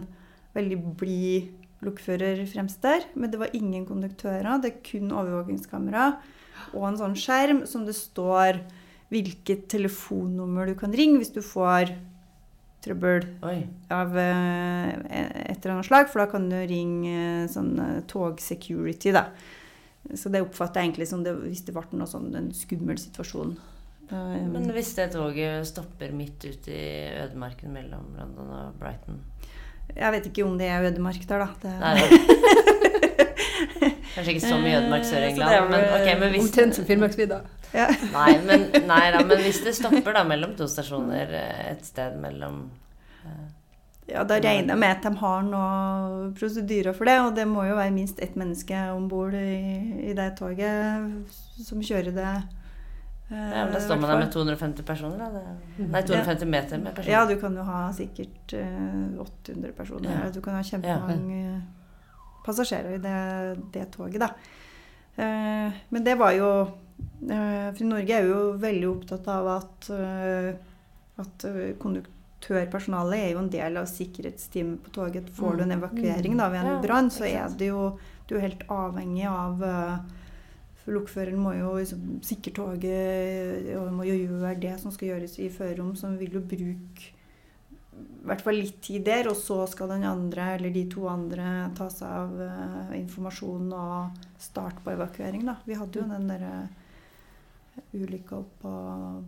veldig 0.55 0.77
blid 1.01 1.58
lokfører 1.85 2.43
fremst 2.49 2.81
der. 2.83 3.05
Men 3.15 3.31
det 3.31 3.39
var 3.41 3.55
ingen 3.55 3.85
konduktører. 3.87 4.59
Det 4.61 4.73
er 4.73 4.83
kun 4.85 5.13
overvåkingskamera 5.15 6.11
og 6.75 6.85
en 6.85 6.99
sånn 6.99 7.17
skjerm 7.17 7.63
som 7.69 7.85
det 7.87 7.95
står 7.97 8.61
hvilket 9.09 9.65
telefonnummer 9.71 10.69
du 10.69 10.75
kan 10.77 10.93
ringe 10.93 11.21
hvis 11.21 11.33
du 11.33 11.41
får 11.41 11.95
trøbbel 12.83 13.25
Oi. 13.43 13.57
av 13.91 14.13
uh, 14.15 14.91
et 15.09 15.57
eller 15.57 15.73
annet 15.73 15.87
slag. 15.89 16.11
For 16.11 16.23
da 16.23 16.29
kan 16.31 16.47
du 16.51 16.57
ringe 16.69 17.15
uh, 17.43 17.49
sånn 17.51 17.73
uh, 17.79 17.97
togsecurity, 18.09 19.13
da. 19.15 19.27
Så 20.15 20.31
det 20.31 20.43
oppfatter 20.45 20.79
jeg 20.79 20.89
egentlig 20.89 21.09
som 21.09 21.25
det, 21.25 21.33
hvis 21.41 21.65
det 21.67 21.75
ble 21.75 21.83
noe 21.99 22.07
sånn, 22.09 22.31
en 22.37 22.53
skummel 22.55 22.97
situasjon. 23.01 23.57
Men 24.09 24.63
hvis 24.73 24.95
det 24.97 25.11
toget 25.13 25.67
stopper 25.69 26.15
midt 26.17 26.47
ute 26.47 26.71
i 26.73 27.11
ødemarken 27.19 27.75
mellom 27.75 28.07
London 28.17 28.47
og 28.55 28.79
Brighton 28.79 29.19
jeg 29.95 30.11
vet 30.15 30.25
ikke 30.29 30.45
om 30.45 30.57
det 30.59 30.67
er 30.69 30.89
ødemark 30.89 31.23
der, 31.29 31.45
da. 31.45 31.47
Det... 31.61 31.73
Nei, 31.81 31.95
Kanskje 34.15 34.33
ikke 34.33 34.47
så 34.47 34.57
mye 34.59 34.77
ødemark 34.79 35.05
sør 35.07 35.23
i 35.23 35.29
England. 35.31 35.69
Men, 35.69 35.85
okay, 36.01 36.19
men 36.19 36.33
hvis... 36.33 36.43
Omtrent 36.47 36.75
som 36.75 36.85
Finnmarksvidda. 36.85 37.39
Ja. 37.73 37.85
nei, 38.13 38.33
men, 38.47 38.65
nei 38.91 39.05
da, 39.13 39.21
men 39.23 39.43
hvis 39.45 39.61
det 39.61 39.75
stopper 39.77 40.15
da 40.17 40.23
mellom 40.25 40.55
to 40.57 40.65
stasjoner 40.67 41.29
eh, 41.37 41.65
et 41.69 41.83
sted 41.85 42.15
mellom 42.17 42.63
uh, 43.21 43.43
Ja, 44.09 44.23
da 44.25 44.39
regner 44.41 44.73
jeg 44.73 44.81
med 44.81 44.95
at 44.95 45.05
de 45.05 45.11
har 45.21 45.43
noen 45.45 46.31
prosedyrer 46.39 46.97
for 46.97 47.09
det. 47.09 47.19
Og 47.27 47.35
det 47.37 47.45
må 47.49 47.67
jo 47.69 47.77
være 47.77 47.93
minst 47.93 48.21
ett 48.25 48.39
menneske 48.39 48.79
om 48.95 49.05
bord 49.11 49.37
i, 49.37 49.59
i 50.09 50.15
det 50.17 50.31
toget 50.39 51.37
som 51.61 51.83
kjører 51.85 52.15
det 52.15 52.33
ja, 53.29 53.65
men 53.65 53.73
Da 53.73 53.79
står 53.81 53.99
man 54.01 54.09
der 54.09 54.19
med 54.23 54.31
250 54.33 54.83
personer, 54.85 55.17
da. 55.19 55.41
Mm. 55.77 55.91
nei, 55.91 56.01
250 56.01 56.45
meter 56.49 56.81
med 56.81 56.95
personer. 56.95 57.13
Ja, 57.13 57.25
du 57.29 57.35
kan 57.41 57.57
jo 57.57 57.65
ha 57.67 57.81
sikkert 57.93 58.55
uh, 58.57 59.21
800 59.21 59.73
personer. 59.77 60.15
Ja. 60.15 60.31
Du 60.33 60.41
kan 60.41 60.57
ha 60.57 60.63
kjempemange 60.65 61.41
ja. 61.43 61.59
passasjerer 62.45 62.97
i 62.97 63.01
det, 63.03 63.19
det, 63.75 63.85
toget, 63.93 64.25
da. 64.25 64.33
Men 65.19 66.03
det 66.05 66.13
var 66.15 66.31
jo 66.31 66.49
For 67.19 67.83
Norge 67.83 68.13
er 68.15 68.27
jo 68.29 68.53
veldig 68.55 68.87
opptatt 68.87 69.25
av 69.27 69.47
at, 69.51 69.89
at 71.19 71.45
konduktørpersonalet 71.81 73.25
er 73.25 73.33
jo 73.33 73.41
en 73.41 73.49
del 73.51 73.79
av 73.81 73.89
sikkerhetsteamet 73.91 74.79
på 74.85 74.93
toget. 74.95 75.27
Får 75.35 75.59
du 75.59 75.65
en 75.65 75.73
mm. 75.73 75.75
evakuering 75.81 76.39
da, 76.39 76.47
ved 76.53 76.63
en 76.63 76.79
brann, 76.85 77.11
så 77.11 77.27
er 77.27 77.51
det 77.59 77.67
jo 77.73 77.89
du 78.29 78.37
er 78.37 78.45
helt 78.47 78.63
avhengig 78.71 79.27
av 79.27 79.65
lokføreren 80.93 81.39
må 81.41 81.53
jo 81.57 81.75
liksom, 81.77 82.19
sikre 82.25 82.53
toget 82.57 83.71
og 83.77 83.93
må 83.95 84.07
jo 84.07 84.17
gjøre 84.17 84.57
det 84.61 84.75
som 84.81 84.93
skal 84.93 85.13
gjøres 85.13 85.39
i 85.41 85.49
førerrom, 85.53 85.95
så 85.99 86.11
vil 86.17 86.39
jo 86.39 86.43
bruke 86.45 87.15
i 87.99 88.27
hvert 88.29 88.43
fall 88.43 88.59
litt 88.59 88.81
tid 88.83 89.05
der, 89.07 89.29
og 89.31 89.37
så 89.39 89.63
skal 89.69 89.93
den 89.93 90.05
andre 90.07 90.53
eller 90.57 90.73
de 90.75 90.83
to 90.91 91.07
andre 91.11 91.69
ta 91.77 91.87
seg 91.91 92.07
av 92.07 92.35
uh, 92.35 92.91
informasjonen 92.97 93.71
og 93.75 94.19
starte 94.39 94.83
på 94.83 94.93
evakuering. 94.93 95.45
Da. 95.47 95.57
Vi 95.67 95.77
hadde 95.79 96.01
jo 96.01 96.07
den 96.07 96.27
derre 96.29 96.53
uh, 96.67 97.95
ulykka 97.95 98.41
på 98.61 98.73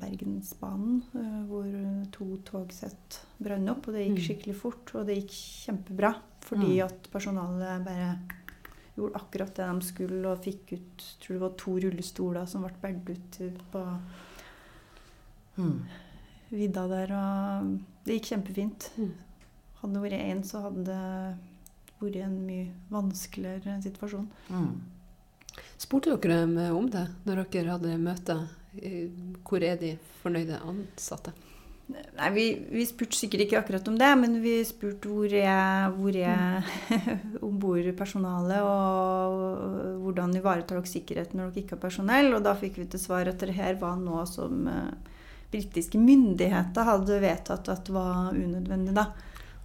Bergensbanen 0.02 1.02
uh, 1.16 1.40
hvor 1.50 1.68
to 2.16 2.28
togsett 2.48 3.22
brant 3.42 3.74
opp, 3.74 3.88
og 3.88 3.98
det 3.98 4.06
gikk 4.06 4.18
mm. 4.18 4.26
skikkelig 4.28 4.58
fort. 4.60 4.94
Og 4.96 5.08
det 5.08 5.22
gikk 5.22 5.40
kjempebra 5.40 6.14
fordi 6.42 6.76
mm. 6.76 6.86
at 6.88 7.12
personalet 7.14 7.84
bare 7.86 8.14
gjorde 8.96 9.20
akkurat 9.20 9.56
det 9.56 9.68
de 9.68 9.88
skulle, 9.88 10.22
og 10.28 10.44
fikk 10.44 10.76
ut 10.76 11.06
tror 11.24 11.36
det 11.36 11.44
var 11.46 11.58
to 11.60 11.76
rullestoler 11.86 12.48
som 12.50 12.66
ble 12.66 12.94
båret 13.06 13.40
ut 13.42 13.60
på 13.72 13.84
mm. 15.58 15.76
vidda 16.52 16.88
der. 16.92 17.14
Og 17.18 17.76
det 18.06 18.20
gikk 18.20 18.32
kjempefint. 18.34 18.90
Mm. 18.98 19.14
Hadde 19.82 19.94
det 19.96 20.06
vært 20.06 20.26
én, 20.26 20.42
så 20.46 20.66
hadde 20.68 20.88
det 20.88 21.04
vært 22.02 22.24
en 22.26 22.40
mye 22.48 22.72
vanskeligere 22.92 23.78
situasjon. 23.86 24.28
Mm. 24.50 24.74
Spurte 25.82 26.16
dere 26.16 26.44
dem 26.46 26.58
om 26.76 26.90
det 26.92 27.08
når 27.28 27.46
dere 27.52 27.78
hadde 27.78 28.02
møte? 28.02 28.38
Hvor 29.48 29.64
er 29.68 29.80
de 29.80 29.96
fornøyde 30.22 30.62
ansatte? 30.64 31.34
Nei, 31.92 32.30
vi, 32.36 32.46
vi, 32.72 32.86
spurte 32.88 33.18
sikkert 33.18 33.46
ikke 33.46 33.60
akkurat 33.60 33.88
om 33.92 33.98
det, 34.00 34.10
men 34.20 34.38
vi 34.44 34.58
spurte 34.68 35.10
hvor 35.12 35.34
er, 35.36 35.90
hvor 35.96 36.16
er 36.18 36.62
mm. 36.62 37.40
om 37.48 37.56
bord 37.62 37.88
personalet, 37.98 38.62
og 38.64 40.04
hvordan 40.04 40.36
ivaretar 40.38 40.80
dere 40.80 40.92
sikkerheten 40.92 41.42
når 41.42 41.52
dere 41.52 41.64
ikke 41.64 41.78
har 41.78 41.86
personell. 41.88 42.32
Og 42.38 42.46
da 42.46 42.56
fikk 42.60 42.82
vi 42.82 42.90
til 42.92 43.02
svar 43.02 43.32
at 43.32 43.42
det 43.42 43.58
her 43.58 43.80
var 43.82 44.00
noe 44.02 44.26
som 44.30 44.70
uh, 44.70 45.18
britiske 45.52 46.00
myndigheter 46.00 46.88
hadde 46.88 47.20
vedtatt 47.24 47.72
at 47.74 47.92
var 47.92 48.32
unødvendig. 48.36 48.96
da. 48.96 49.10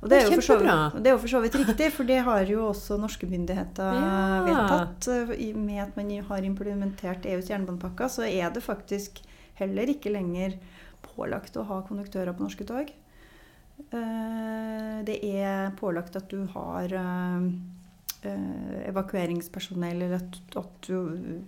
Og 0.03 0.11
det 0.13 0.19
er, 0.21 0.29
vidt, 0.29 0.99
det 1.01 1.09
er 1.09 1.15
jo 1.15 1.21
for 1.23 1.33
så 1.33 1.39
vidt 1.41 1.57
riktig, 1.57 1.87
for 1.95 2.07
det 2.07 2.19
har 2.27 2.51
jo 2.51 2.67
også 2.69 2.99
norske 3.01 3.27
myndigheter 3.27 3.97
ja. 3.97 4.43
vedtatt. 4.45 5.09
Eh, 5.33 5.57
med 5.57 5.81
at 5.87 5.97
man 5.97 6.13
har 6.29 6.45
implementert 6.45 7.25
EUs 7.27 7.49
jernbanepakke, 7.51 8.11
så 8.13 8.27
er 8.29 8.53
det 8.53 8.63
faktisk 8.63 9.23
heller 9.57 9.89
ikke 9.89 10.13
lenger 10.13 10.59
pålagt 11.15 11.57
å 11.57 11.67
ha 11.69 11.83
konduktører 11.87 12.37
på 12.37 12.47
norske 12.47 12.67
tog. 12.69 12.93
Eh, 13.77 14.95
det 15.07 15.19
er 15.21 15.75
pålagt 15.77 16.17
at 16.17 16.31
du 16.33 16.47
har 16.55 16.93
eh, 16.97 17.49
eh, 18.31 18.79
evakueringspersonell, 18.91 20.07
eller 20.07 20.17
at, 20.21 20.89
du 20.89 21.43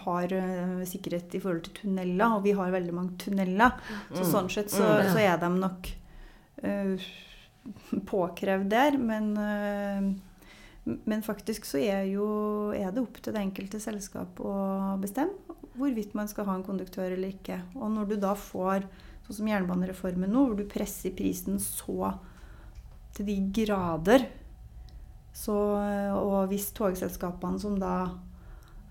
har 0.00 0.32
sikkerhet 0.86 1.34
i 1.34 1.40
forhold 1.42 1.64
til 1.66 1.76
tunneler, 1.82 2.36
og 2.36 2.44
vi 2.46 2.54
har 2.56 2.72
veldig 2.72 2.94
mange 2.94 3.18
tunneler. 3.20 3.76
Så 4.12 4.22
mm. 4.22 4.30
sånn 4.30 4.50
sett 4.52 4.72
så, 4.72 4.86
mm. 4.86 5.10
så 5.12 5.22
er 5.24 5.40
de 5.42 5.50
nok 5.58 5.90
påkrevd 8.08 8.70
der. 8.70 8.96
Men, 9.02 9.34
men 11.04 11.22
faktisk 11.26 11.66
så 11.68 11.80
er, 11.82 12.04
jo, 12.10 12.26
er 12.76 12.90
det 12.92 13.02
opp 13.02 13.20
til 13.22 13.34
det 13.36 13.42
enkelte 13.42 13.80
selskap 13.82 14.40
å 14.42 14.54
bestemme 15.02 15.56
hvorvidt 15.78 16.16
man 16.18 16.28
skal 16.28 16.48
ha 16.48 16.56
en 16.58 16.66
konduktør 16.66 17.12
eller 17.14 17.30
ikke. 17.32 17.60
Og 17.78 17.92
når 17.94 18.10
du 18.10 18.16
da 18.20 18.34
får, 18.36 18.84
sånn 19.26 19.38
som 19.38 19.50
jernbanereformen 19.50 20.32
nå, 20.32 20.48
hvor 20.48 20.58
du 20.58 20.66
presser 20.68 21.14
prisen 21.16 21.60
så 21.62 22.14
til 23.16 23.28
de 23.30 23.38
grader 23.62 24.28
så, 25.34 25.54
Og 26.18 26.50
hvis 26.50 26.72
togselskapene 26.74 27.60
som 27.62 27.76
da 27.78 27.94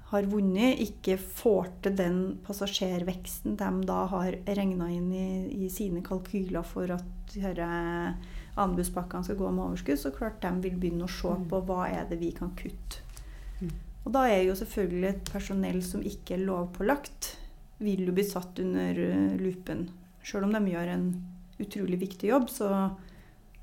har 0.10 0.28
vunnet, 0.32 0.80
ikke 0.82 1.20
får 1.20 1.68
til 1.86 1.98
den 2.00 2.20
passasjerveksten 2.46 3.58
de 3.60 3.70
da 3.86 4.00
har 4.10 4.38
regna 4.48 4.88
inn 4.90 5.12
i, 5.14 5.28
i, 5.66 5.70
sine 5.70 6.02
kalkyler 6.06 6.66
for 6.66 6.90
at 6.96 7.06
disse 7.30 7.68
anbudspakkene 8.60 9.28
skal 9.28 9.40
gå 9.40 9.52
med 9.52 9.66
overskudd, 9.66 10.02
så 10.02 10.14
klart 10.16 10.42
de 10.44 10.52
vil 10.66 10.80
begynne 10.80 11.08
å 11.08 11.12
se 11.12 11.32
mm. 11.32 11.46
på 11.52 11.62
hva 11.68 11.84
er 11.90 12.10
det 12.10 12.20
vi 12.22 12.32
kan 12.36 12.52
kutte. 12.60 13.04
Mm. 13.60 13.74
Og 14.06 14.14
da 14.16 14.26
er 14.32 14.44
jo 14.48 14.58
selvfølgelig 14.60 15.10
et 15.10 15.32
personell 15.32 15.82
som 15.86 16.06
ikke 16.06 16.38
er 16.38 16.46
lovpålagt, 16.48 17.34
vil 17.80 18.08
jo 18.10 18.16
bli 18.16 18.28
satt 18.28 18.60
under 18.64 18.98
loopen. 19.00 19.44
lupen. 19.44 19.88
Sjøl 20.24 20.46
om 20.46 20.56
de 20.56 20.74
gjør 20.74 20.92
en 20.94 21.06
utrolig 21.60 22.00
viktig 22.02 22.30
jobb, 22.30 22.50
så 22.52 22.70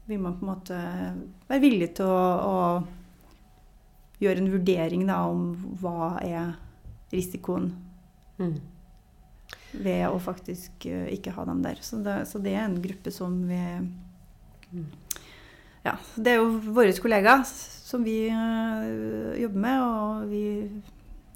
vil 0.07 0.21
man 0.23 0.37
på 0.39 0.47
en 0.47 0.53
måte 0.53 0.79
være 1.49 1.63
villig 1.63 1.91
til 1.99 2.09
å, 2.09 2.23
å 2.47 4.23
gjøre 4.23 4.43
en 4.43 4.53
vurdering 4.53 5.05
da, 5.09 5.21
om 5.29 5.51
hva 5.81 6.17
er 6.25 6.55
risikoen 7.13 7.71
mm. 8.39 8.57
ved 9.85 10.07
å 10.09 10.19
faktisk 10.23 10.89
uh, 10.89 11.07
ikke 11.13 11.35
ha 11.37 11.47
dem 11.49 11.63
der. 11.65 11.81
Så 11.83 12.01
det, 12.05 12.21
så 12.31 12.41
det, 12.43 12.55
er 12.55 12.67
en 12.67 12.81
gruppe 12.83 13.13
som 13.15 13.39
vi. 13.51 13.63
Ja, 15.87 15.95
det 16.17 16.33
er 16.33 16.41
jo 16.41 16.75
våre 16.75 16.95
kollegaer 16.99 17.45
som 17.47 18.03
vi 18.05 18.27
uh, 18.31 19.35
jobber 19.39 19.63
med. 19.63 19.83
Og 19.83 20.31
vi, 20.31 20.45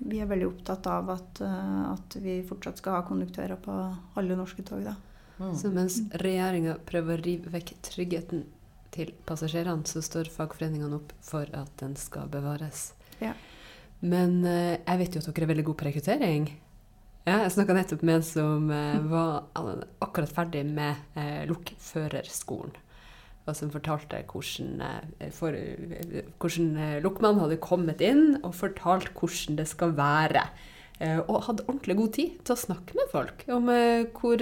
vi, 0.03 0.19
er 0.19 0.31
veldig 0.31 0.49
opptatt 0.49 0.89
av 0.91 1.13
at, 1.15 1.43
uh, 1.45 1.93
at, 1.93 2.17
vi 2.23 2.41
fortsatt 2.49 2.83
skal 2.83 2.99
ha 2.99 3.05
konduktører 3.07 3.61
på 3.63 3.77
alle 4.19 4.39
norske 4.39 4.65
tog. 4.67 4.83
Da. 4.87 4.97
Mm. 5.39 5.53
Så 5.57 5.71
mens 5.75 6.01
regjeringa 6.23 6.81
prøver 6.89 7.21
å 7.21 7.27
rive 7.29 7.53
vekk 7.55 7.77
tryggheten 7.93 8.49
til 8.91 9.15
passasjerene, 9.29 9.87
så 9.87 10.03
står 10.03 10.33
fagforeningene 10.35 10.99
opp 10.99 11.15
for 11.23 11.47
at 11.55 11.71
den 11.79 11.95
skal 11.99 12.27
bevares. 12.33 12.91
Ja. 13.23 13.37
Men 14.01 14.41
eh, 14.49 14.81
jeg 14.81 14.99
vet 14.99 15.15
jo 15.15 15.23
at 15.23 15.29
dere 15.29 15.47
er 15.47 15.51
veldig 15.53 15.65
gode 15.69 15.79
på 15.79 15.87
rekruttering. 15.87 16.49
Ja, 17.29 17.37
jeg 17.45 17.53
snakka 17.55 17.77
nettopp 17.77 18.03
med 18.03 18.17
en 18.17 18.25
som 18.27 18.71
var 19.13 19.45
akkurat 20.03 20.33
ferdig 20.35 20.65
med 20.67 21.15
eh, 21.15 21.45
lokførerskolen. 21.47 22.75
Og 23.51 23.57
som 23.59 23.67
fortalte 23.73 24.21
hvordan, 24.31 24.83
eh, 25.19 25.31
for, 25.35 25.51
eh, 25.51 26.23
hvordan 26.39 26.77
eh, 26.79 27.03
hadde 27.03 27.59
kommet 27.63 28.01
inn 28.01 28.39
og 28.45 28.55
fortalt 28.55 29.11
hvordan 29.19 29.57
det 29.59 29.69
skal 29.69 29.97
være. 29.99 30.49
Og 31.01 31.45
hadde 31.47 31.65
ordentlig 31.65 31.97
god 31.97 32.13
tid 32.13 32.45
til 32.45 32.53
å 32.53 32.61
snakke 32.61 32.93
med 32.93 33.09
folk 33.09 33.49
om 33.49 33.73
hvor 34.13 34.37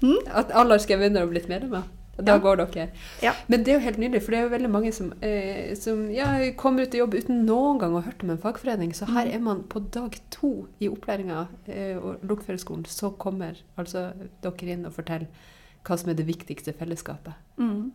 Hmm? 0.00 0.20
At 0.30 0.52
alle 0.54 0.76
har 0.76 0.84
skrevet 0.84 1.10
under 1.10 1.26
og 1.26 1.34
blitt 1.34 1.50
medlemmer? 1.50 1.86
Da 2.16 2.36
ja. 2.36 2.38
går 2.38 2.60
dere. 2.60 2.88
Ja. 3.22 3.32
Men 3.50 3.64
det 3.64 3.72
er 3.72 3.78
jo 3.78 3.84
helt 3.86 3.98
nydelig, 3.98 4.22
for 4.22 4.34
det 4.34 4.38
er 4.38 4.44
jo 4.46 4.52
veldig 4.52 4.70
mange 4.70 4.92
som, 4.94 5.10
eh, 5.24 5.72
som 5.78 6.04
ja, 6.14 6.28
kommer 6.60 6.86
ut 6.86 6.94
i 6.94 7.00
jobb 7.00 7.16
uten 7.18 7.42
noen 7.48 7.80
gang 7.82 7.96
å 7.96 8.02
ha 8.02 8.08
hørt 8.10 8.22
om 8.22 8.30
en 8.34 8.42
fagforening. 8.42 8.94
Så 8.94 9.08
her 9.10 9.26
mm. 9.26 9.34
er 9.34 9.42
man 9.42 9.64
på 9.70 9.82
dag 9.94 10.14
to 10.34 10.52
i 10.78 10.90
opplæringa 10.92 11.46
eh, 11.66 11.98
og 11.98 12.22
lokførerskolen. 12.22 12.86
Så 12.86 13.14
kommer 13.18 13.58
altså 13.80 14.12
dere 14.44 14.76
inn 14.76 14.86
og 14.86 14.94
forteller 14.94 15.50
hva 15.84 15.98
som 16.00 16.12
er 16.12 16.18
det 16.18 16.28
viktigste 16.28 16.72
fellesskapet. 16.78 17.34
Mm. 17.58 17.90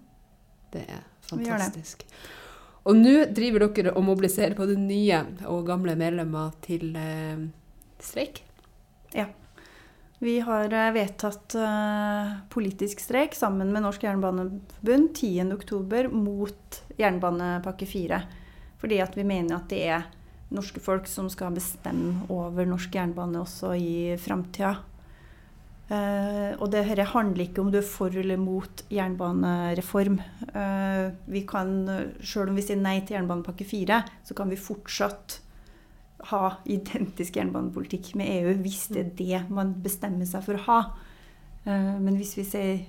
Det 0.73 0.83
er 0.83 1.07
fantastisk. 1.29 2.03
Og 2.89 2.97
nå 2.97 3.15
driver 3.35 3.67
dere 3.69 3.95
og 3.95 4.05
mobiliserer 4.07 4.55
både 4.57 4.77
nye 4.79 5.23
og 5.49 5.65
gamle 5.67 5.95
medlemmer 5.99 6.53
til 6.65 6.91
eh, 6.97 7.47
streik. 8.03 8.43
Ja. 9.15 9.29
Vi 10.19 10.39
har 10.39 10.73
eh, 10.73 10.91
vedtatt 10.91 11.55
uh, 11.55 12.31
politisk 12.49 12.99
streik 12.99 13.35
sammen 13.35 13.71
med 13.71 13.85
Norsk 13.85 14.03
Jernbaneforbund 14.03 15.13
10.10. 15.15 16.11
mot 16.11 16.79
jernbanepakke 16.99 17.87
4. 17.87 18.19
Fordi 18.81 18.99
at 18.99 19.15
vi 19.15 19.23
mener 19.23 19.55
at 19.55 19.71
det 19.71 19.79
er 19.87 20.09
norske 20.51 20.83
folk 20.83 21.07
som 21.07 21.29
skal 21.31 21.55
bestemme 21.55 22.25
over 22.33 22.67
norsk 22.67 22.99
jernbane 22.99 23.39
også 23.39 23.71
i 23.79 24.17
framtida. 24.19 24.75
Uh, 25.89 26.51
og 26.59 26.67
det 26.73 26.83
dette 26.89 27.07
handler 27.15 27.47
ikke 27.47 27.63
om 27.63 27.71
du 27.71 27.79
er 27.79 27.87
for 27.87 28.11
eller 28.11 28.37
mot 28.37 28.83
jernbanereform. 28.91 30.19
Vi 31.31 31.47
kan, 31.47 31.71
Selv 32.19 32.51
om 32.51 32.59
vi 32.59 32.67
sier 32.67 32.77
nei 32.81 32.99
til 33.05 33.15
jernbanepakke 33.15 33.63
4, 33.63 34.03
så 34.27 34.35
kan 34.35 34.51
vi 34.51 34.59
fortsatt 34.59 35.39
ha 36.29 36.43
identisk 36.67 37.37
jernbanepolitikk 37.39 38.13
med 38.19 38.29
EU 38.33 38.55
hvis 38.63 38.87
det 38.93 39.01
er 39.01 39.11
det 39.19 39.41
man 39.53 39.75
bestemmer 39.83 40.27
seg 40.27 40.43
for 40.45 40.59
å 40.59 40.65
ha. 40.67 40.79
Uh, 41.65 41.95
men 42.01 42.17
hvis 42.19 42.35
vi 42.39 42.47
sier 42.47 42.79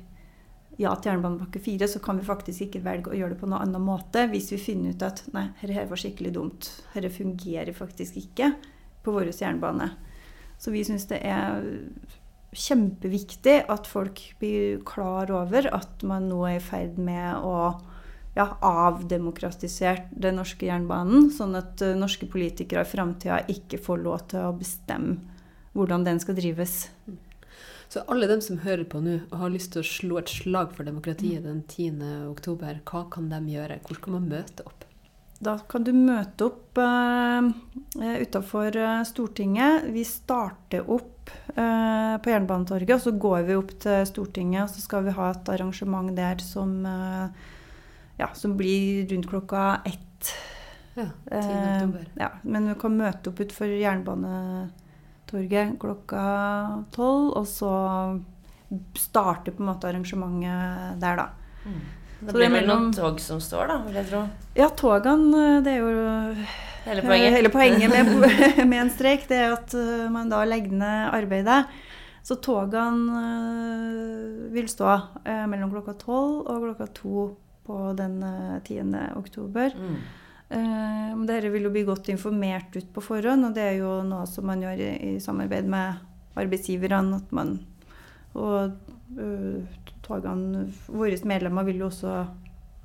ja 0.80 0.92
til 0.96 1.10
jernbanepakke 1.12 1.60
4, 1.60 1.88
så 1.92 2.00
kan 2.02 2.18
vi 2.18 2.26
faktisk 2.26 2.66
ikke 2.66 2.84
velge 2.84 3.12
å 3.12 3.16
gjøre 3.18 3.34
det 3.34 3.40
på 3.42 3.48
noen 3.50 3.66
annen 3.66 3.84
måte 3.84 4.24
hvis 4.30 4.48
vi 4.54 4.60
finner 4.62 4.94
ut 4.94 5.04
at 5.04 5.24
nei, 5.34 5.50
dette 5.60 5.88
var 5.90 6.00
skikkelig 6.00 6.32
dumt. 6.36 6.70
Dette 6.94 7.12
fungerer 7.12 7.76
faktisk 7.76 8.16
ikke 8.22 8.54
på 9.04 9.14
vår 9.14 9.32
jernbane. 9.34 9.90
Så 10.60 10.72
vi 10.72 10.84
syns 10.84 11.06
det 11.10 11.20
er 11.24 11.62
kjempeviktig 12.50 13.60
at 13.70 13.86
folk 13.86 14.22
blir 14.40 14.80
klar 14.88 15.30
over 15.32 15.68
at 15.72 16.02
man 16.06 16.28
nå 16.30 16.42
er 16.48 16.58
i 16.58 16.64
ferd 16.64 16.98
med 17.00 17.44
å 17.46 17.54
ja, 18.36 18.46
avdemokratisert 18.60 20.10
den 20.10 20.38
norske 20.38 20.68
jernbanen, 20.68 21.30
sånn 21.34 21.56
at 21.58 21.82
uh, 21.82 21.96
norske 21.98 22.28
politikere 22.30 22.84
i 22.86 22.90
framtida 22.90 23.42
ikke 23.50 23.80
får 23.82 24.04
lov 24.04 24.26
til 24.30 24.46
å 24.46 24.54
bestemme 24.56 25.18
hvordan 25.74 26.06
den 26.06 26.20
skal 26.22 26.38
drives. 26.38 26.84
Så 27.90 28.04
alle 28.10 28.28
dem 28.30 28.42
som 28.42 28.60
hører 28.62 28.86
på 28.86 29.00
nå 29.02 29.16
og 29.32 29.38
har 29.40 29.50
lyst 29.50 29.72
til 29.74 29.82
å 29.82 29.86
slå 29.86 30.20
et 30.20 30.30
slag 30.30 30.74
for 30.76 30.86
demokratiet 30.86 31.42
den 31.46 31.64
10. 31.66 32.28
oktober, 32.30 32.78
hva 32.86 33.06
kan 33.10 33.26
de 33.32 33.40
gjøre? 33.50 33.80
Hvor 33.86 33.98
skal 33.98 34.16
man 34.18 34.30
møte 34.30 34.66
opp? 34.66 34.86
Da 35.40 35.56
kan 35.70 35.86
du 35.86 35.94
møte 35.96 36.50
opp 36.50 36.78
uh, 36.78 37.48
utafor 37.96 38.76
Stortinget. 39.08 39.88
Vi 39.94 40.04
starter 40.04 40.84
opp 40.84 41.32
uh, 41.56 42.18
på 42.20 42.30
Jernbanetorget, 42.34 42.92
og 42.98 43.06
så 43.06 43.14
går 43.16 43.46
vi 43.48 43.56
opp 43.56 43.72
til 43.80 44.04
Stortinget, 44.06 44.66
og 44.66 44.74
så 44.74 44.84
skal 44.84 45.06
vi 45.08 45.16
ha 45.16 45.30
et 45.32 45.50
arrangement 45.54 46.12
der 46.14 46.44
som, 46.44 46.76
uh, 46.84 47.56
ja, 48.20 48.28
som 48.36 48.56
blir 48.58 49.08
rundt 49.10 49.28
klokka 49.30 49.62
ett. 49.88 50.24
Ja, 50.94 51.06
10. 51.30 51.36
oktober. 51.36 52.00
Uh, 52.00 52.06
ja, 52.20 52.30
men 52.42 52.68
vi 52.68 52.74
kan 52.80 52.96
møte 52.98 53.30
opp 53.30 53.40
utenfor 53.40 53.66
Jernbanetorget 53.72 55.80
klokka 55.80 56.24
tolv, 56.92 57.32
og 57.40 57.46
så 57.48 57.72
starte 58.98 59.50
på 59.54 59.62
en 59.64 59.70
måte 59.72 59.88
arrangementet 59.88 61.00
der, 61.02 61.14
da. 61.18 61.26
Mm. 61.64 61.80
Det 62.20 62.34
blir 62.36 62.50
vel 62.52 62.66
noen 62.68 62.90
tog 62.92 63.16
som 63.22 63.40
står, 63.40 63.66
da, 63.70 63.78
vil 63.86 63.94
jeg 63.96 64.06
tro? 64.10 64.18
Ja, 64.58 64.68
togene, 64.76 65.62
det 65.64 65.72
er 65.72 65.78
jo 65.80 65.88
Hele 66.84 67.02
poenget, 67.04 67.32
Hele 67.38 67.48
poenget 67.52 67.90
med, 67.92 68.04
med, 68.70 68.78
en 68.82 68.90
streik 68.92 69.28
det 69.30 69.38
er 69.40 69.50
at 69.54 69.74
uh, 69.76 70.12
man 70.12 70.30
da 70.32 70.44
legger 70.48 70.72
ned 70.82 70.98
arbeidet. 71.16 71.60
Så 72.26 72.34
togene 72.44 73.20
uh, 73.24 74.52
vil 74.52 74.68
stå 74.68 74.88
uh, 74.92 75.46
mellom 75.48 75.70
klokka 75.72 75.94
tolv 76.00 76.32
og 76.44 76.56
klokka 76.66 76.86
to 77.00 77.14
på 77.70 77.78
den 77.98 78.18
10. 78.66 78.82
oktober. 79.20 79.78
Mm. 79.78 79.96
Eh, 80.50 81.10
dere 81.30 81.52
vil 81.54 81.68
jo 81.68 81.70
bli 81.70 81.86
godt 81.86 82.10
informert 82.10 82.74
ut 82.74 82.88
på 82.90 83.04
forhånd, 83.06 83.46
og 83.46 83.54
det 83.54 83.68
er 83.68 83.76
jo 83.78 84.00
noe 84.02 84.26
som 84.26 84.48
man 84.50 84.64
gjør 84.64 84.82
i, 84.82 84.90
i 85.12 85.20
samarbeid 85.22 85.70
med 85.70 86.00
arbeidsgiverne. 86.40 87.22
at 87.22 87.32
man 87.32 87.60
og 88.34 88.74
togene, 90.06 90.68
Våre 90.86 91.18
medlemmer 91.26 91.66
vil 91.66 91.82
jo 91.82 91.88
også 91.90 92.14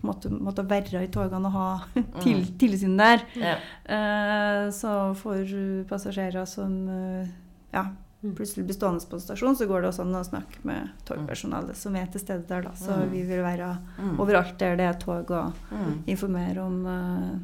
måtte, 0.06 0.30
måtte 0.30 0.66
være 0.70 1.04
i 1.06 1.12
togene 1.14 1.50
og 1.50 1.56
ha 1.56 1.68
til, 2.24 2.42
mm. 2.42 2.48
tilsyn 2.62 2.98
der. 3.00 3.26
Ja. 3.40 3.58
Eh, 3.86 4.64
så 4.74 5.14
for 5.18 5.58
passasjerer 5.90 6.46
som 6.50 6.74
uh, 6.90 7.26
ja, 7.74 7.88
mm. 7.90 8.05
Plutselig 8.38 8.66
blir 8.66 8.78
stående 8.78 9.06
på 9.10 9.18
en 9.18 9.24
stasjon, 9.24 9.58
så 9.60 9.68
går 9.70 9.84
det 9.84 9.90
også 9.92 10.06
an 10.06 10.18
å 10.20 10.24
snakke 10.26 10.64
med 10.68 10.94
togpersonalet 11.08 11.78
som 11.80 11.98
er 12.00 12.08
til 12.12 12.24
stede 12.24 12.48
der. 12.50 12.66
Da. 12.66 12.74
Så 12.80 12.96
mm. 12.96 13.12
vi 13.12 13.22
vil 13.28 13.44
være 13.46 13.70
mm. 14.00 14.16
overalt 14.24 14.58
der 14.62 14.80
det 14.80 14.90
er 14.90 14.98
tog, 15.02 15.32
og 15.36 15.70
mm. 15.70 15.94
informere 16.16 16.66
om 16.66 16.82
uh, 16.90 17.36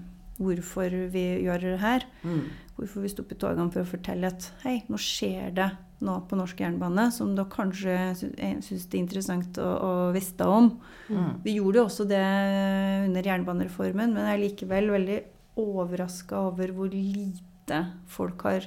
hvorfor 0.42 0.98
vi 1.14 1.26
gjør 1.46 1.68
det 1.68 1.78
her. 1.84 2.08
Mm. 2.26 2.44
Hvorfor 2.80 3.06
vi 3.06 3.14
stopper 3.14 3.38
togene 3.38 3.70
for 3.74 3.84
å 3.84 3.92
fortelle 3.92 4.32
at 4.32 4.48
hei, 4.64 4.80
nå 4.90 4.98
skjer 5.02 5.54
det 5.60 5.70
nå 6.02 6.16
på 6.26 6.38
norsk 6.38 6.64
jernbane, 6.64 7.06
som 7.14 7.36
dere 7.38 7.52
kanskje 7.52 7.96
syns 8.18 8.88
det 8.90 8.98
er 8.98 9.02
interessant 9.04 9.60
å, 9.62 9.70
å 9.70 9.92
vite 10.16 10.48
om. 10.50 10.72
Mm. 11.12 11.28
Vi 11.46 11.58
gjorde 11.60 11.82
jo 11.82 11.86
også 11.86 12.08
det 12.10 12.24
under 13.06 13.30
jernbanereformen, 13.30 14.16
men 14.16 14.26
jeg 14.26 14.34
er 14.34 14.42
likevel 14.42 14.90
veldig 14.96 15.20
overraska 15.62 16.40
over 16.48 16.74
hvor 16.74 16.90
lite 16.94 17.84
folk 18.10 18.48
har 18.48 18.66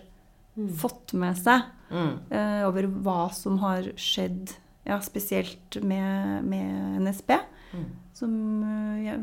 mm. 0.54 0.70
fått 0.78 1.16
med 1.18 1.40
seg. 1.40 1.74
Mm. 1.91 2.14
Uh, 2.30 2.62
over 2.68 2.89
hva 3.05 3.18
som 3.35 3.59
har 3.62 3.91
skjedd, 4.01 4.55
ja, 4.85 5.01
spesielt 5.05 5.78
med, 5.82 6.45
med 6.49 7.03
NSB. 7.05 7.37
Mm. 7.74 7.85
Som 8.14 8.35
ja, 9.03 9.16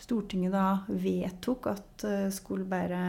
Stortinget 0.00 0.54
da 0.54 0.68
vedtok 0.88 1.66
at 1.68 2.04
skulle 2.32 2.64
bare 2.64 3.00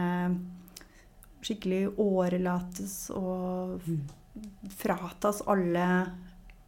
skikkelig 1.40 1.94
årelates 2.02 3.08
og 3.16 3.84
fratas 4.78 5.42
alle 5.46 5.86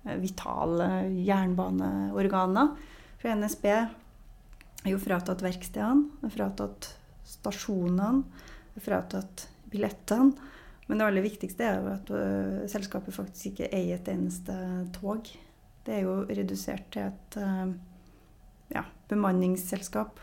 eh, 0.05 0.17
vitale 0.23 0.89
jernbaneorganer. 1.27 2.73
For 3.21 3.37
NSB 3.37 3.67
er 3.71 4.89
jo 4.89 5.01
fratatt 5.03 5.45
verkstedene, 5.45 6.23
er 6.25 6.35
fratatt 6.35 6.93
stasjonene, 7.29 8.25
fratatt 8.81 9.49
billettene. 9.71 10.49
Men 10.91 10.99
det 10.99 11.07
aller 11.07 11.23
viktigste 11.23 11.63
er 11.63 11.77
jo 11.79 11.93
at 11.93 12.09
uh, 12.11 12.65
selskapet 12.71 13.15
faktisk 13.15 13.53
ikke 13.53 13.69
eier 13.79 14.01
et 14.01 14.09
eneste 14.11 14.57
tog. 14.97 15.31
Det 15.87 15.95
er 15.95 16.03
jo 16.03 16.17
redusert 16.27 16.89
til 16.91 17.07
et 17.07 17.39
uh, 17.39 17.71
ja, 18.75 18.83
bemanningsselskap 19.13 20.19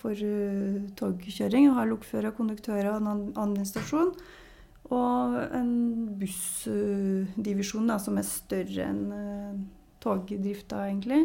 for 0.00 0.16
uh, 0.16 0.80
togkjøring. 0.96 1.68
Og 1.68 1.76
har 1.76 1.92
lokfører, 1.92 2.32
konduktører 2.32 2.88
og 2.94 3.02
en 3.02 3.22
administrasjon. 3.36 4.14
Og 4.96 5.38
en 5.60 5.70
bussdivisjon 6.20 7.92
som 8.00 8.20
er 8.20 8.28
større 8.28 8.88
enn 8.88 9.64
togdrifta, 10.04 10.82
egentlig. 10.90 11.22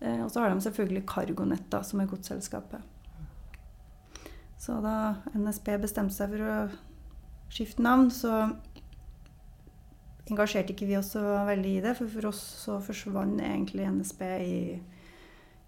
og 0.00 0.30
så 0.32 0.40
har 0.40 0.54
de 0.54 0.64
selvfølgelig 0.64 1.02
Cargonet, 1.04 1.76
som 1.84 2.00
er 2.00 2.08
godsselskapet. 2.08 2.80
Så 4.56 4.78
da 4.80 5.20
NSB 5.36 5.74
bestemte 5.82 6.16
seg 6.16 6.32
for 6.32 6.48
å 6.48 6.56
skifte 7.52 7.84
navn, 7.84 8.10
så 8.10 8.48
engasjerte 10.30 10.72
ikke 10.72 10.86
vi 10.88 10.96
oss 10.98 11.12
så 11.14 11.22
veldig 11.48 11.72
i 11.76 11.82
det. 11.84 11.94
For 11.98 12.06
for 12.10 12.24
oss 12.30 12.42
så 12.64 12.72
forsvant 12.84 13.40
egentlig 13.44 13.90
NSB 13.90 14.22
i 14.44 14.56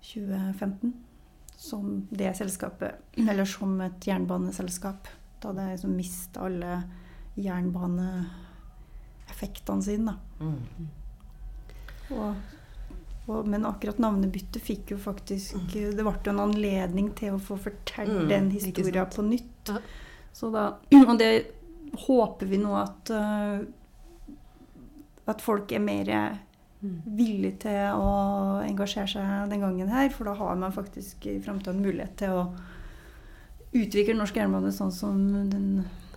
2015 0.07 0.95
som 1.57 2.07
det 2.11 2.37
selskapet, 2.37 2.91
eller 3.17 3.45
som 3.49 3.81
et 3.81 4.07
jernbaneselskap. 4.07 5.09
Da 5.41 5.53
det 5.57 5.71
liksom 5.73 5.97
mista 5.97 6.41
alle 6.47 6.83
jernbaneeffektene 7.37 9.83
sine. 9.85 10.15
Mm. 10.41 10.59
Og, 12.17 12.35
og, 13.27 13.49
men 13.49 13.67
akkurat 13.69 13.99
navnebyttet 14.01 14.63
fikk 14.63 14.91
jo 14.95 14.99
faktisk. 15.01 15.55
Det 15.73 15.97
ble 15.97 16.13
jo 16.13 16.31
en 16.33 16.45
anledning 16.45 17.09
til 17.19 17.31
å 17.37 17.43
få 17.43 17.57
fortelle 17.61 18.23
mm, 18.25 18.29
den 18.31 18.51
historien 18.55 19.07
på 19.13 19.23
nytt. 19.27 19.71
Så 20.37 20.45
da, 20.53 20.65
og 21.09 21.19
det 21.21 21.31
håper 22.05 22.51
vi 22.51 22.61
nå 22.63 22.73
at, 22.79 23.13
uh, 23.13 24.33
at 25.27 25.45
folk 25.45 25.73
er 25.73 25.83
mer 25.83 26.13
mm. 26.83 26.97
villige 27.19 27.67
til 27.67 27.99
å 27.99 28.11
engasjere 28.65 29.11
seg 29.17 29.53
den 29.53 29.65
gangen 29.65 29.93
her. 29.93 30.11
For 30.15 30.29
da 30.29 30.37
har 30.39 30.59
man 30.61 30.75
faktisk 30.75 31.29
i 31.31 31.39
framtida 31.43 31.77
mulighet 31.77 32.17
til 32.21 32.41
å 32.41 32.43
utvikle 33.77 34.17
norsk 34.17 34.37
jernbane 34.39 34.73
sånn 34.75 34.93
som, 34.95 35.23
den, 35.51 35.71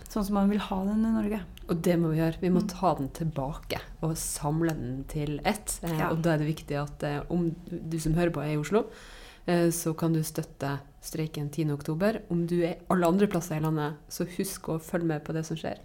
sånn 0.08 0.26
som 0.26 0.38
man 0.38 0.52
vil 0.52 0.62
ha 0.70 0.82
den 0.88 1.06
i 1.06 1.14
Norge. 1.14 1.40
Og 1.70 1.78
det 1.86 1.96
må 2.00 2.10
vi 2.10 2.18
gjøre. 2.18 2.42
Vi 2.42 2.50
må 2.50 2.64
mm. 2.64 2.70
ta 2.72 2.94
den 2.98 3.10
tilbake 3.14 3.80
og 4.02 4.16
samle 4.18 4.74
den 4.74 5.02
til 5.10 5.38
ett. 5.46 5.78
Eh, 5.84 5.98
ja. 6.00 6.10
Og 6.10 6.22
da 6.24 6.34
er 6.34 6.42
det 6.42 6.50
viktig 6.50 6.78
at 6.80 7.04
eh, 7.06 7.20
om 7.30 7.50
du 7.70 7.98
som 8.02 8.16
hører 8.18 8.34
på 8.34 8.42
er 8.42 8.54
i 8.56 8.60
Oslo, 8.60 8.88
eh, 9.46 9.68
så 9.74 9.94
kan 9.98 10.16
du 10.16 10.22
støtte 10.26 10.78
streiken 11.00 11.50
10.10. 11.50 12.22
Om 12.28 12.46
du 12.46 12.60
er 12.66 12.80
alle 12.92 13.08
andre 13.08 13.28
plasser 13.30 13.58
i 13.58 13.64
landet, 13.64 13.98
så 14.08 14.28
husk 14.36 14.68
å 14.68 14.80
følge 14.82 15.12
med 15.14 15.24
på 15.24 15.36
det 15.36 15.44
som 15.48 15.58
skjer. 15.58 15.80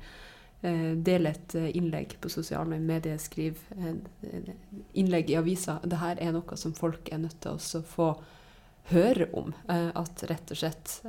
Eh, 0.65 0.93
del 1.05 1.29
et 1.29 1.55
eh, 1.57 1.69
innlegg 1.77 2.15
på 2.21 2.31
sosiale 2.31 2.79
medier, 2.81 3.19
skriv 3.21 3.59
innlegg 4.97 5.29
i 5.29 5.37
avisa. 5.37 5.77
Dette 5.83 6.15
er 6.23 6.33
noe 6.33 6.57
som 6.57 6.73
folk 6.75 7.11
er 7.13 7.21
nødt 7.21 7.37
til 7.43 7.59
å 7.59 7.83
få 7.85 8.09
høre 8.91 9.29
om. 9.37 9.53
Eh, 9.69 9.91
at 9.93 10.25
rett 10.31 10.53
og 10.53 10.61
slett 10.61 10.99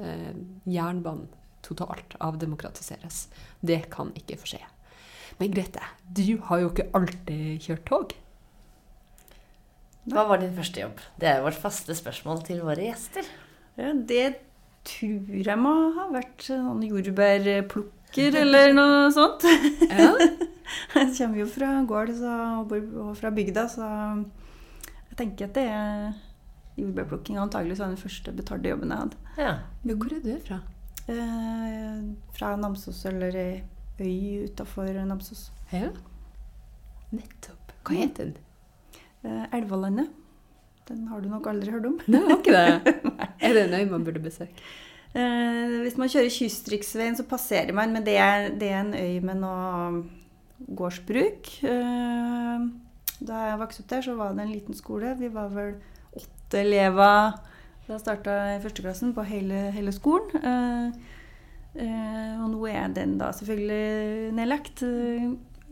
jernbanen 0.67 1.29
totalt 1.67 2.15
avdemokratiseres. 2.23 3.27
Det 3.61 3.87
kan 3.91 4.13
ikke 4.19 4.39
få 4.39 4.53
skje. 4.53 4.63
Men 5.41 5.51
Grete, 5.53 5.83
du 6.07 6.39
har 6.49 6.63
jo 6.63 6.71
ikke 6.71 6.91
alltid 6.97 7.65
kjørt 7.65 7.89
tog. 7.89 8.15
Hva 10.07 10.23
var 10.29 10.39
din 10.39 10.55
første 10.55 10.85
jobb? 10.85 11.03
Det 11.19 11.27
er 11.27 11.43
vårt 11.43 11.59
faste 11.59 11.97
spørsmål 11.99 12.45
til 12.47 12.63
våre 12.63 12.87
gjester. 12.87 13.27
Ja, 13.77 13.93
det 13.93 14.27
tror 14.87 15.49
jeg 15.51 15.59
må 15.61 15.73
ha 15.97 16.07
vært 16.15 16.47
sånn 16.47 16.85
jordbærplukker 16.87 18.39
eller 18.41 18.73
noe 18.77 19.11
sånt. 19.15 19.45
Ja. 19.91 20.13
jeg 20.97 21.11
kommer 21.19 21.41
jo 21.43 21.49
fra 21.51 21.73
gård 21.89 22.15
og 22.23 23.11
fra 23.19 23.33
bygda, 23.35 23.67
så 23.73 23.91
jeg 25.11 25.19
tenker 25.19 25.51
at 25.51 25.59
det 25.59 25.67
er 25.73 26.09
jordbærplukking. 26.77 27.39
Antagelig 27.41 27.79
var 27.81 27.93
den 27.93 28.01
første 28.01 28.35
betalte 28.37 28.73
jobben 28.73 28.93
jeg 28.93 29.05
hadde. 29.05 29.23
Ja. 29.41 29.55
Men 29.83 30.01
hvor 30.01 30.17
er 30.17 30.25
du 30.25 30.33
fra? 30.47 30.61
Eh, 31.07 32.03
fra 32.37 32.57
Namsos, 32.59 33.05
eller 33.07 33.37
ei 33.39 33.63
øy 34.01 34.47
utafor 34.49 34.89
Namsos. 35.07 35.51
Ja. 35.73 35.93
Nettopp. 37.13 37.73
Hva 37.87 38.01
heter 38.01 38.33
den? 38.33 38.37
Eh, 39.25 39.45
Elvalandet. 39.59 40.11
Den 40.89 41.09
har 41.11 41.21
du 41.21 41.29
nok 41.29 41.47
aldri 41.51 41.73
hørt 41.75 41.87
om. 41.89 41.97
Nei, 42.07 42.21
har 42.29 42.39
ikke 42.39 42.55
det. 42.55 42.97
er 43.41 43.57
det 43.57 43.65
en 43.67 43.79
øy 43.79 43.91
man 43.91 44.05
burde 44.05 44.23
besøke? 44.23 44.67
Uh, 45.17 45.81
hvis 45.81 45.97
man 45.97 46.11
kjører 46.13 46.29
kystriksveien, 46.29 47.17
så 47.17 47.25
passerer 47.25 47.73
man, 47.73 47.93
men 47.95 48.05
det 48.05 48.19
er, 48.21 48.51
det 48.53 48.69
er 48.69 48.83
en 48.83 48.93
øy 48.93 49.23
med 49.25 49.41
noe 49.41 50.03
gårdsbruk. 50.77 51.53
Uh, 51.65 52.67
da 53.25 53.45
jeg 53.47 53.61
vokste 53.63 53.85
opp 53.85 53.93
der, 53.95 54.05
så 54.05 54.17
var 54.19 54.35
det 54.37 54.45
en 54.45 54.53
liten 54.53 54.77
skole. 54.77 55.15
Vi 55.17 55.33
var 55.33 55.49
vel 55.55 55.79
åtte 56.17 56.61
elever 56.61 57.39
da 57.87 57.95
jeg 57.95 58.03
starta 58.03 58.37
i 58.57 58.61
førsteklassen 58.61 59.15
på 59.17 59.25
hele, 59.25 59.71
hele 59.73 59.95
skolen. 59.95 60.37
Uh, 60.45 60.91
og 62.43 62.47
nå 62.53 62.69
er 62.69 62.93
den 62.93 63.17
da 63.21 63.31
selvfølgelig 63.37 64.33
nedlagt. 64.37 64.85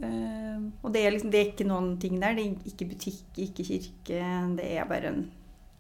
Og 0.05 0.93
det 0.93 1.01
er, 1.01 1.13
liksom, 1.15 1.31
det 1.33 1.41
er, 1.41 1.53
ikke 1.53 1.69
noen 1.69 1.95
ting 2.01 2.17
der. 2.21 2.37
Det 2.37 2.45
er 2.45 2.73
ikke 2.73 2.91
butikk, 2.93 3.25
ikke 3.41 3.65
kirke. 3.69 4.21
Det 4.57 4.69
er 4.77 4.89
bare 4.89 5.13
en 5.13 5.25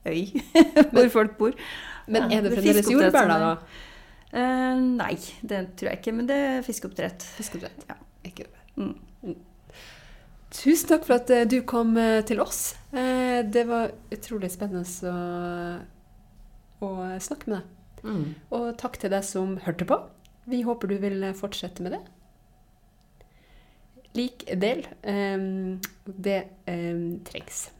øy 0.07 0.41
hvor 0.93 1.09
folk 1.13 1.37
bor. 1.41 1.57
Men 2.07 2.29
er 2.33 2.45
det 2.45 2.53
fremdeles 2.57 2.91
jordbær, 2.93 3.31
da? 3.31 3.51
Uh, 4.35 4.79
nei, 4.99 5.15
det 5.43 5.61
tror 5.79 5.93
jeg 5.93 6.01
ikke. 6.01 6.15
Men 6.17 6.29
det 6.29 6.37
er 6.37 6.65
fiskeoppdrett. 6.67 7.27
Fiskeoppdrett, 7.39 7.87
ja. 7.89 7.99
Ikke. 8.25 8.49
Mm. 8.77 8.97
Mm. 9.23 9.37
Tusen 10.55 10.91
takk 10.91 11.07
for 11.07 11.19
at 11.19 11.31
uh, 11.33 11.45
du 11.49 11.61
kom 11.67 11.95
til 12.29 12.43
oss. 12.43 12.75
det 12.93 13.65
var 13.67 13.95
utrolig 14.15 14.51
spennende 14.53 14.85
å, 15.11 15.15
å 16.87 16.91
snakke 17.23 17.51
med 17.51 17.57
deg. 17.59 17.71
Mm. 18.05 18.27
Og 18.55 18.67
takk 18.79 19.01
til 19.01 19.15
deg 19.15 19.25
som 19.27 19.57
hørte 19.65 19.89
på. 19.89 19.99
Vi 20.51 20.61
håper 20.67 20.93
du 20.93 20.99
vil 21.01 21.25
fortsette 21.39 21.83
med 21.83 21.97
det 21.97 22.05
lik 24.15 24.45
del. 24.61 24.87
Det 26.05 26.41
trengs. 27.27 27.71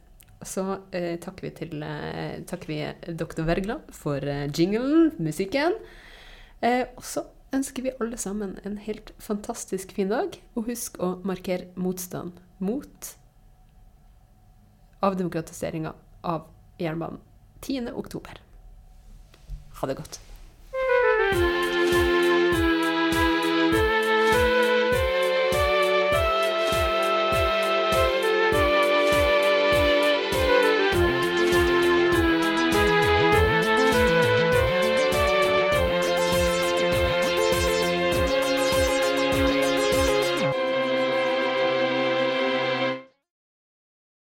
Så 0.45 0.63
eh, 0.95 1.15
takker 1.21 1.47
vi 1.47 1.53
til 1.57 1.83
eh, 1.85 2.41
takker 2.47 2.71
vi 2.71 2.79
Dr. 3.17 3.43
Wergeland 3.47 3.89
for 3.95 4.21
eh, 4.21 4.47
jinglen, 4.53 5.11
musikken. 5.17 5.79
og 6.65 7.03
så 7.05 7.21
ønsker 7.53 7.83
vi 7.85 7.91
alle 8.01 8.17
sammen 8.17 8.55
en 8.65 8.77
helt 8.81 9.11
fantastisk 9.21 9.91
fin 9.93 10.09
dag. 10.09 10.37
Og 10.55 10.69
husk 10.71 10.97
å 11.03 11.15
markere 11.27 11.69
motstand 11.75 12.39
mot 12.57 13.11
avdemokratiseringa 15.05 15.93
av 16.25 16.47
jernbanen 16.81 17.21
10. 17.61 17.91
oktober. 17.93 18.41
Ha 19.81 19.91
det 19.91 19.99
godt. 19.99 20.24